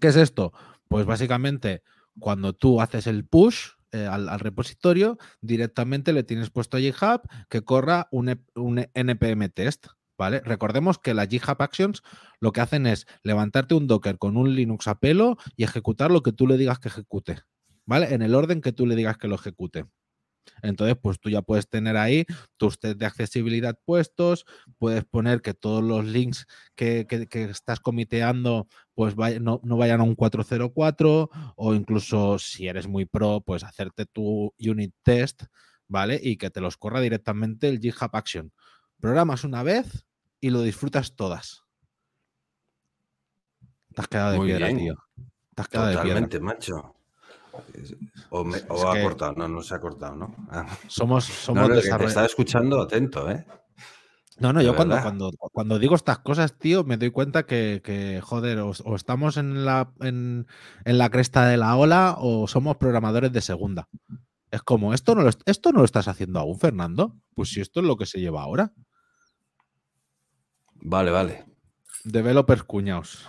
¿Qué 0.00 0.08
es 0.08 0.16
esto? 0.16 0.52
Pues 0.88 1.06
básicamente 1.06 1.82
cuando 2.18 2.52
tú 2.52 2.80
haces 2.80 3.06
el 3.06 3.24
push 3.24 3.70
eh, 3.92 4.06
al, 4.06 4.38
repositorio, 4.38 5.18
directamente 5.40 6.12
le 6.12 6.22
tienes 6.22 6.50
puesto 6.50 6.76
a 6.76 6.80
GitHub 6.80 7.22
que 7.48 7.62
corra 7.62 8.08
un, 8.10 8.40
un 8.54 8.86
NPM 8.94 9.48
test. 9.48 9.86
¿Vale? 10.18 10.40
Recordemos 10.40 10.98
que 10.98 11.14
las 11.14 11.28
GitHub 11.28 11.56
Actions 11.62 12.02
lo 12.40 12.52
que 12.52 12.60
hacen 12.60 12.86
es 12.86 13.06
levantarte 13.22 13.74
un 13.74 13.86
Docker 13.86 14.18
con 14.18 14.36
un 14.36 14.54
Linux 14.54 14.86
a 14.86 14.98
pelo 15.00 15.38
y 15.56 15.64
ejecutar 15.64 16.10
lo 16.10 16.22
que 16.22 16.32
tú 16.32 16.46
le 16.46 16.58
digas 16.58 16.78
que 16.78 16.88
ejecute. 16.88 17.38
¿Vale? 17.90 18.14
En 18.14 18.22
el 18.22 18.36
orden 18.36 18.60
que 18.60 18.70
tú 18.70 18.86
le 18.86 18.94
digas 18.94 19.18
que 19.18 19.26
lo 19.26 19.34
ejecute. 19.34 19.84
Entonces, 20.62 20.96
pues 21.02 21.18
tú 21.18 21.28
ya 21.28 21.42
puedes 21.42 21.68
tener 21.68 21.96
ahí 21.96 22.24
tus 22.56 22.78
test 22.78 22.98
de 23.00 23.04
accesibilidad 23.06 23.76
puestos, 23.84 24.44
puedes 24.78 25.04
poner 25.04 25.42
que 25.42 25.54
todos 25.54 25.82
los 25.82 26.04
links 26.04 26.46
que, 26.76 27.04
que- 27.08 27.26
que 27.26 27.42
estás 27.44 27.80
comiteando 27.80 28.68
pues 28.94 29.16
vaya- 29.16 29.40
no, 29.40 29.60
no 29.64 29.76
vayan 29.76 30.00
a 30.00 30.04
un 30.04 30.14
404 30.14 31.30
o 31.56 31.74
incluso 31.74 32.38
si 32.38 32.68
eres 32.68 32.86
muy 32.86 33.06
pro, 33.06 33.40
pues 33.40 33.64
hacerte 33.64 34.06
tu 34.06 34.54
unit 34.60 34.94
test, 35.02 35.42
¿vale? 35.88 36.20
Y 36.22 36.36
que 36.36 36.50
te 36.50 36.60
los 36.60 36.76
corra 36.76 37.00
directamente 37.00 37.68
el 37.68 37.80
GitHub 37.80 38.10
Action. 38.12 38.52
Programas 39.00 39.42
una 39.42 39.64
vez 39.64 40.06
y 40.40 40.50
lo 40.50 40.62
disfrutas 40.62 41.16
todas. 41.16 41.64
Te 43.92 44.00
has 44.00 44.06
quedado 44.06 44.30
de 44.30 44.38
Muy 44.38 44.46
piedra, 44.46 44.66
bien. 44.68 44.78
tío. 44.78 44.94
Te 45.56 45.62
has 45.62 45.68
quedado 45.68 45.88
de 45.88 45.94
piedra. 45.94 46.08
Totalmente, 46.20 46.38
macho. 46.40 46.94
O, 48.30 48.44
me- 48.44 48.58
o 48.68 48.76
Es 48.76 48.84
ha 48.84 48.92
que- 48.94 49.02
cortado, 49.02 49.32
no, 49.34 49.48
no 49.48 49.62
se 49.62 49.74
ha 49.74 49.80
cortado, 49.80 50.16
¿no? 50.16 50.34
Ah. 50.50 50.66
Somos, 50.88 51.24
somos 51.24 51.68
no, 51.68 51.74
desarroll- 51.74 52.08
estaba 52.08 52.26
escuchando 52.26 52.80
atento, 52.80 53.30
¿eh? 53.30 53.44
No, 54.38 54.54
no, 54.54 54.62
yo 54.62 54.74
cuando, 54.74 54.98
cuando, 55.02 55.30
cuando 55.52 55.78
digo 55.78 55.94
estas 55.94 56.20
cosas, 56.20 56.56
tío, 56.58 56.82
me 56.82 56.96
doy 56.96 57.10
cuenta 57.10 57.44
que, 57.44 57.82
que, 57.84 58.22
joder, 58.22 58.60
o, 58.60 58.72
o 58.84 58.96
estamos 58.96 59.36
en 59.36 59.66
la, 59.66 59.92
en, 60.00 60.46
en 60.86 60.98
la 60.98 61.10
cresta 61.10 61.46
de 61.46 61.58
la 61.58 61.76
ola 61.76 62.16
o 62.18 62.48
somos 62.48 62.78
programadores 62.78 63.32
de 63.32 63.42
segunda. 63.42 63.88
Es 64.50 64.62
como, 64.62 64.94
¿esto 64.94 65.14
no, 65.14 65.22
lo, 65.22 65.28
est- 65.28 65.42
¿esto 65.44 65.72
no 65.72 65.80
lo 65.80 65.84
estás 65.84 66.08
haciendo 66.08 66.40
aún, 66.40 66.58
Fernando? 66.58 67.16
Pues 67.34 67.50
si 67.50 67.60
esto 67.60 67.80
es 67.80 67.86
lo 67.86 67.96
que 67.98 68.06
se 68.06 68.18
lleva 68.18 68.40
ahora. 68.42 68.72
Vale, 70.82 71.10
vale. 71.10 71.44
Developers 72.04 72.62
cuñados. 72.64 73.26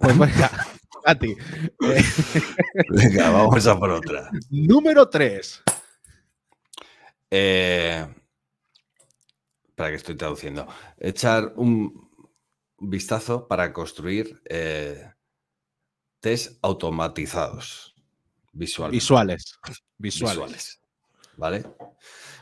Pues 0.00 0.18
venga, 0.18 0.50
a 1.06 1.14
ti. 1.14 1.36
Eh, 1.82 2.02
Venga, 2.90 3.30
vamos 3.30 3.66
a 3.66 3.78
por 3.78 3.90
otra. 3.90 4.28
número 4.50 5.08
3. 5.08 5.62
Eh, 7.30 8.06
para 9.76 9.90
que 9.90 9.96
estoy 9.96 10.16
traduciendo. 10.16 10.66
Echar 10.98 11.52
un 11.56 12.10
vistazo 12.78 13.46
para 13.46 13.72
construir 13.72 14.42
eh, 14.46 15.12
test 16.20 16.58
automatizados. 16.62 17.94
Visuales. 18.52 18.92
Visuales. 18.98 19.58
visuales. 19.98 20.80
¿Vale? 21.36 21.64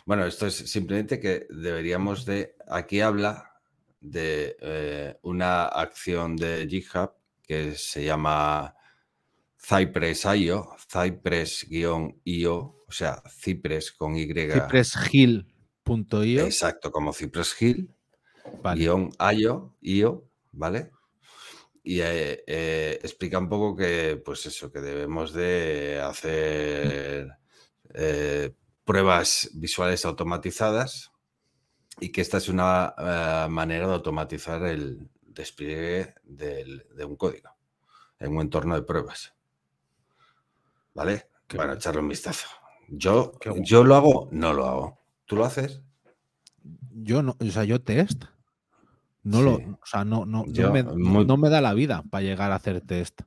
Bueno, 0.07 0.25
esto 0.25 0.47
es 0.47 0.55
simplemente 0.55 1.21
que 1.21 1.47
deberíamos 1.51 2.25
de. 2.25 2.57
Aquí 2.69 3.01
habla 3.01 3.53
de 4.01 4.57
eh, 4.61 5.19
una 5.23 5.65
acción 5.65 6.37
de 6.37 6.67
GitHub 6.69 7.12
que 7.47 7.74
se 7.74 8.05
llama 8.05 8.74
Cypress.io, 9.59 10.76
Cypress-io, 10.90 12.14
o 12.86 12.92
sea, 12.92 13.22
Cypress 13.28 13.92
con 13.92 14.16
Y. 14.16 14.26
Cypresshill.io. 14.26 16.45
Exacto, 16.45 16.90
como 16.90 17.12
Cypress 17.12 17.61
Hill, 17.61 17.95
Vale. 18.62 18.80
guion 18.80 19.11
IO, 19.34 19.76
IO, 19.80 20.30
¿vale? 20.53 20.90
Y 21.82 22.01
eh, 22.01 22.42
eh, 22.47 22.99
explica 23.03 23.38
un 23.38 23.49
poco 23.49 23.76
que, 23.76 24.20
pues 24.24 24.47
eso, 24.47 24.72
que 24.72 24.80
debemos 24.80 25.34
de 25.34 26.01
hacer 26.03 27.28
eh, 27.92 28.55
pruebas 28.84 29.51
visuales 29.55 30.05
automatizadas 30.05 31.12
y 32.01 32.11
que 32.11 32.20
esta 32.20 32.38
es 32.38 32.49
una 32.49 32.95
eh, 32.99 33.47
manera 33.51 33.86
de 33.86 33.95
automatizar 33.95 34.62
el 34.64 35.11
despliegue 35.35 36.14
del- 36.22 36.87
de 36.97 37.05
un 37.05 37.16
código 37.16 37.51
en 38.20 38.35
un 38.37 38.43
entorno 38.43 38.74
de 38.74 38.82
pruebas. 38.82 39.35
¿Vale? 40.95 41.26
Qué 41.47 41.57
bueno, 41.57 41.72
guay. 41.72 41.78
echarle 41.78 42.01
un 42.01 42.09
vistazo. 42.09 42.47
Yo, 42.89 43.32
yo 43.62 43.85
lo 43.85 43.97
hago, 43.97 44.28
no 44.30 44.53
lo 44.53 44.66
hago. 44.66 44.99
¿Tú 45.26 45.37
lo 45.37 45.45
haces? 45.45 45.80
Yo 46.93 47.22
no, 47.22 47.37
o 47.39 47.45
sea, 47.47 47.64
yo 47.64 47.80
test. 47.82 48.24
No 49.22 49.41
lo, 49.41 49.55
o 49.55 49.78
sea, 49.87 50.05
no, 50.05 50.26
no, 50.26 50.45
no 50.45 50.53
Yo, 50.53 50.70
me, 50.70 50.82
muy- 50.82 51.24
no 51.24 51.37
me 51.39 51.49
da 51.49 51.61
la 51.62 51.72
vida 51.74 52.05
para 52.11 52.22
llegar 52.22 52.53
a 52.53 52.57
hacer 52.57 52.80
test. 52.82 53.22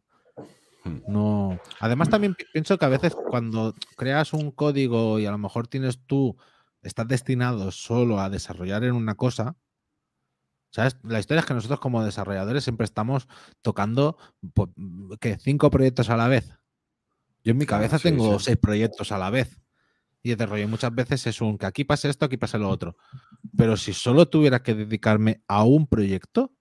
Hmm. 0.84 1.00
No. 1.08 1.60
Además, 1.80 2.10
también 2.10 2.36
pi- 2.36 2.46
pienso 2.54 2.78
que 2.78 2.86
a 2.86 2.90
veces 2.90 3.16
cuando 3.16 3.74
creas 3.96 4.32
un 4.34 4.52
código 4.52 5.18
y 5.20 5.26
a 5.26 5.32
lo 5.32 5.40
mejor 5.40 5.68
tienes 5.68 6.00
tú, 6.06 6.38
estás 6.84 7.08
destinado 7.08 7.72
solo 7.72 8.20
a 8.20 8.30
desarrollar 8.30 8.84
en 8.84 8.94
una 8.94 9.16
cosa. 9.16 9.56
¿Sabes? 10.78 10.96
La 11.02 11.18
historia 11.18 11.40
es 11.40 11.48
que 11.48 11.56
nosotros 11.56 11.80
como 11.80 12.04
desarrolladores 12.04 12.64
siempre 12.64 12.86
estamos 12.86 13.28
tocando 13.64 14.16
¿qué? 15.20 15.40
cinco 15.40 15.72
proyectos 15.72 16.12
a 16.12 16.18
la 16.18 16.28
vez. 16.28 16.54
Yo 17.44 17.54
en 17.54 17.58
mi 17.58 17.66
cabeza 17.66 17.98
sí, 17.98 18.04
tengo 18.04 18.38
sí. 18.38 18.46
seis 18.46 18.58
proyectos 18.58 19.12
a 19.12 19.18
la 19.18 19.32
vez. 19.32 19.60
Y 20.22 20.30
el 20.30 20.38
desarrollo 20.38 20.68
muchas 20.68 20.94
veces 20.94 21.26
es 21.26 21.42
un 21.42 21.58
que 21.58 21.66
aquí 21.66 21.84
pase 21.84 22.10
esto, 22.10 22.26
aquí 22.26 22.38
pase 22.38 22.60
lo 22.60 22.70
otro. 22.70 22.96
Pero 23.58 23.76
si 23.76 23.92
solo 23.92 24.28
tuviera 24.28 24.62
que 24.62 24.76
dedicarme 24.76 25.42
a 25.48 25.64
un 25.64 25.88
proyecto, 25.88 26.54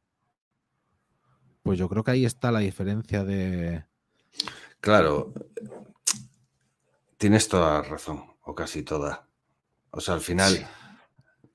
pues 1.62 1.78
yo 1.78 1.86
creo 1.90 2.02
que 2.02 2.12
ahí 2.12 2.24
está 2.24 2.50
la 2.50 2.60
diferencia 2.60 3.22
de. 3.22 3.84
Claro, 4.80 5.34
tienes 7.18 7.50
toda 7.50 7.82
la 7.82 7.82
razón, 7.82 8.24
o 8.40 8.54
casi 8.54 8.82
toda. 8.82 9.28
O 9.90 10.00
sea, 10.00 10.14
al 10.14 10.22
final, 10.22 10.66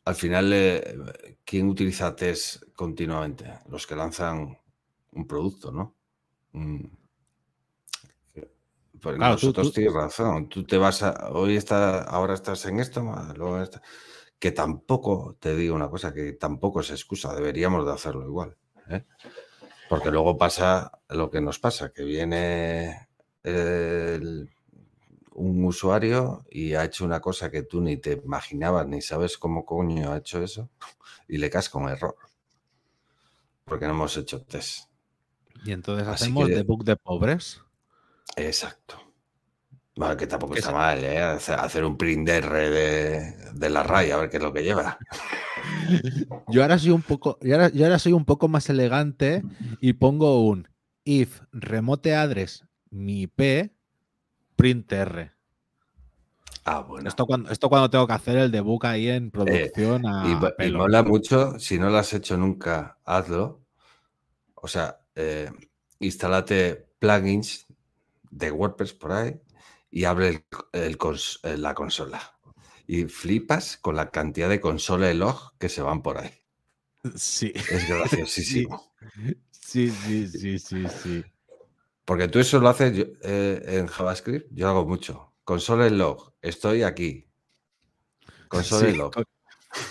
al 0.05 0.15
final, 0.15 0.51
eh, 0.53 1.37
¿quién 1.45 1.67
utiliza 1.67 2.15
test 2.15 2.63
continuamente? 2.75 3.45
Los 3.69 3.85
que 3.87 3.95
lanzan 3.95 4.57
un 5.11 5.27
producto, 5.27 5.71
¿no? 5.71 5.95
Mm. 6.53 6.85
Pues 9.01 9.15
Claro, 9.15 9.33
nosotros 9.33 9.67
tú- 9.67 9.73
tienes 9.73 9.93
razón. 9.93 10.47
Tú 10.47 10.63
te 10.63 10.77
vas 10.77 11.01
a. 11.01 11.29
Hoy 11.31 11.55
está, 11.55 12.03
ahora 12.03 12.35
estás 12.35 12.65
en 12.65 12.79
esto, 12.79 13.01
luego 13.35 13.57
en 13.57 13.63
esto. 13.63 13.81
Que 14.37 14.51
tampoco, 14.51 15.37
te 15.39 15.55
digo 15.55 15.75
una 15.75 15.89
cosa, 15.89 16.13
que 16.13 16.33
tampoco 16.33 16.81
es 16.81 16.91
excusa, 16.91 17.33
deberíamos 17.33 17.85
de 17.85 17.93
hacerlo 17.93 18.25
igual. 18.27 18.57
¿eh? 18.89 19.05
Porque 19.89 20.11
luego 20.11 20.37
pasa 20.37 20.91
lo 21.09 21.29
que 21.31 21.41
nos 21.41 21.57
pasa, 21.59 21.91
que 21.91 22.03
viene 22.03 23.07
el- 23.43 24.49
un 25.33 25.63
usuario 25.65 26.43
y 26.49 26.73
ha 26.73 26.83
hecho 26.83 27.05
una 27.05 27.19
cosa 27.21 27.49
que 27.49 27.63
tú 27.63 27.81
ni 27.81 27.97
te 27.97 28.13
imaginabas, 28.23 28.87
ni 28.87 29.01
sabes 29.01 29.37
cómo 29.37 29.65
coño 29.65 30.11
ha 30.11 30.17
hecho 30.17 30.43
eso, 30.43 30.69
y 31.27 31.37
le 31.37 31.49
caes 31.49 31.69
con 31.69 31.87
error. 31.89 32.15
Porque 33.65 33.85
no 33.85 33.91
hemos 33.91 34.15
hecho 34.17 34.41
test. 34.43 34.89
Y 35.63 35.71
entonces 35.71 36.07
Así 36.07 36.23
hacemos 36.25 36.47
que- 36.47 36.55
debug 36.55 36.83
de 36.83 36.95
pobres. 36.95 37.61
Exacto. 38.35 38.97
Bueno, 39.95 40.15
que 40.17 40.25
tampoco 40.25 40.55
está 40.55 40.71
mal, 40.71 41.03
¿eh? 41.03 41.19
Hacer 41.19 41.59
hacer 41.59 41.83
un 41.83 41.97
print 41.97 42.27
R 42.27 42.69
de, 42.69 43.35
de 43.53 43.69
la 43.69 43.83
raya, 43.83 44.15
a 44.15 44.19
ver 44.19 44.29
qué 44.29 44.37
es 44.37 44.43
lo 44.43 44.53
que 44.53 44.63
lleva. 44.63 44.97
Yo 46.47 46.61
ahora 46.61 46.79
soy 46.79 46.91
un 46.91 47.01
poco, 47.01 47.37
yo 47.41 47.53
ahora, 47.55 47.69
yo 47.69 47.83
ahora 47.85 47.99
soy 47.99 48.13
un 48.13 48.25
poco 48.25 48.47
más 48.47 48.69
elegante 48.69 49.43
y 49.79 49.93
pongo 49.93 50.41
un 50.45 50.67
if 51.03 51.41
remote 51.51 52.15
address 52.15 52.65
mi 52.89 53.21
IP 53.23 53.71
print 54.61 54.91
R. 54.93 55.31
Ah, 56.65 56.81
bueno. 56.81 57.09
Esto 57.09 57.25
cuando, 57.25 57.49
esto 57.49 57.67
cuando 57.67 57.89
tengo 57.89 58.05
que 58.05 58.13
hacer 58.13 58.37
el 58.37 58.51
debug 58.51 58.85
ahí 58.85 59.09
en 59.09 59.31
producción 59.31 60.05
a 60.05 60.51
Y, 60.61 60.67
y 60.67 60.71
mola 60.71 61.01
mucho, 61.01 61.57
si 61.59 61.79
no 61.79 61.89
lo 61.89 61.97
has 61.97 62.13
hecho 62.13 62.37
nunca, 62.37 62.99
hazlo. 63.05 63.61
O 64.55 64.67
sea, 64.67 64.99
eh, 65.15 65.49
instálate 65.99 66.87
plugins 66.99 67.65
de 68.29 68.51
WordPress 68.51 68.93
por 68.93 69.13
ahí 69.13 69.41
y 69.89 70.03
abre 70.05 70.29
el- 70.29 70.45
el 70.73 70.97
cons- 70.99 71.39
eh, 71.43 71.57
la 71.57 71.73
consola. 71.73 72.21
Y 72.85 73.05
flipas 73.05 73.77
con 73.77 73.95
la 73.95 74.11
cantidad 74.11 74.49
de 74.49 74.59
consola 74.61 75.11
log 75.15 75.57
que 75.57 75.69
se 75.69 75.81
van 75.81 76.03
por 76.03 76.19
ahí. 76.19 76.31
Sí, 77.15 77.51
Es 77.55 77.87
graciosísimo. 77.89 78.93
sí, 79.51 79.91
sí, 79.91 80.27
sí, 80.27 80.59
sí, 80.59 80.89
sí. 80.89 81.25
Porque 82.05 82.27
tú 82.27 82.39
eso 82.39 82.59
lo 82.59 82.69
haces 82.69 82.95
yo- 82.97 83.05
eh, 83.23 83.61
en 83.79 83.87
JavaScript, 83.87 84.47
yo 84.51 84.67
hago 84.67 84.85
mucho. 84.85 85.33
Console 85.43 85.89
log, 85.89 86.33
estoy 86.41 86.83
aquí. 86.83 87.27
Console 88.47 88.91
Sí, 88.91 88.97
log. 88.97 89.13
con- 89.13 89.25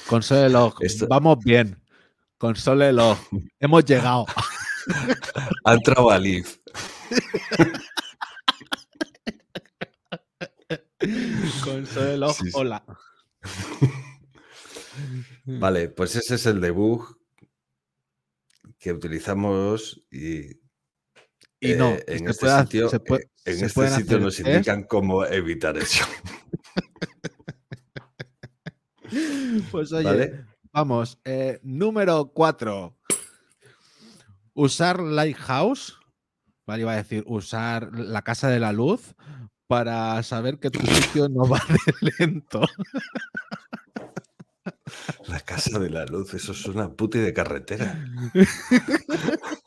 Console 0.08 0.48
log, 0.50 0.74
Esto- 0.80 1.06
vamos 1.08 1.38
bien. 1.44 1.80
Console 2.38 2.92
log, 2.92 3.16
hemos 3.60 3.84
llegado. 3.84 4.26
Ha 5.64 5.74
entrado 5.74 6.10
a. 6.10 6.18
Console 11.64 12.16
log, 12.18 12.34
Sí, 12.34 12.44
sí. 12.44 12.50
hola. 12.54 12.84
Vale, 15.46 15.88
pues 15.88 16.16
ese 16.16 16.34
es 16.34 16.46
el 16.46 16.60
debug 16.60 17.18
que 18.78 18.92
utilizamos 18.92 20.02
y 20.10 20.59
Y 21.60 21.74
no, 21.74 21.90
eh, 21.90 22.04
en 22.06 22.24
se 22.24 22.30
este 22.30 22.60
sitio, 22.62 22.88
se 22.88 23.00
puede- 23.00 23.24
eh, 23.24 23.28
en 23.46 23.58
se 23.58 23.66
este 23.66 23.88
sitio 23.90 24.18
nos 24.18 24.36
test. 24.36 24.48
indican 24.48 24.82
cómo 24.84 25.24
evitar 25.26 25.76
eso. 25.76 26.04
Pues 29.72 29.92
oye, 29.92 30.04
¿Vale? 30.04 30.44
vamos. 30.72 31.18
eh, 31.24 31.58
número 31.62 32.30
4. 32.32 32.96
Usar 34.54 35.00
Lighthouse. 35.00 35.96
Vale, 36.66 36.82
iba 36.82 36.92
a 36.92 36.96
decir 36.96 37.24
usar 37.26 37.90
la 37.92 38.22
casa 38.22 38.48
de 38.48 38.60
la 38.60 38.72
luz 38.72 39.14
para 39.66 40.22
saber 40.22 40.58
que 40.60 40.70
tu 40.70 40.80
sitio 40.86 41.28
no 41.28 41.48
va 41.48 41.60
de 41.68 42.12
lento. 42.18 42.60
La 45.26 45.40
casa 45.40 45.78
de 45.80 45.90
la 45.90 46.04
luz, 46.06 46.34
eso 46.34 46.52
es 46.52 46.64
una 46.66 46.88
puti 46.92 47.18
de 47.18 47.32
carretera. 47.32 48.04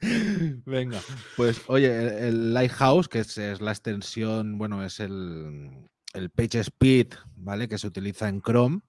Venga, 0.66 1.00
pues 1.36 1.62
oye, 1.66 2.28
el, 2.28 2.54
Lighthouse, 2.54 3.08
que 3.08 3.20
es, 3.20 3.36
la 3.60 3.72
extensión, 3.72 4.58
bueno, 4.58 4.84
es 4.84 5.00
el, 5.00 5.88
el 6.14 6.30
Page 6.30 6.60
Speed, 6.60 7.14
¿vale? 7.36 7.68
Que 7.68 7.78
se 7.78 7.86
utiliza 7.86 8.28
en 8.28 8.40
Chrome. 8.40 8.80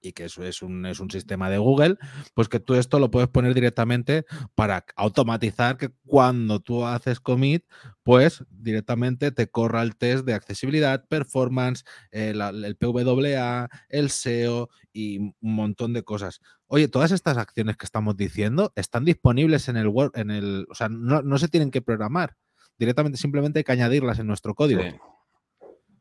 y 0.00 0.12
que 0.12 0.24
eso 0.24 0.44
es 0.44 0.62
un, 0.62 0.84
es 0.86 1.00
un 1.00 1.10
sistema 1.10 1.48
de 1.48 1.58
Google, 1.58 1.96
pues 2.34 2.48
que 2.48 2.58
tú 2.60 2.74
esto 2.74 2.98
lo 2.98 3.10
puedes 3.10 3.28
poner 3.28 3.54
directamente 3.54 4.24
para 4.54 4.84
automatizar 4.96 5.76
que 5.76 5.90
cuando 6.06 6.58
tú 6.60 6.84
haces 6.84 7.20
commit, 7.20 7.64
pues 8.02 8.44
directamente 8.50 9.30
te 9.30 9.48
corra 9.48 9.82
el 9.82 9.96
test 9.96 10.24
de 10.24 10.34
accesibilidad, 10.34 11.06
performance, 11.08 11.84
el, 12.10 12.40
el 12.40 12.76
PWA, 12.76 13.68
el 13.88 14.10
SEO 14.10 14.70
y 14.92 15.18
un 15.18 15.34
montón 15.40 15.92
de 15.92 16.02
cosas. 16.02 16.40
Oye, 16.74 16.88
todas 16.88 17.12
estas 17.12 17.36
acciones 17.36 17.76
que 17.76 17.84
estamos 17.84 18.16
diciendo 18.16 18.72
están 18.76 19.04
disponibles 19.04 19.68
en 19.68 19.76
el 19.76 19.88
Word, 19.88 20.12
en 20.16 20.30
el, 20.30 20.66
o 20.70 20.74
sea, 20.74 20.88
no, 20.88 21.20
no 21.20 21.36
se 21.36 21.48
tienen 21.48 21.70
que 21.70 21.82
programar. 21.82 22.34
Directamente, 22.78 23.18
simplemente 23.18 23.58
hay 23.58 23.64
que 23.64 23.72
añadirlas 23.72 24.18
en 24.18 24.26
nuestro 24.26 24.54
código. 24.54 24.80
Sí, 24.82 24.96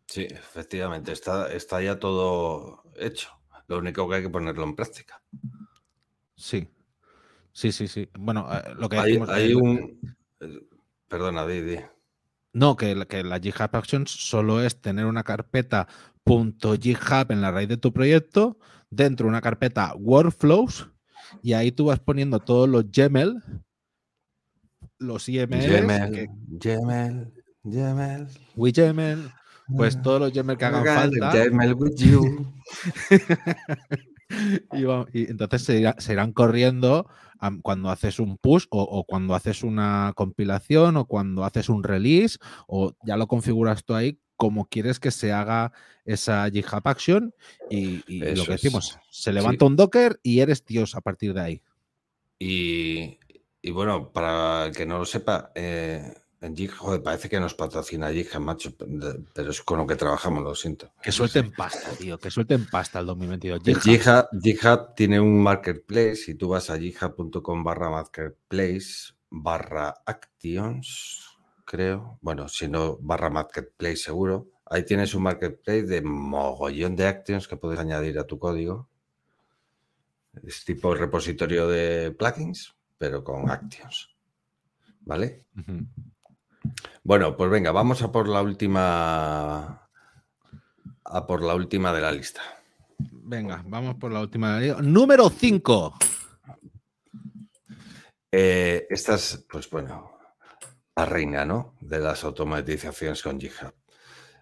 Sí, 0.07 0.21
efectivamente, 0.29 1.11
está, 1.11 1.51
está 1.51 1.81
ya 1.81 1.99
todo 1.99 2.83
hecho. 2.95 3.29
Lo 3.67 3.79
único 3.79 4.07
que 4.07 4.15
hay 4.15 4.21
que 4.21 4.29
ponerlo 4.29 4.63
en 4.63 4.75
práctica. 4.77 5.21
Sí. 6.35 6.69
Sí, 7.51 7.73
sí, 7.73 7.89
sí. 7.89 8.09
Bueno, 8.17 8.47
eh, 8.49 8.73
lo 8.77 8.87
que 8.87 8.97
Hay, 8.97 9.19
hay 9.27 9.53
un. 9.53 9.99
eh, 10.39 10.59
Perdona, 11.09 11.45
di, 11.45 11.59
di. 11.61 11.77
No, 12.53 12.77
que, 12.77 12.95
la- 12.95 13.05
que 13.05 13.23
la 13.25 13.39
GitHub 13.41 13.75
Actions 13.75 14.09
solo 14.09 14.61
es 14.61 14.79
tener 14.79 15.05
una 15.05 15.23
carpeta 15.23 15.89
.github 16.25 17.31
en 17.31 17.41
la 17.41 17.51
raíz 17.51 17.67
de 17.67 17.75
tu 17.77 17.91
proyecto, 17.91 18.57
dentro 18.91 19.27
una 19.27 19.41
carpeta 19.41 19.95
Workflows, 19.95 20.87
y 21.41 21.53
ahí 21.53 21.71
tú 21.71 21.85
vas 21.85 21.99
poniendo 21.99 22.39
todos 22.39 22.69
los 22.69 22.91
YAML, 22.91 23.41
los 24.99 25.27
IML, 25.27 25.47
Gmail, 25.47 26.29
Gmail, 26.59 27.33
Gmail. 27.63 28.27
WYAML, 28.55 29.31
pues 29.75 29.99
todos 30.01 30.19
los 30.19 30.31
YAML 30.33 30.57
que 30.57 30.65
hagan 30.65 30.85
falta. 30.85 31.31
Gmail 31.45 31.73
with 31.73 31.95
you. 31.95 32.53
Y, 35.13 35.29
entonces 35.29 35.63
se, 35.63 35.81
irá- 35.81 35.99
se 35.99 36.13
irán 36.13 36.31
corriendo 36.31 37.05
cuando 37.63 37.89
haces 37.89 38.17
un 38.17 38.37
push 38.37 38.65
o, 38.69 38.81
o 38.81 39.03
cuando 39.03 39.35
haces 39.35 39.61
una 39.61 40.13
compilación 40.15 40.95
o 40.95 41.05
cuando 41.05 41.43
haces 41.43 41.67
un 41.67 41.83
release 41.83 42.37
o 42.67 42.93
ya 43.05 43.17
lo 43.17 43.27
configuras 43.27 43.83
tú 43.83 43.93
ahí 43.93 44.19
como 44.41 44.65
quieres 44.65 44.99
que 44.99 45.11
se 45.11 45.31
haga 45.31 45.71
esa 46.03 46.49
GitHub 46.49 46.81
Action 46.85 47.31
y, 47.69 48.03
y 48.07 48.17
lo 48.17 48.43
que 48.43 48.55
es. 48.55 48.63
decimos, 48.63 48.97
se 49.11 49.31
levanta 49.31 49.65
un 49.65 49.75
Docker 49.75 50.19
y 50.23 50.39
eres 50.39 50.65
Dios 50.65 50.95
a 50.95 51.01
partir 51.01 51.35
de 51.35 51.41
ahí. 51.41 51.61
Y, 52.39 53.19
y 53.61 53.69
bueno, 53.69 54.11
para 54.11 54.65
el 54.65 54.75
que 54.75 54.87
no 54.87 54.97
lo 54.97 55.05
sepa, 55.05 55.51
eh, 55.53 56.11
en 56.41 56.57
Gig, 56.57 56.71
joder, 56.71 57.03
parece 57.03 57.29
que 57.29 57.39
nos 57.39 57.53
patrocina 57.53 58.11
GitHub, 58.11 58.41
macho, 58.41 58.71
pero 59.31 59.51
es 59.51 59.61
con 59.61 59.77
lo 59.77 59.85
que 59.85 59.95
trabajamos, 59.95 60.41
lo 60.41 60.55
siento. 60.55 60.91
Que 61.03 61.11
suelten 61.11 61.51
pasta, 61.51 61.91
tío, 61.91 62.17
que 62.17 62.31
suelten 62.31 62.65
pasta 62.65 62.97
el 62.97 63.05
2022. 63.05 63.61
El 63.67 63.79
GitHub. 63.79 63.91
GitHub, 63.91 64.41
GitHub 64.41 64.95
tiene 64.95 65.19
un 65.19 65.43
marketplace 65.43 66.31
y 66.31 66.33
tú 66.33 66.49
vas 66.49 66.71
a 66.71 66.79
github.com 66.79 67.63
barra 67.63 67.91
marketplace 67.91 69.13
barra 69.29 69.93
actions, 70.03 71.30
creo. 71.71 72.19
Bueno, 72.19 72.49
si 72.49 72.67
no, 72.67 72.97
barra 72.97 73.29
marketplace 73.29 73.95
seguro. 73.95 74.49
Ahí 74.65 74.83
tienes 74.83 75.15
un 75.15 75.23
marketplace 75.23 75.83
de 75.83 76.01
mogollón 76.01 76.97
de 76.97 77.07
actions 77.07 77.47
que 77.47 77.55
puedes 77.55 77.79
añadir 77.79 78.19
a 78.19 78.27
tu 78.27 78.37
código. 78.37 78.89
Es 80.43 80.65
tipo 80.65 80.93
repositorio 80.93 81.69
de 81.69 82.11
plugins, 82.11 82.75
pero 82.97 83.23
con 83.23 83.49
actions. 83.49 84.09
¿Vale? 85.01 85.45
Bueno, 87.03 87.37
pues 87.37 87.49
venga, 87.49 87.71
vamos 87.71 88.01
a 88.01 88.11
por 88.11 88.27
la 88.27 88.41
última. 88.41 89.87
A 91.05 91.25
por 91.25 91.41
la 91.41 91.55
última 91.55 91.93
de 91.93 92.01
la 92.01 92.11
lista. 92.11 92.41
Venga, 92.99 93.63
vamos 93.65 93.95
por 93.95 94.11
la 94.11 94.19
última. 94.19 94.59
Número 94.81 95.29
5. 95.29 95.95
Eh, 98.33 98.87
esta 98.89 99.15
es, 99.15 99.45
pues 99.49 99.69
bueno, 99.69 100.10
reina, 101.05 101.45
¿no? 101.45 101.75
De 101.81 101.99
las 101.99 102.23
automatizaciones 102.23 103.21
con 103.21 103.39
GitHub. 103.39 103.73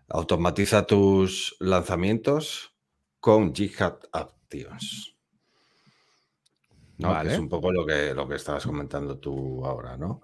Automatiza 0.09 0.85
tus 0.85 1.55
lanzamientos 1.59 2.75
con 3.19 3.53
GitHub 3.53 3.99
Actions. 4.11 5.15
¿no? 6.97 7.09
Que 7.09 7.13
Vale. 7.13 7.33
es 7.33 7.39
un 7.39 7.49
poco 7.49 7.71
lo 7.71 7.85
que, 7.85 8.13
lo 8.13 8.27
que 8.27 8.35
estabas 8.35 8.65
comentando 8.65 9.17
tú 9.19 9.65
ahora, 9.65 9.97
¿no? 9.97 10.21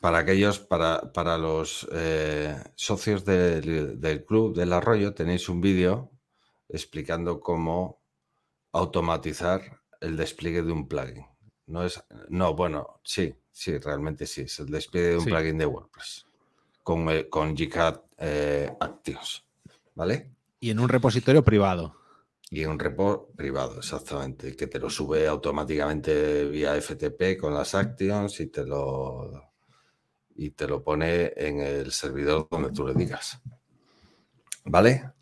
Para 0.00 0.18
aquellos, 0.18 0.58
para, 0.60 1.12
para 1.12 1.36
los 1.36 1.86
eh, 1.92 2.56
socios 2.74 3.24
del, 3.24 4.00
del 4.00 4.24
club 4.24 4.56
del 4.56 4.72
arroyo, 4.72 5.12
tenéis 5.12 5.48
un 5.50 5.60
vídeo 5.60 6.10
explicando 6.68 7.40
cómo 7.40 8.02
automatizar 8.72 9.82
el 10.00 10.16
despliegue 10.16 10.62
de 10.62 10.72
un 10.72 10.88
plugin. 10.88 11.29
No 11.70 11.84
es, 11.84 12.02
no, 12.28 12.54
bueno, 12.54 13.00
sí, 13.04 13.34
sí, 13.52 13.78
realmente 13.78 14.26
sí, 14.26 14.42
es 14.42 14.58
el 14.60 14.66
despliegue 14.66 15.10
de 15.10 15.16
un 15.18 15.24
Sí. 15.24 15.30
plugin 15.30 15.58
de 15.58 15.66
WordPress 15.66 16.26
con, 16.82 17.08
eh, 17.10 17.28
con 17.28 17.56
GitHub 17.56 18.02
eh, 18.18 18.70
Actions, 18.80 19.44
¿vale? 19.94 20.32
Y 20.58 20.70
en 20.70 20.80
un 20.80 20.88
repositorio 20.88 21.44
privado. 21.44 21.96
Y 22.50 22.64
en 22.64 22.70
un 22.70 22.78
repo 22.80 23.30
privado, 23.36 23.78
exactamente, 23.78 24.56
que 24.56 24.66
te 24.66 24.80
lo 24.80 24.90
sube 24.90 25.28
automáticamente 25.28 26.46
vía 26.46 26.74
FTP 26.74 27.38
con 27.38 27.54
las 27.54 27.76
actions 27.76 28.40
y 28.40 28.48
te 28.48 28.66
lo 28.66 29.30
y 30.34 30.50
te 30.50 30.66
lo 30.66 30.82
pone 30.82 31.32
en 31.36 31.60
el 31.60 31.92
servidor 31.92 32.48
donde 32.50 32.72
tú 32.72 32.86
le 32.86 32.94
digas. 32.94 33.40
¿Vale? 34.64 35.12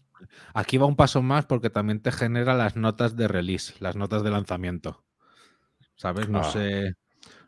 Aquí 0.55 0.79
va 0.79 0.87
un 0.87 0.97
paso 0.97 1.23
más 1.23 1.45
porque 1.45 1.71
también 1.71 2.01
te 2.01 2.13
genera 2.13 2.55
las 2.55 2.77
notas 2.77 3.17
de 3.17 3.29
release, 3.29 3.75
las 3.81 3.97
notas 3.97 4.23
de 4.23 4.31
lanzamiento. 4.31 5.05
¿Sabes? 5.99 6.29
No 6.31 6.39
Ah. 6.41 6.45
sé. 6.51 6.95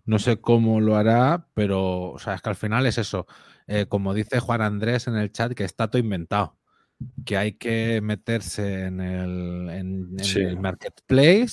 No 0.04 0.18
sé 0.18 0.40
cómo 0.40 0.80
lo 0.80 0.96
hará, 0.96 1.46
pero 1.54 2.10
o 2.12 2.18
sea, 2.18 2.34
es 2.34 2.42
que 2.42 2.48
al 2.50 2.56
final 2.56 2.84
es 2.84 2.98
eso. 2.98 3.26
Eh, 3.66 3.86
como 3.88 4.12
dice 4.12 4.40
Juan 4.40 4.60
Andrés 4.60 5.06
en 5.06 5.14
el 5.16 5.30
chat, 5.32 5.52
que 5.54 5.64
está 5.64 5.88
todo 5.88 6.00
inventado. 6.02 6.58
Que 7.24 7.36
hay 7.38 7.52
que 7.52 8.00
meterse 8.02 8.86
en 8.86 9.00
el, 9.00 9.70
en- 9.70 10.08
en 10.18 10.24
Sí. 10.24 10.40
el 10.40 10.58
marketplace. 10.60 11.52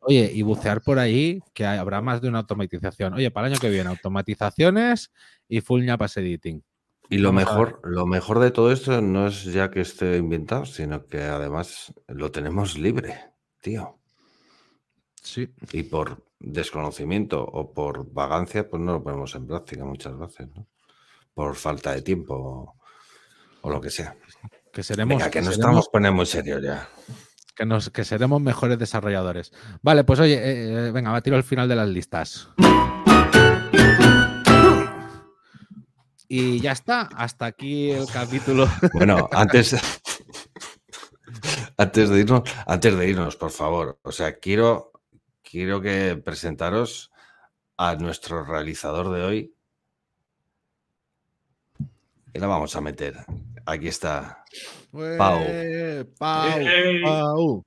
Oye, 0.00 0.30
y 0.34 0.42
bucear 0.42 0.82
por 0.82 0.98
ahí, 0.98 1.40
que 1.54 1.64
habrá 1.64 2.02
más 2.02 2.20
de 2.20 2.28
una 2.28 2.40
automatización. 2.40 3.14
Oye, 3.14 3.30
para 3.30 3.46
el 3.46 3.52
año 3.54 3.60
que 3.60 3.70
viene, 3.70 3.88
automatizaciones 3.88 5.10
y 5.48 5.60
full 5.62 5.84
ñapas 5.84 6.16
editing. 6.18 6.62
Y 7.10 7.18
lo 7.18 7.32
mejor, 7.32 7.80
lo 7.84 8.06
mejor 8.06 8.40
de 8.40 8.50
todo 8.50 8.72
esto 8.72 9.00
no 9.00 9.26
es 9.28 9.44
ya 9.44 9.70
que 9.70 9.80
esté 9.82 10.16
inventado, 10.16 10.66
sino 10.66 11.06
que 11.06 11.20
además 11.22 11.94
lo 12.08 12.30
tenemos 12.32 12.76
libre, 12.78 13.14
tío. 13.60 13.98
Sí. 15.22 15.48
Y 15.72 15.84
por 15.84 16.23
desconocimiento 16.40 17.42
o 17.44 17.72
por 17.72 18.12
vagancia, 18.12 18.68
pues 18.68 18.82
no 18.82 18.92
lo 18.92 19.02
ponemos 19.02 19.34
en 19.34 19.46
práctica 19.46 19.84
muchas 19.84 20.18
veces, 20.18 20.48
¿no? 20.54 20.66
Por 21.34 21.54
falta 21.56 21.92
de 21.92 22.02
tiempo 22.02 22.34
o, 22.34 22.76
o 23.62 23.70
lo 23.70 23.80
que 23.80 23.90
sea. 23.90 24.16
Que 24.72 24.82
seremos. 24.82 25.16
Venga, 25.18 25.30
que 25.30 25.40
nos 25.40 25.54
seremos- 25.54 25.58
estamos 25.58 25.88
poniendo 25.88 26.16
muy 26.16 26.26
serios 26.26 26.62
ya. 26.62 26.88
que, 27.56 27.64
nos, 27.64 27.90
que 27.90 28.04
seremos 28.04 28.40
mejores 28.40 28.78
desarrolladores. 28.78 29.52
Vale, 29.82 30.04
pues 30.04 30.20
oye, 30.20 30.34
eh, 30.34 30.88
eh, 30.88 30.90
venga, 30.92 31.10
va, 31.12 31.20
tiro 31.22 31.36
al 31.36 31.44
final 31.44 31.68
de 31.68 31.76
las 31.76 31.88
listas. 31.88 32.48
Y 36.28 36.58
ya 36.60 36.72
está, 36.72 37.02
hasta 37.16 37.46
aquí 37.46 37.90
el 37.90 38.06
capítulo. 38.06 38.68
Bueno, 38.92 39.28
antes, 39.32 39.76
antes 41.76 42.08
de 42.08 42.20
irnos, 42.20 42.42
antes 42.66 42.96
de 42.96 43.08
irnos, 43.08 43.36
por 43.36 43.50
favor. 43.50 43.98
O 44.02 44.10
sea, 44.10 44.38
quiero, 44.38 44.90
quiero 45.54 45.80
que 45.80 46.16
presentaros 46.16 47.12
a 47.76 47.94
nuestro 47.94 48.44
realizador 48.44 49.12
de 49.14 49.22
hoy. 49.22 49.54
Y 52.32 52.38
la 52.40 52.48
vamos 52.48 52.74
a 52.74 52.80
meter. 52.80 53.24
Aquí 53.64 53.86
está. 53.86 54.44
Pau. 54.90 55.38
Eh, 55.46 56.04
Pau, 56.18 56.58
Ey. 56.58 57.02
Pau. 57.04 57.64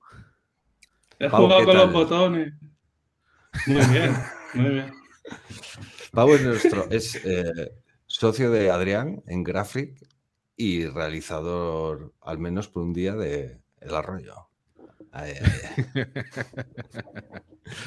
He 1.18 1.30
Pau, 1.30 1.44
jugado 1.44 1.60
¿qué 1.60 1.64
con 1.64 1.76
los 1.78 1.92
botones. 1.94 2.54
Muy 3.66 3.86
bien, 3.86 4.16
muy 4.52 4.68
bien. 4.68 4.92
Pau 6.12 6.34
es 6.34 6.42
nuestro, 6.42 6.90
es 6.90 7.14
eh, 7.24 7.72
socio 8.04 8.50
de 8.50 8.70
Adrián 8.70 9.22
en 9.26 9.42
Graphic 9.42 10.06
y 10.56 10.84
realizador, 10.84 12.12
al 12.20 12.38
menos 12.38 12.68
por 12.68 12.82
un 12.82 12.92
día, 12.92 13.14
de 13.14 13.62
El 13.80 13.94
Arroyo. 13.94 14.47
Ay, 15.12 15.32
ay, 15.40 15.60
ay. 15.76 16.04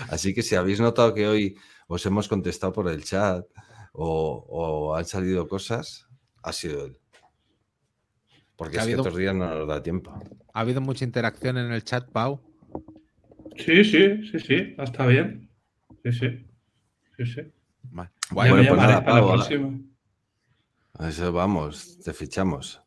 Así 0.09 0.33
que 0.33 0.43
si 0.43 0.55
habéis 0.55 0.79
notado 0.79 1.13
que 1.13 1.27
hoy 1.27 1.55
os 1.87 2.05
hemos 2.05 2.27
contestado 2.27 2.73
por 2.73 2.89
el 2.89 3.03
chat 3.03 3.45
o, 3.93 4.45
o 4.49 4.95
han 4.95 5.05
salido 5.05 5.47
cosas, 5.47 6.07
ha 6.43 6.53
sido 6.53 6.85
él. 6.85 6.97
Porque 8.55 8.77
Ha 8.77 8.81
es 8.81 8.87
que 8.87 8.93
estos 8.93 9.15
días 9.15 9.35
no 9.35 9.47
nos 9.47 9.67
da 9.67 9.81
tiempo. 9.81 10.13
¿Ha 10.53 10.59
habido 10.59 10.81
mucha 10.81 11.03
interacción 11.03 11.57
en 11.57 11.71
el 11.71 11.83
chat, 11.83 12.09
Pau? 12.11 12.39
Sí, 13.57 13.83
sí, 13.83 14.23
sí, 14.31 14.39
sí, 14.39 14.75
está 14.77 15.05
bien. 15.07 15.49
Sí, 16.03 16.11
sí. 16.11 16.47
Sí, 17.17 17.25
sí. 17.25 17.41
Me 17.91 18.09
Bueno, 18.31 18.55
pues 18.55 18.69
nada, 18.79 18.93
la 18.95 19.03
Pau, 19.05 19.33
próxima. 19.33 19.79
A 20.93 21.09
eso 21.09 21.31
vamos, 21.31 21.99
te 22.03 22.13
fichamos. 22.13 22.81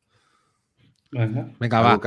Venga. 1.10 1.52
Venga, 1.58 1.80
va. 1.80 2.00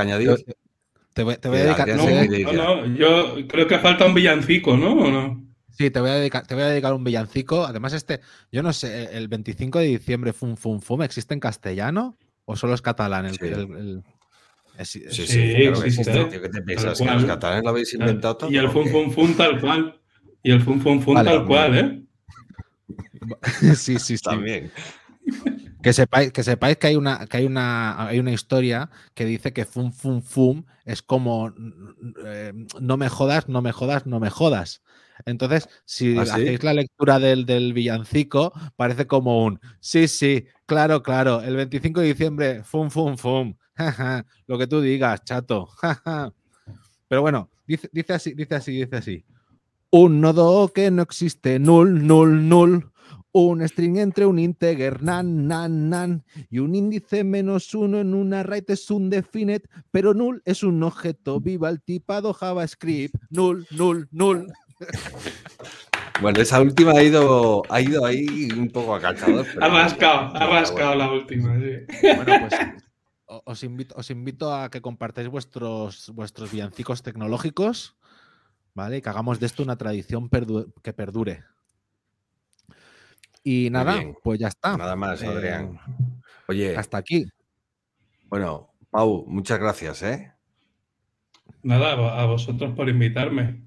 Te, 1.18 1.24
voy, 1.24 1.36
te 1.38 1.50
voy 1.50 1.58
a 1.58 1.64
dedicar. 1.64 1.88
No, 1.96 2.08
ya. 2.12 2.54
no, 2.54 2.86
yo 2.96 3.48
creo 3.48 3.66
que 3.68 3.80
falta 3.80 4.06
un 4.06 4.14
villancico, 4.14 4.78
¿no? 4.78 4.94
¿O 4.94 5.10
no? 5.10 5.44
Sí, 5.72 5.90
te 5.90 6.00
voy, 6.00 6.12
a 6.12 6.14
dedicar, 6.14 6.46
te 6.46 6.54
voy 6.54 6.64
a 6.64 6.68
dedicar 6.68 6.94
un 6.94 7.04
villancico. 7.04 7.66
Además, 7.66 7.94
este, 7.94 8.20
yo 8.52 8.62
no 8.62 8.72
sé, 8.72 9.18
el 9.18 9.28
25 9.28 9.80
de 9.80 9.86
diciembre, 9.86 10.32
Fum 10.32 10.56
Fum 10.56 10.80
Fum, 10.80 11.02
¿existe 11.02 11.34
en 11.34 11.40
castellano 11.40 12.16
o 12.46 12.56
solo 12.56 12.76
es 12.76 12.84
catalán? 12.84 13.26
El, 13.26 13.34
Sí. 13.34 13.46
el- 13.46 13.54
el- 13.54 14.04
es- 14.78 14.90
Sí, 14.92 15.02
sí, 15.10 15.26
Sí, 15.26 15.54
claro 15.56 15.82
que 15.82 15.88
existe. 15.88 16.12
tío, 16.12 16.30
¿Qué 16.30 16.50
te 16.50 16.62
piensas? 16.62 17.00
¿Que 17.00 17.06
los 17.06 17.26
catalanes 17.26 17.64
lo 17.64 17.70
habéis 17.72 17.94
inventado 17.96 18.38
todo? 18.38 18.52
Y 18.52 18.58
el 18.58 18.70
fum 18.70 18.88
fum 18.88 19.10
fum 19.10 19.34
tal 19.36 19.60
cual. 19.60 20.00
Y 20.44 20.52
el 20.52 20.62
fum 20.62 20.80
fum 20.80 21.02
fum 21.02 21.16
Vale, 21.16 21.30
tal 21.32 21.46
cual, 21.48 21.78
¿eh? 21.80 22.04
sí, 23.76 23.98
sí, 23.98 24.18
sí. 24.18 24.24
También. 24.24 24.72
Que 25.88 25.94
sepáis, 25.94 26.34
que 26.34 26.44
sepáis 26.44 26.76
que 26.76 26.88
hay 26.88 26.98
una, 26.98 27.26
que 27.28 27.38
hay 27.38 27.46
una, 27.46 28.08
hay 28.10 28.20
una 28.20 28.34
historia 28.34 28.90
que 29.14 29.24
dice 29.24 29.54
que 29.54 29.64
fum 29.64 29.94
fum 29.94 30.22
fum 30.22 30.66
es 30.84 31.02
como 31.02 31.54
eh, 32.26 32.52
no 32.82 32.98
me 32.98 33.08
jodas, 33.08 33.48
no 33.48 33.62
me 33.62 33.72
jodas, 33.72 34.06
no 34.06 34.20
me 34.20 34.30
jodas. 34.30 34.82
Entonces, 35.26 35.70
si 35.86 36.18
¿Ah, 36.18 36.26
sí? 36.26 36.32
hacéis 36.32 36.64
la 36.66 36.74
lectura 36.74 37.20
del, 37.20 37.46
del 37.46 37.72
villancico, 37.72 38.52
parece 38.76 39.08
como 39.08 39.46
un 39.46 39.62
sí, 39.80 40.10
sí, 40.10 40.46
claro, 40.66 41.04
claro, 41.04 41.42
el 41.42 41.56
25 41.56 42.02
de 42.02 42.08
diciembre, 42.08 42.64
fum 42.66 42.90
fum 42.90 43.16
fum. 43.16 43.56
Lo 44.48 44.58
que 44.58 44.68
tú 44.68 44.82
digas, 44.82 45.24
chato. 45.24 45.70
Pero 47.08 47.22
bueno, 47.22 47.50
dice, 47.66 47.90
dice 47.94 48.12
así, 48.12 48.34
dice 48.34 48.56
así, 48.56 48.74
dice 48.74 48.98
así. 48.98 49.26
Un 49.90 50.20
nodo 50.20 50.68
que 50.68 50.92
no 50.92 51.02
existe, 51.02 51.60
null, 51.60 52.06
null, 52.06 52.50
null. 52.50 52.92
Un 53.40 53.62
string 53.68 53.98
entre 54.00 54.26
un 54.26 54.40
integer, 54.40 55.04
nan, 55.04 55.48
nan, 55.48 55.90
nan. 55.90 56.24
Y 56.50 56.58
un 56.58 56.74
índice 56.74 57.24
menos 57.24 57.76
uno 57.76 58.00
en 58.00 58.16
una 58.16 58.40
array 58.40 58.64
es 58.68 58.90
un 58.90 59.12
definite, 59.12 59.70
pero 59.92 60.16
null 60.16 60.42
es 60.44 60.64
un 60.64 60.82
objeto. 60.82 61.40
Viva 61.40 61.70
el 61.70 61.84
tipado 61.84 62.34
JavaScript. 62.34 63.14
Null, 63.30 63.68
null, 63.72 64.08
null. 64.12 64.48
Bueno, 66.20 66.42
esa 66.42 66.60
última 66.60 66.94
ha 66.94 67.04
ido, 67.04 67.62
ha 67.70 67.80
ido 67.80 68.04
ahí 68.04 68.50
un 68.58 68.70
poco 68.70 68.96
a 68.96 69.00
calzador. 69.00 69.46
Ha 69.62 69.68
rascado, 69.68 70.36
ha 70.36 70.72
bueno. 70.72 70.96
la 70.96 71.12
última, 71.12 71.56
sí. 71.60 71.72
Bueno, 72.02 72.48
pues 72.50 72.54
os 73.46 73.64
invito, 73.64 73.94
os 73.96 74.10
invito 74.10 74.52
a 74.52 74.72
que 74.72 74.82
compartáis 74.82 75.28
vuestros, 75.28 76.12
vuestros 76.16 76.52
villancicos 76.52 77.04
tecnológicos, 77.04 77.98
¿vale? 78.74 78.98
Y 78.98 79.02
que 79.04 79.10
hagamos 79.10 79.40
de 79.40 79.46
esto 79.46 79.62
una 79.62 79.78
tradición 79.78 80.28
perdu- 80.32 80.74
que 80.82 80.92
perdure. 80.92 81.44
Y 83.50 83.70
nada, 83.70 84.04
pues 84.22 84.40
ya 84.42 84.50
está. 84.50 84.76
Nada 84.76 84.98
más, 84.98 85.22
Eh, 85.22 85.28
Adrián. 85.28 85.80
Oye, 86.50 86.76
hasta 86.76 86.98
aquí. 86.98 87.26
bueno, 88.26 88.74
Pau, 88.90 89.24
muchas 89.26 89.58
gracias, 89.58 90.04
¿eh? 90.04 90.34
Nada, 91.64 91.94
a 92.22 92.26
vosotros 92.26 92.76
por 92.76 92.90
invitarme. 92.90 93.64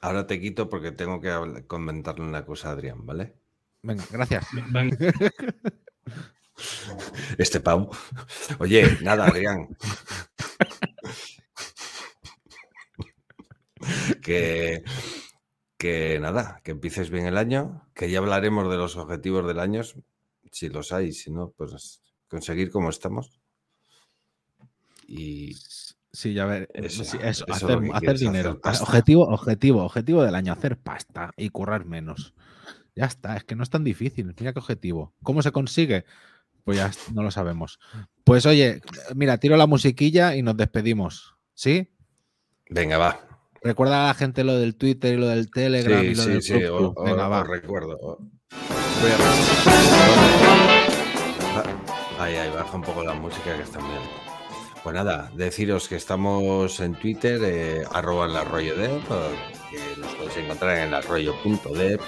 Ahora 0.00 0.28
te 0.28 0.40
quito 0.40 0.68
porque 0.68 0.92
tengo 0.92 1.20
que 1.20 1.64
comentarle 1.66 2.24
una 2.24 2.46
cosa 2.46 2.68
a 2.68 2.72
Adrián, 2.74 3.04
¿vale? 3.04 3.34
Venga, 3.82 4.04
gracias. 4.12 4.46
Venga. 4.70 4.96
Este 7.36 7.58
Pau. 7.58 7.90
Oye, 8.60 8.86
nada, 9.02 9.26
Adrián. 9.26 9.76
que, 14.22 14.84
que 15.84 16.18
nada, 16.18 16.62
que 16.64 16.70
empieces 16.70 17.10
bien 17.10 17.26
el 17.26 17.36
año, 17.36 17.86
que 17.94 18.10
ya 18.10 18.16
hablaremos 18.16 18.70
de 18.70 18.78
los 18.78 18.96
objetivos 18.96 19.46
del 19.46 19.58
año, 19.60 19.82
si 20.50 20.70
los 20.70 20.92
hay, 20.92 21.12
si 21.12 21.30
no, 21.30 21.52
pues 21.58 22.00
conseguir 22.26 22.70
como 22.70 22.88
estamos. 22.88 23.38
Y 25.06 25.54
Sí, 26.10 26.32
ya 26.32 26.46
ver. 26.46 26.70
Eso, 26.72 27.04
sí, 27.04 27.18
eso 27.20 27.44
eso, 27.46 27.46
es 27.48 27.62
hacer, 27.92 28.18
dinero. 28.18 28.58
hacer 28.62 28.82
objetivo, 28.82 29.24
objetivo, 29.24 29.84
objetivo 29.84 30.22
del 30.22 30.34
año, 30.36 30.54
hacer 30.54 30.78
pasta 30.78 31.32
y 31.36 31.50
currar 31.50 31.84
menos. 31.84 32.32
Ya 32.96 33.04
está, 33.04 33.36
es 33.36 33.44
que 33.44 33.54
no 33.54 33.62
es 33.62 33.68
tan 33.68 33.84
difícil. 33.84 34.32
Mira 34.38 34.54
qué 34.54 34.58
objetivo. 34.58 35.12
¿Cómo 35.22 35.42
se 35.42 35.52
consigue? 35.52 36.06
Pues 36.62 36.78
ya 36.78 36.90
no 37.12 37.22
lo 37.24 37.30
sabemos. 37.30 37.78
Pues 38.24 38.46
oye, 38.46 38.80
mira, 39.14 39.36
tiro 39.36 39.58
la 39.58 39.66
musiquilla 39.66 40.34
y 40.34 40.40
nos 40.40 40.56
despedimos. 40.56 41.36
¿Sí? 41.52 41.90
venga, 42.70 42.96
va. 42.96 43.33
Recuerda 43.64 44.04
a 44.04 44.08
la 44.08 44.14
gente 44.14 44.44
lo 44.44 44.56
del 44.58 44.76
Twitter 44.76 45.14
y 45.14 45.16
lo 45.16 45.28
del 45.28 45.50
Telegram 45.50 46.00
Sí, 46.02 46.06
y 46.08 46.14
lo 46.14 46.22
sí, 46.22 46.30
del 46.30 46.42
sí, 46.42 46.64
o- 46.64 46.92
Venga, 47.02 47.28
va. 47.28 47.44
recuerdo. 47.44 48.18
Voy 49.00 49.10
a- 49.10 49.16
Ahí, 52.22 52.36
ahí, 52.36 52.50
baja 52.50 52.76
un 52.76 52.82
poco 52.82 53.02
la 53.02 53.14
música 53.14 53.56
que 53.56 53.62
está 53.62 53.80
muy 53.80 53.94
alta. 53.96 54.10
Pues 54.82 54.94
nada, 54.94 55.30
deciros 55.34 55.88
que 55.88 55.96
estamos 55.96 56.78
en 56.80 56.94
Twitter, 56.94 57.40
eh, 57.42 57.84
arroba 57.90 58.26
el 58.26 58.36
arroyo 58.36 58.74
eh, 58.78 59.00
que 59.70 59.78
nos 60.00 60.14
podéis 60.14 60.36
encontrar 60.36 60.76
en 60.78 60.88
el 60.88 60.94
arroyo.dev. 60.94 62.00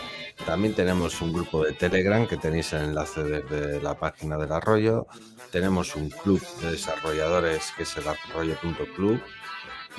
También 0.44 0.74
tenemos 0.74 1.20
un 1.22 1.32
grupo 1.32 1.64
de 1.64 1.72
Telegram 1.72 2.26
que 2.26 2.36
tenéis 2.36 2.72
el 2.74 2.82
enlace 2.84 3.22
desde 3.24 3.80
la 3.80 3.94
página 3.98 4.36
del 4.36 4.52
arroyo. 4.52 5.06
Tenemos 5.50 5.96
un 5.96 6.10
club 6.10 6.42
de 6.60 6.72
desarrolladores 6.72 7.72
que 7.76 7.84
es 7.84 7.96
el 7.96 8.04
arroyo.club, 8.06 9.18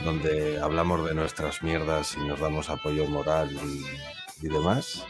donde 0.04 0.60
hablamos 0.60 1.06
de 1.06 1.16
nuestras 1.16 1.64
mierdas 1.64 2.16
y 2.16 2.26
nos 2.28 2.40
damos 2.40 2.70
apoyo 2.70 3.06
moral 3.08 3.52
y, 3.52 4.46
y 4.46 4.50
demás. 4.50 5.06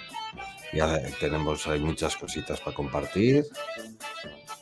Ya 0.74 1.02
tenemos, 1.20 1.66
hay 1.68 1.80
muchas 1.80 2.16
cositas 2.18 2.60
para 2.60 2.76
compartir. 2.76 3.46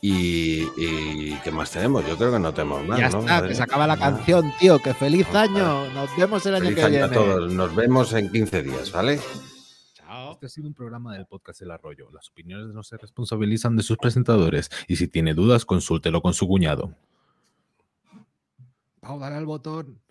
Y, 0.02 0.68
y 0.78 1.34
¿qué 1.44 1.52
más 1.52 1.72
tenemos? 1.72 2.06
Yo 2.08 2.16
creo 2.16 2.32
que 2.34 2.40
no 2.40 2.54
tenemos 2.54 2.86
más. 2.86 3.00
ya 3.00 3.10
¿no? 3.10 3.20
está, 3.22 3.34
Madre 3.36 3.50
que 3.50 3.56
se 3.56 3.64
acaba 3.64 3.88
la 3.88 3.98
canción, 3.98 4.54
tío. 4.60 4.80
Que 4.80 4.94
feliz 4.94 5.28
año. 5.34 5.90
Nos 5.92 6.16
vemos 6.16 6.46
el 6.46 6.56
año 6.56 6.64
Feliz 6.66 6.76
que 6.76 6.82
año 6.84 6.92
viene. 6.92 7.06
a 7.06 7.12
todos. 7.12 7.52
Nos 7.54 7.76
vemos 7.76 8.14
en 8.14 8.32
15 8.32 8.62
días, 8.64 8.92
¿vale? 8.92 9.20
Chao. 9.94 10.34
Este 10.34 10.46
ha 10.46 10.50
sido 10.50 10.68
un 10.68 10.76
programa 10.76 11.14
del 11.16 11.26
podcast 11.26 11.62
El 11.64 11.72
Arroyo. 11.72 12.10
Las 12.14 12.30
opiniones 12.30 12.68
no 12.76 12.84
se 12.84 12.98
responsabilizan 12.98 13.76
de 13.78 13.82
sus 13.84 13.98
presentadores 13.98 14.70
y 14.88 14.98
si 14.98 15.08
tiene 15.08 15.34
dudas, 15.34 15.66
consúltelo 15.66 16.22
con 16.22 16.36
su 16.36 16.48
cuñado. 16.48 16.94
Pau, 19.06 19.20
dale 19.20 19.36
al 19.36 19.46
botón. 19.46 20.02